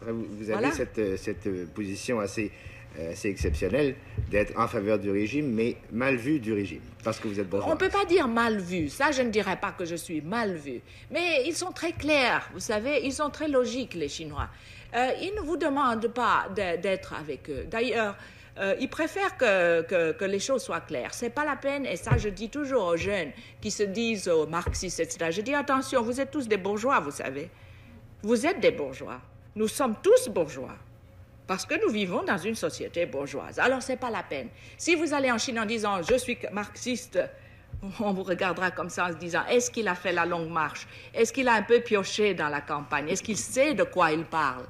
Vous 0.00 0.50
avez 0.50 0.72
cette, 0.72 1.16
cette 1.16 1.72
position 1.72 2.18
assez 2.18 2.50
euh, 2.98 3.12
c'est 3.14 3.28
exceptionnel 3.30 3.94
d'être 4.30 4.58
en 4.58 4.68
faveur 4.68 4.98
du 4.98 5.10
régime, 5.10 5.50
mais 5.52 5.76
mal 5.90 6.16
vu 6.16 6.38
du 6.40 6.52
régime, 6.52 6.82
parce 7.02 7.18
que 7.18 7.28
vous 7.28 7.40
êtes 7.40 7.48
bourgeois. 7.48 7.70
On 7.70 7.74
ne 7.74 7.78
peut 7.78 7.88
pas 7.88 8.04
dire 8.04 8.28
mal 8.28 8.58
vu, 8.58 8.88
ça 8.88 9.10
je 9.12 9.22
ne 9.22 9.30
dirais 9.30 9.56
pas 9.56 9.72
que 9.72 9.84
je 9.84 9.96
suis 9.96 10.20
mal 10.20 10.54
vu, 10.54 10.80
mais 11.10 11.44
ils 11.46 11.54
sont 11.54 11.72
très 11.72 11.92
clairs, 11.92 12.50
vous 12.52 12.60
savez, 12.60 13.00
ils 13.04 13.12
sont 13.12 13.30
très 13.30 13.48
logiques 13.48 13.94
les 13.94 14.08
Chinois. 14.08 14.48
Euh, 14.94 15.10
ils 15.22 15.34
ne 15.34 15.40
vous 15.40 15.56
demandent 15.56 16.08
pas 16.08 16.48
d'être 16.54 17.14
avec 17.14 17.48
eux. 17.48 17.64
D'ailleurs, 17.70 18.14
euh, 18.58 18.74
ils 18.78 18.88
préfèrent 18.88 19.38
que, 19.38 20.24
les 20.24 20.38
choses 20.38 20.62
soient 20.62 20.80
claires. 20.80 21.14
C'est 21.14 21.30
pas 21.30 21.44
la 21.44 21.56
peine, 21.56 21.86
et 21.86 21.96
ça 21.96 22.18
je 22.18 22.28
dis 22.28 22.50
toujours 22.50 22.84
aux 22.84 22.96
jeunes 22.96 23.30
qui 23.60 23.70
se 23.70 23.82
disent 23.82 24.28
aux 24.28 24.46
marxistes, 24.46 25.00
etc. 25.00 25.30
Je 25.30 25.40
dis 25.40 25.54
attention, 25.54 26.02
vous 26.02 26.20
êtes 26.20 26.30
tous 26.30 26.46
des 26.46 26.58
bourgeois, 26.58 27.00
vous 27.00 27.10
savez. 27.10 27.48
Vous 28.22 28.46
êtes 28.46 28.60
des 28.60 28.70
bourgeois. 28.70 29.20
Nous 29.56 29.68
sommes 29.68 29.96
tous 30.02 30.28
bourgeois. 30.28 30.76
Parce 31.52 31.66
que 31.66 31.74
nous 31.84 31.92
vivons 31.92 32.22
dans 32.24 32.38
une 32.38 32.54
société 32.54 33.04
bourgeoise. 33.04 33.58
Alors, 33.58 33.82
ce 33.82 33.92
n'est 33.92 33.98
pas 33.98 34.08
la 34.08 34.22
peine. 34.22 34.48
Si 34.78 34.94
vous 34.94 35.12
allez 35.12 35.30
en 35.30 35.36
Chine 35.36 35.60
en 35.60 35.66
disant 35.66 36.00
je 36.00 36.16
suis 36.16 36.38
marxiste, 36.50 37.18
on 38.00 38.14
vous 38.14 38.22
regardera 38.22 38.70
comme 38.70 38.88
ça 38.88 39.08
en 39.08 39.12
se 39.12 39.18
disant 39.18 39.42
est-ce 39.50 39.70
qu'il 39.70 39.86
a 39.86 39.94
fait 39.94 40.12
la 40.12 40.24
longue 40.24 40.48
marche? 40.48 40.86
Est-ce 41.12 41.30
qu'il 41.30 41.46
a 41.48 41.52
un 41.52 41.62
peu 41.62 41.80
pioché 41.80 42.32
dans 42.32 42.48
la 42.48 42.62
campagne? 42.62 43.10
Est-ce 43.10 43.22
qu'il 43.22 43.36
sait 43.36 43.74
de 43.74 43.82
quoi 43.82 44.12
il 44.12 44.24
parle? 44.24 44.64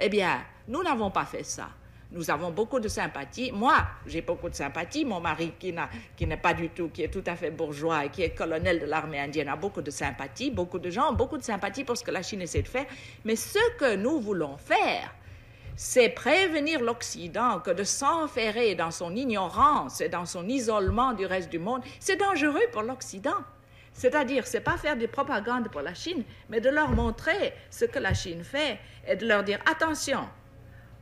Eh 0.00 0.08
bien, 0.08 0.42
nous 0.66 0.82
n'avons 0.82 1.12
pas 1.12 1.24
fait 1.24 1.44
ça. 1.44 1.68
Nous 2.10 2.28
avons 2.32 2.50
beaucoup 2.50 2.80
de 2.80 2.88
sympathie. 2.88 3.52
Moi, 3.52 3.76
j'ai 4.08 4.22
beaucoup 4.22 4.48
de 4.48 4.56
sympathie. 4.56 5.04
Mon 5.04 5.20
mari, 5.20 5.52
qui, 5.60 5.72
n'est 6.26 6.36
pas 6.36 6.54
du 6.54 6.70
tout, 6.70 6.88
qui 6.88 7.04
est 7.04 7.12
tout 7.12 7.22
à 7.26 7.36
fait 7.36 7.52
bourgeois 7.52 8.06
et 8.06 8.08
qui 8.08 8.22
est 8.22 8.30
colonel 8.30 8.80
de 8.80 8.86
l'armée 8.86 9.20
indienne, 9.20 9.48
a 9.48 9.54
beaucoup 9.54 9.82
de 9.82 9.92
sympathie. 9.92 10.50
Beaucoup 10.50 10.80
de 10.80 10.90
gens 10.90 11.12
ont 11.12 11.14
beaucoup 11.14 11.38
de 11.38 11.44
sympathie 11.44 11.84
pour 11.84 11.96
ce 11.96 12.02
que 12.02 12.10
la 12.10 12.22
Chine 12.22 12.42
essaie 12.42 12.62
de 12.62 12.68
faire. 12.68 12.86
Mais 13.24 13.36
ce 13.36 13.60
que 13.78 13.94
nous 13.94 14.20
voulons 14.20 14.56
faire, 14.56 15.14
c'est 15.76 16.08
prévenir 16.08 16.80
l'Occident 16.80 17.58
que 17.60 17.70
de 17.70 17.82
s'enferrer 17.82 18.74
dans 18.74 18.90
son 18.90 19.14
ignorance 19.14 20.00
et 20.00 20.08
dans 20.08 20.24
son 20.24 20.48
isolement 20.48 21.12
du 21.12 21.26
reste 21.26 21.50
du 21.50 21.58
monde, 21.58 21.82
c'est 21.98 22.16
dangereux 22.16 22.62
pour 22.72 22.82
l'Occident. 22.82 23.42
C'est-à-dire, 23.92 24.46
c'est 24.46 24.60
pas 24.60 24.76
faire 24.76 24.96
des 24.96 25.06
propagandes 25.06 25.68
pour 25.70 25.80
la 25.80 25.94
Chine, 25.94 26.24
mais 26.48 26.60
de 26.60 26.68
leur 26.68 26.90
montrer 26.90 27.54
ce 27.70 27.84
que 27.84 27.98
la 27.98 28.14
Chine 28.14 28.42
fait 28.42 28.78
et 29.06 29.16
de 29.16 29.26
leur 29.26 29.44
dire 29.44 29.60
attention, 29.70 30.28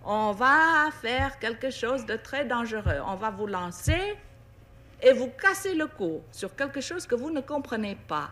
on 0.05 0.33
va 0.33 0.91
faire 1.01 1.39
quelque 1.39 1.71
chose 1.71 2.05
de 2.07 2.17
très 2.17 2.45
dangereux. 2.45 3.01
On 3.07 3.15
va 3.15 3.31
vous 3.31 3.47
lancer 3.47 4.17
et 5.01 5.13
vous 5.13 5.29
casser 5.29 5.75
le 5.75 5.87
cou 5.87 6.23
sur 6.31 6.55
quelque 6.55 6.81
chose 6.81 7.07
que 7.07 7.15
vous 7.15 7.31
ne 7.31 7.41
comprenez 7.41 7.97
pas. 8.09 8.31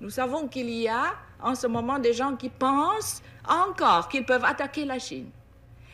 Nous 0.00 0.10
savons 0.10 0.48
qu'il 0.48 0.70
y 0.70 0.88
a 0.88 1.14
en 1.40 1.54
ce 1.54 1.66
moment 1.66 1.98
des 1.98 2.12
gens 2.12 2.36
qui 2.36 2.48
pensent 2.48 3.22
encore 3.46 4.08
qu'ils 4.08 4.24
peuvent 4.24 4.44
attaquer 4.44 4.84
la 4.84 4.98
Chine 4.98 5.30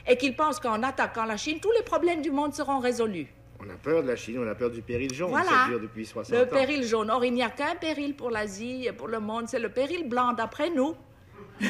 et 0.09 0.17
qu'ils 0.17 0.37
pensent 0.37 0.61
qu'en 0.61 0.83
attaquant 0.83 1.25
la 1.25 1.37
Chine, 1.37 1.59
tous 1.61 1.73
les 1.73 1.83
problèmes 1.83 2.23
du 2.23 2.31
monde 2.31 2.55
seront 2.55 2.79
résolus. 2.79 3.27
On 3.61 3.69
a 3.71 3.75
peur 3.75 4.03
de 4.03 4.09
la 4.09 4.17
Chine, 4.17 4.39
on 4.39 4.49
a 4.49 4.55
peur 4.55 4.71
du 4.71 4.83
péril 4.83 5.13
jaune. 5.15 5.31
Voilà. 5.31 5.51
Ça 5.51 5.67
dure 5.69 5.81
depuis 5.81 6.05
60 6.07 6.37
le 6.39 6.47
péril 6.47 6.85
jaune. 6.85 7.11
Or, 7.11 7.25
il 7.25 7.33
n'y 7.33 7.43
a 7.43 7.51
qu'un 7.51 7.75
péril 7.75 8.15
pour 8.15 8.31
l'Asie 8.31 8.87
et 8.87 8.93
pour 8.93 9.09
le 9.09 9.19
monde, 9.19 9.49
c'est 9.49 9.59
le 9.59 9.71
péril 9.71 10.09
blanc, 10.09 10.33
d'après 10.35 10.71
nous. 10.71 10.95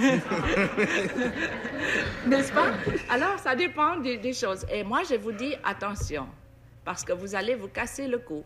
N'est-ce 2.26 2.52
pas? 2.52 2.72
Alors, 3.08 3.38
ça 3.38 3.54
dépend 3.54 3.98
des, 3.98 4.16
des, 4.16 4.32
choses. 4.32 4.66
Et 4.72 4.82
moi, 4.82 5.02
je 5.08 5.14
vous 5.14 5.30
dis 5.30 5.54
attention, 5.62 6.26
parce 6.84 7.04
que 7.04 7.12
vous 7.12 7.36
allez 7.36 7.54
vous 7.54 7.68
casser 7.68 8.08
le 8.08 8.18
cou. 8.18 8.42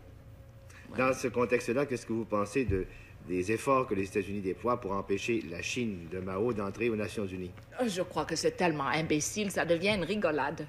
Dans 0.95 1.13
ce 1.13 1.29
contexte-là, 1.29 1.87
qu'est-ce 1.87 2.05
que 2.05 2.13
vous 2.13 2.25
pensez 2.25 2.65
de, 2.65 2.85
des 3.27 3.51
efforts 3.51 3.87
que 3.87 3.95
les 3.95 4.05
États-Unis 4.05 4.41
déploient 4.41 4.79
pour 4.79 4.91
empêcher 4.93 5.43
la 5.49 5.61
Chine 5.61 6.07
de 6.11 6.19
Mao 6.19 6.53
d'entrer 6.53 6.89
aux 6.89 6.95
Nations 6.95 7.25
Unies 7.25 7.51
euh, 7.79 7.87
Je 7.87 8.01
crois 8.01 8.25
que 8.25 8.35
c'est 8.35 8.51
tellement 8.51 8.87
imbécile, 8.87 9.51
ça 9.51 9.65
devient 9.65 9.95
une 9.95 10.03
rigolade. 10.03 10.65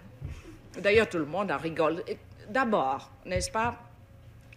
D'ailleurs, 0.80 1.08
tout 1.08 1.18
le 1.18 1.26
monde 1.26 1.50
en 1.50 1.58
rigole. 1.58 2.02
D'abord, 2.48 3.10
n'est-ce 3.26 3.50
pas 3.50 3.76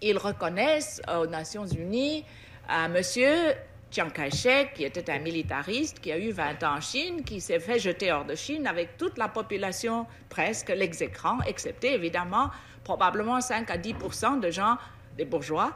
Ils 0.02 0.18
reconnaissent 0.18 1.02
aux 1.14 1.28
Nations 1.28 1.66
Unies 1.68 2.24
un 2.68 2.88
monsieur 2.88 3.54
Chiang 3.92 4.10
Kai-shek, 4.10 4.74
qui 4.74 4.84
était 4.84 5.10
un 5.10 5.20
militariste, 5.20 6.00
qui 6.00 6.12
a 6.12 6.18
eu 6.18 6.32
20 6.32 6.64
ans 6.64 6.78
en 6.78 6.82
Chine, 6.82 7.24
qui 7.24 7.40
s'est 7.40 7.60
fait 7.60 7.80
jeter 7.80 8.12
hors 8.12 8.26
de 8.26 8.36
Chine 8.36 8.68
avec 8.68 8.98
toute 8.98 9.18
la 9.18 9.30
population 9.30 10.06
presque 10.30 10.70
l'exécrant, 10.70 11.40
excepté 11.48 11.94
évidemment 11.94 12.50
probablement 12.84 13.42
5 13.42 13.70
à 13.70 13.78
10% 13.78 14.40
de 14.40 14.52
gens, 14.52 14.78
des 15.18 15.26
bourgeois, 15.26 15.72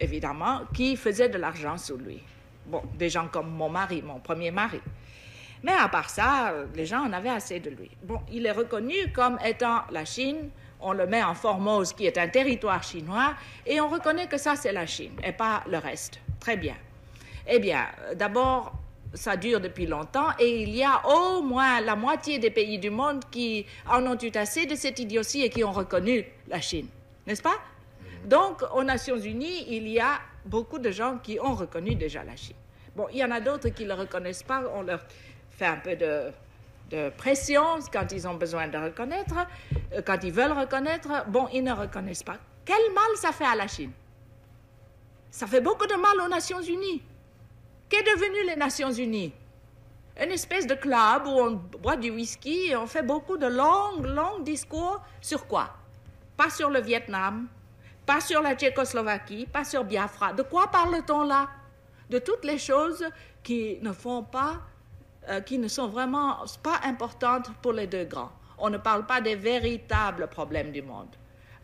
évidemment, 0.00 0.62
qui 0.74 0.96
faisaient 0.96 1.28
de 1.28 1.38
l'argent 1.38 1.76
sous 1.76 1.96
lui. 1.96 2.22
Bon, 2.66 2.82
des 2.94 3.08
gens 3.08 3.28
comme 3.28 3.50
mon 3.50 3.68
mari, 3.68 4.02
mon 4.02 4.18
premier 4.18 4.50
mari. 4.50 4.80
Mais 5.62 5.72
à 5.72 5.88
part 5.88 6.08
ça, 6.08 6.54
les 6.74 6.86
gens 6.86 7.04
en 7.04 7.12
avaient 7.12 7.28
assez 7.28 7.60
de 7.60 7.70
lui. 7.70 7.90
Bon, 8.02 8.20
il 8.32 8.46
est 8.46 8.52
reconnu 8.52 8.94
comme 9.14 9.38
étant 9.44 9.82
la 9.90 10.04
Chine. 10.04 10.50
On 10.80 10.94
le 10.94 11.06
met 11.06 11.22
en 11.22 11.34
Formose, 11.34 11.92
qui 11.92 12.06
est 12.06 12.16
un 12.16 12.28
territoire 12.28 12.82
chinois, 12.82 13.34
et 13.66 13.82
on 13.82 13.88
reconnaît 13.88 14.28
que 14.28 14.38
ça, 14.38 14.56
c'est 14.56 14.72
la 14.72 14.86
Chine, 14.86 15.12
et 15.22 15.32
pas 15.32 15.62
le 15.68 15.76
reste. 15.76 16.20
Très 16.38 16.56
bien. 16.56 16.74
Eh 17.46 17.58
bien, 17.58 17.86
d'abord, 18.14 18.72
ça 19.12 19.36
dure 19.36 19.60
depuis 19.60 19.84
longtemps, 19.84 20.28
et 20.38 20.62
il 20.62 20.74
y 20.74 20.82
a 20.82 21.06
au 21.06 21.42
moins 21.42 21.82
la 21.82 21.96
moitié 21.96 22.38
des 22.38 22.50
pays 22.50 22.78
du 22.78 22.88
monde 22.88 23.24
qui 23.30 23.66
en 23.86 24.06
ont 24.06 24.16
eu 24.16 24.30
assez 24.34 24.64
de 24.64 24.74
cette 24.74 24.98
idiotie 24.98 25.42
et 25.42 25.50
qui 25.50 25.62
ont 25.64 25.72
reconnu 25.72 26.24
la 26.48 26.62
Chine. 26.62 26.86
N'est-ce 27.26 27.42
pas? 27.42 27.58
Donc, 28.30 28.62
aux 28.72 28.84
Nations 28.84 29.18
Unies, 29.18 29.66
il 29.68 29.88
y 29.88 29.98
a 29.98 30.20
beaucoup 30.44 30.78
de 30.78 30.92
gens 30.92 31.18
qui 31.18 31.40
ont 31.40 31.54
reconnu 31.56 31.96
déjà 31.96 32.22
la 32.22 32.36
Chine. 32.36 32.54
Bon, 32.94 33.08
il 33.10 33.18
y 33.18 33.24
en 33.24 33.30
a 33.32 33.40
d'autres 33.40 33.70
qui 33.70 33.82
ne 33.82 33.88
le 33.88 33.94
reconnaissent 33.94 34.44
pas. 34.44 34.62
On 34.72 34.82
leur 34.82 35.00
fait 35.50 35.66
un 35.66 35.78
peu 35.78 35.96
de, 35.96 37.10
pression 37.16 37.80
quand 37.92 38.12
ils 38.12 38.28
ont 38.28 38.34
besoin 38.34 38.68
de 38.68 38.78
reconnaître. 38.78 39.34
Euh, 39.92 40.02
quand 40.06 40.22
ils 40.22 40.30
veulent 40.32 40.52
reconnaître, 40.52 41.08
bon, 41.26 41.48
ils 41.52 41.64
ne 41.64 41.72
reconnaissent 41.72 42.22
pas. 42.22 42.38
Quel 42.64 42.92
mal 42.94 43.16
ça 43.16 43.32
fait 43.32 43.46
à 43.46 43.56
la 43.56 43.66
Chine? 43.66 43.90
Ça 45.32 45.48
fait 45.48 45.60
beaucoup 45.60 45.86
de 45.86 45.94
mal 45.94 46.24
aux 46.24 46.28
Nations 46.28 46.62
Unies. 46.62 47.02
Qu'est 47.88 48.04
devenu 48.04 48.46
les 48.46 48.54
Nations 48.54 48.92
Unies? 48.92 49.32
Une 50.22 50.30
espèce 50.30 50.68
de 50.68 50.74
club 50.74 51.26
où 51.26 51.30
on 51.30 51.50
boit 51.82 51.96
du 51.96 52.10
whisky 52.10 52.68
et 52.70 52.76
on 52.76 52.86
fait 52.86 53.02
beaucoup 53.02 53.38
de 53.38 53.46
longs, 53.48 54.02
longs 54.02 54.38
discours 54.38 55.00
sur 55.20 55.48
quoi? 55.48 55.70
Pas 56.36 56.50
sur 56.50 56.70
le 56.70 56.80
Vietnam, 56.80 57.48
pas 58.10 58.20
sur 58.20 58.42
la 58.42 58.56
Tchécoslovaquie, 58.56 59.46
pas 59.46 59.62
sur 59.62 59.84
Biafra. 59.84 60.32
De 60.32 60.42
quoi 60.42 60.66
parle-t-on 60.66 61.22
là? 61.22 61.48
De 62.08 62.18
toutes 62.18 62.44
les 62.44 62.58
choses 62.58 63.04
qui 63.44 63.78
ne 63.82 63.92
font 63.92 64.24
pas, 64.24 64.62
euh, 65.28 65.40
qui 65.42 65.58
ne 65.58 65.68
sont 65.68 65.86
vraiment 65.86 66.38
pas 66.60 66.80
importantes 66.82 67.52
pour 67.62 67.72
les 67.72 67.86
deux 67.86 68.06
grands. 68.06 68.32
On 68.58 68.68
ne 68.68 68.78
parle 68.78 69.06
pas 69.06 69.20
des 69.20 69.36
véritables 69.36 70.26
problèmes 70.26 70.72
du 70.72 70.82
monde. 70.82 71.14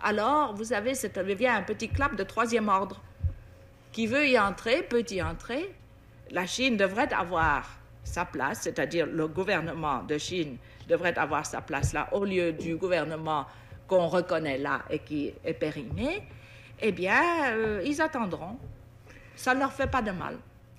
Alors, 0.01 0.55
vous 0.55 0.67
savez, 0.67 0.95
ça 0.95 1.09
devient 1.09 1.49
un 1.49 1.63
petit 1.63 1.89
club 1.89 2.15
de 2.15 2.23
troisième 2.23 2.69
ordre. 2.69 3.03
Qui 3.91 4.07
veut 4.07 4.29
y 4.29 4.39
entrer 4.39 4.85
peut 4.85 5.05
y 5.11 5.21
entrer. 5.21 5.75
La 6.31 6.47
Chine 6.47 6.77
devrait 6.77 7.13
avoir 7.13 7.69
sa 8.05 8.25
place, 8.25 8.61
c'est-à-dire 8.61 9.07
le 9.07 9.27
gouvernement 9.27 10.05
de 10.05 10.17
Chine 10.17 10.59
devrait 10.89 11.19
avoir 11.19 11.45
sa 11.45 11.61
place 11.61 11.93
là, 11.93 12.09
au 12.13 12.25
lieu 12.25 12.53
du 12.53 12.77
gouvernement 12.77 13.47
qu'on 13.87 14.09
reconnaît 14.09 14.59
là 14.59 14.83
et 14.91 14.99
qui 14.99 15.33
est 15.45 15.55
périmé 15.55 16.23
eh 16.81 16.93
bien, 16.93 17.23
euh, 17.53 17.83
ils 17.85 18.01
attendront. 18.01 18.57
Ça 19.35 19.55
ne 19.55 19.61
leur 19.61 19.73
fait 19.73 19.87
pas 19.87 20.03
de 20.03 20.11
mal. 20.11 20.37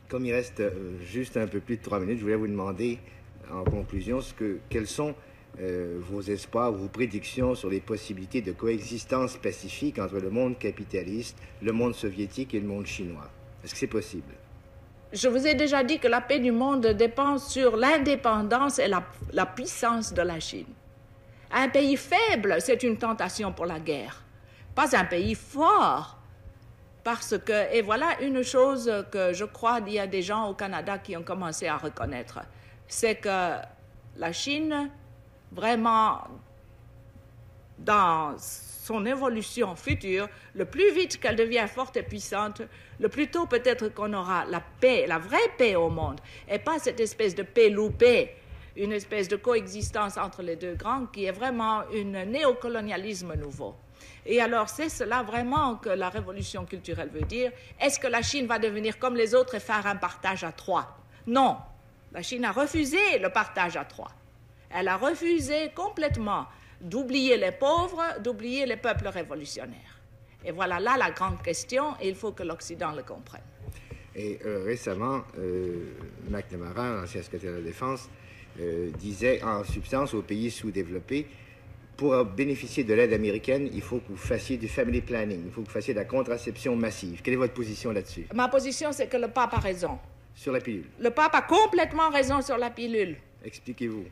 Comme 0.09 0.25
il 0.25 0.33
reste 0.33 0.59
euh, 0.59 0.99
juste 1.03 1.37
un 1.37 1.47
peu 1.47 1.59
plus 1.59 1.77
de 1.77 1.83
trois 1.83 1.99
minutes, 1.99 2.19
je 2.19 2.23
voulais 2.23 2.35
vous 2.35 2.47
demander, 2.47 2.99
en 3.51 3.63
conclusion, 3.63 4.21
ce 4.21 4.33
que, 4.33 4.59
quelles 4.69 4.87
sont 4.87 5.15
euh, 5.59 5.97
vos 5.99 6.21
espoirs, 6.21 6.71
vos 6.71 6.87
prédictions 6.87 7.55
sur 7.55 7.69
les 7.69 7.81
possibilités 7.81 8.41
de 8.41 8.51
coexistence 8.51 9.37
pacifique 9.37 9.99
entre 9.99 10.19
le 10.19 10.29
monde 10.29 10.57
capitaliste, 10.57 11.37
le 11.61 11.71
monde 11.71 11.93
soviétique 11.93 12.53
et 12.53 12.59
le 12.59 12.67
monde 12.67 12.85
chinois? 12.85 13.29
Est-ce 13.63 13.73
que 13.73 13.79
c'est 13.79 13.87
possible? 13.87 14.33
Je 15.13 15.27
vous 15.27 15.47
ai 15.47 15.55
déjà 15.55 15.83
dit 15.83 15.99
que 15.99 16.07
la 16.07 16.21
paix 16.21 16.39
du 16.39 16.51
monde 16.51 16.85
dépend 16.87 17.37
sur 17.37 17.77
l'indépendance 17.77 18.77
et 18.79 18.87
la, 18.87 19.03
la 19.33 19.45
puissance 19.45 20.13
de 20.13 20.21
la 20.21 20.39
Chine. 20.39 20.65
Un 21.51 21.69
pays 21.69 21.97
faible, 21.97 22.57
c'est 22.59 22.83
une 22.83 22.97
tentation 22.97 23.53
pour 23.53 23.65
la 23.65 23.79
guerre. 23.79 24.21
Pas 24.75 24.97
un 24.97 25.05
pays 25.05 25.35
fort. 25.35 26.19
Parce 27.03 27.37
que, 27.37 27.73
et 27.73 27.81
voilà 27.81 28.21
une 28.21 28.43
chose 28.43 28.91
que 29.11 29.31
je 29.31 29.45
crois 29.45 29.79
qu'il 29.79 29.93
y 29.93 29.99
a 29.99 30.07
des 30.07 30.21
gens 30.21 30.49
au 30.49 30.53
Canada 30.53 30.97
qui 30.97 31.15
ont 31.15 31.23
commencé 31.23 31.67
à 31.67 31.77
reconnaître, 31.77 32.39
c'est 32.87 33.15
que 33.15 33.53
la 34.17 34.33
Chine, 34.33 34.89
vraiment, 35.53 36.27
dans 37.79 38.35
son 38.37 39.05
évolution 39.05 39.75
future, 39.75 40.27
le 40.53 40.65
plus 40.65 40.91
vite 40.91 41.19
qu'elle 41.19 41.35
devient 41.35 41.65
forte 41.67 41.95
et 41.97 42.03
puissante, 42.03 42.61
le 42.99 43.09
plus 43.09 43.29
tôt 43.29 43.45
peut-être 43.45 43.89
qu'on 43.89 44.13
aura 44.13 44.45
la 44.45 44.61
paix, 44.81 45.05
la 45.07 45.17
vraie 45.17 45.37
paix 45.57 45.75
au 45.75 45.89
monde, 45.89 46.19
et 46.49 46.59
pas 46.59 46.79
cette 46.79 46.99
espèce 46.99 47.35
de 47.35 47.43
paix 47.43 47.69
loupée 47.69 48.35
une 48.77 48.91
espèce 48.91 49.27
de 49.27 49.35
coexistence 49.35 50.17
entre 50.17 50.41
les 50.41 50.55
deux 50.55 50.75
grands 50.75 51.07
qui 51.07 51.25
est 51.25 51.31
vraiment 51.31 51.81
un 51.93 52.25
néocolonialisme 52.25 53.33
nouveau. 53.35 53.75
Et 54.25 54.41
alors, 54.41 54.69
c'est 54.69 54.89
cela 54.89 55.23
vraiment 55.23 55.75
que 55.75 55.89
la 55.89 56.09
révolution 56.09 56.65
culturelle 56.65 57.09
veut 57.09 57.21
dire. 57.21 57.51
Est-ce 57.79 57.99
que 57.99 58.07
la 58.07 58.21
Chine 58.21 58.45
va 58.45 58.59
devenir 58.59 58.99
comme 58.99 59.15
les 59.15 59.33
autres 59.33 59.55
et 59.55 59.59
faire 59.59 59.85
un 59.87 59.95
partage 59.95 60.43
à 60.43 60.51
trois? 60.51 60.97
Non. 61.25 61.57
La 62.11 62.21
Chine 62.21 62.45
a 62.45 62.51
refusé 62.51 63.19
le 63.19 63.29
partage 63.29 63.77
à 63.77 63.85
trois. 63.85 64.11
Elle 64.69 64.87
a 64.87 64.97
refusé 64.97 65.71
complètement 65.73 66.45
d'oublier 66.81 67.37
les 67.37 67.51
pauvres, 67.51 68.03
d'oublier 68.19 68.65
les 68.65 68.77
peuples 68.77 69.07
révolutionnaires. 69.07 69.99
Et 70.45 70.51
voilà 70.51 70.79
là 70.79 70.97
la 70.97 71.11
grande 71.11 71.41
question, 71.41 71.95
et 71.99 72.09
il 72.09 72.15
faut 72.15 72.31
que 72.31 72.43
l'Occident 72.43 72.91
le 72.91 73.03
comprenne. 73.03 73.41
Et 74.15 74.39
euh, 74.45 74.63
récemment, 74.65 75.21
euh, 75.37 75.93
McNamara, 76.29 77.03
ancien 77.03 77.21
secrétaire 77.21 77.51
de 77.51 77.57
la 77.57 77.63
Défense, 77.63 78.09
euh, 78.59 78.89
disait 78.99 79.43
en 79.43 79.63
substance 79.63 80.13
aux 80.13 80.21
pays 80.21 80.51
sous-développés, 80.51 81.27
pour 81.95 82.23
bénéficier 82.25 82.83
de 82.83 82.93
l'aide 82.93 83.11
américaine, 83.11 83.69
il 83.73 83.81
faut 83.81 83.97
que 83.97 84.09
vous 84.09 84.17
fassiez 84.17 84.57
du 84.57 84.67
family 84.67 85.01
planning, 85.01 85.41
il 85.45 85.51
faut 85.51 85.61
que 85.61 85.67
vous 85.67 85.73
fassiez 85.73 85.95
de 85.95 85.99
la 85.99 86.05
contraception 86.05 86.75
massive. 86.75 87.21
Quelle 87.23 87.33
est 87.33 87.37
votre 87.37 87.55
position 87.55 87.91
là-dessus? 87.91 88.27
Ma 88.35 88.47
position, 88.47 88.91
c'est 88.91 89.07
que 89.07 89.17
le 89.17 89.29
pape 89.29 89.55
a 89.55 89.59
raison. 89.59 89.97
Sur 90.35 90.53
la 90.53 90.59
pilule 90.59 90.85
Le 90.99 91.09
pape 91.09 91.33
a 91.33 91.41
complètement 91.41 92.11
raison 92.11 92.43
sur 92.43 92.57
la 92.57 92.69
pilule. 92.69 93.17
Expliquez-vous. 93.43 94.05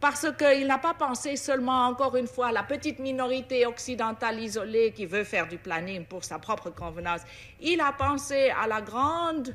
Parce 0.00 0.26
qu'il 0.38 0.66
n'a 0.66 0.78
pas 0.78 0.94
pensé 0.94 1.36
seulement, 1.36 1.86
encore 1.86 2.16
une 2.16 2.26
fois, 2.26 2.48
à 2.48 2.52
la 2.52 2.62
petite 2.62 2.98
minorité 2.98 3.66
occidentale 3.66 4.40
isolée 4.40 4.92
qui 4.92 5.04
veut 5.04 5.24
faire 5.24 5.48
du 5.48 5.58
planning 5.58 6.04
pour 6.04 6.24
sa 6.24 6.38
propre 6.38 6.70
convenance. 6.70 7.20
Il 7.60 7.80
a 7.80 7.92
pensé 7.92 8.50
à 8.50 8.66
la 8.66 8.80
grande, 8.80 9.54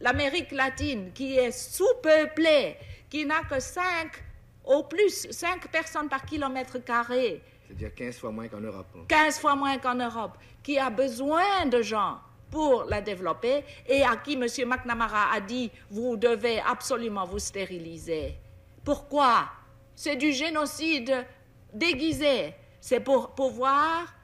l'Amérique 0.00 0.52
latine 0.52 1.10
qui 1.12 1.36
est 1.36 1.52
sous-peuplée, 1.52 2.76
qui 3.08 3.24
n'a 3.24 3.42
que 3.42 3.60
5, 3.60 4.10
au 4.64 4.82
plus 4.84 5.28
5 5.30 5.68
personnes 5.68 6.08
par 6.08 6.24
kilomètre 6.24 6.78
carré. 6.78 7.42
C'est-à-dire 7.66 7.94
15 7.94 8.18
fois 8.18 8.30
moins 8.30 8.48
qu'en 8.48 8.60
Europe. 8.60 8.86
15 9.08 9.38
fois 9.38 9.56
moins 9.56 9.78
qu'en 9.78 9.94
Europe, 9.94 10.38
qui 10.62 10.78
a 10.78 10.90
besoin 10.90 11.66
de 11.66 11.82
gens 11.82 12.18
pour 12.50 12.84
la 12.84 13.00
développer 13.00 13.64
et 13.88 14.02
à 14.02 14.16
qui 14.16 14.34
M. 14.34 14.46
McNamara 14.68 15.32
a 15.32 15.40
dit 15.40 15.70
vous 15.90 16.16
devez 16.16 16.60
absolument 16.60 17.24
vous 17.24 17.38
stériliser. 17.38 18.36
Pourquoi? 18.84 19.48
C'est 19.94 20.16
du 20.16 20.32
génocide 20.32 21.26
déguisé. 21.72 22.54
C'est 22.80 23.00
pour 23.00 23.30
pouvoir 23.30 24.14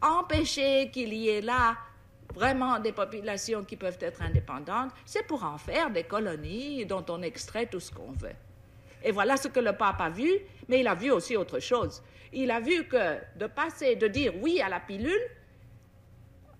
empêcher 0.00 0.90
qu'il 0.92 1.12
y 1.12 1.28
ait 1.28 1.40
là 1.40 1.76
vraiment 2.32 2.78
des 2.78 2.92
populations 2.92 3.64
qui 3.64 3.76
peuvent 3.76 3.98
être 4.00 4.22
indépendantes, 4.22 4.90
c'est 5.04 5.26
pour 5.26 5.44
en 5.44 5.58
faire 5.58 5.90
des 5.90 6.04
colonies 6.04 6.84
dont 6.86 7.04
on 7.08 7.22
extrait 7.22 7.66
tout 7.66 7.80
ce 7.80 7.92
qu'on 7.92 8.12
veut. 8.12 8.34
Et 9.04 9.12
voilà 9.12 9.36
ce 9.36 9.48
que 9.48 9.60
le 9.60 9.72
pape 9.72 10.00
a 10.00 10.10
vu, 10.10 10.30
mais 10.68 10.80
il 10.80 10.88
a 10.88 10.94
vu 10.94 11.10
aussi 11.10 11.36
autre 11.36 11.60
chose. 11.60 12.02
Il 12.32 12.50
a 12.50 12.60
vu 12.60 12.84
que 12.84 13.18
de 13.36 13.46
passer, 13.46 13.96
de 13.96 14.06
dire 14.08 14.32
oui 14.40 14.60
à 14.60 14.68
la 14.68 14.80
pilule, 14.80 15.20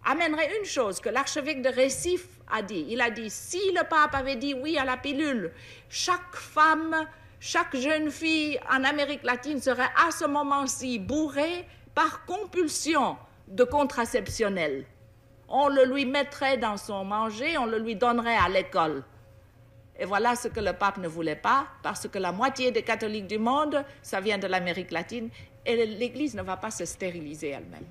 amènerait 0.04 0.58
une 0.58 0.64
chose 0.64 1.00
que 1.00 1.08
l'archevêque 1.08 1.62
de 1.62 1.68
Récif 1.68 2.26
a 2.50 2.62
dit. 2.62 2.84
Il 2.88 3.00
a 3.00 3.10
dit, 3.10 3.30
si 3.30 3.60
le 3.72 3.88
pape 3.88 4.14
avait 4.14 4.36
dit 4.36 4.54
oui 4.54 4.76
à 4.76 4.84
la 4.84 4.96
pilule, 4.96 5.52
chaque 5.88 6.34
femme, 6.34 7.06
chaque 7.40 7.76
jeune 7.76 8.10
fille 8.10 8.58
en 8.70 8.84
Amérique 8.84 9.22
latine 9.22 9.60
serait 9.60 9.90
à 10.06 10.10
ce 10.10 10.26
moment-ci 10.26 10.98
bourrée 10.98 11.66
par 11.94 12.24
compulsion 12.24 13.16
de 13.48 13.64
contraceptionnel 13.64 14.84
on 15.52 15.68
le 15.68 15.84
lui 15.84 16.06
mettrait 16.06 16.56
dans 16.56 16.78
son 16.78 17.04
manger, 17.04 17.58
on 17.58 17.66
le 17.66 17.78
lui 17.78 17.94
donnerait 17.94 18.36
à 18.36 18.48
l'école. 18.48 19.04
Et 19.98 20.06
voilà 20.06 20.34
ce 20.34 20.48
que 20.48 20.60
le 20.60 20.72
pape 20.72 20.96
ne 20.96 21.06
voulait 21.06 21.36
pas, 21.36 21.66
parce 21.82 22.08
que 22.08 22.18
la 22.18 22.32
moitié 22.32 22.70
des 22.72 22.82
catholiques 22.82 23.26
du 23.26 23.38
monde, 23.38 23.84
ça 24.00 24.20
vient 24.20 24.38
de 24.38 24.46
l'Amérique 24.46 24.90
latine, 24.90 25.28
et 25.64 25.86
l'Église 25.86 26.34
ne 26.34 26.42
va 26.42 26.56
pas 26.56 26.70
se 26.70 26.86
stériliser 26.86 27.50
elle-même. 27.50 27.84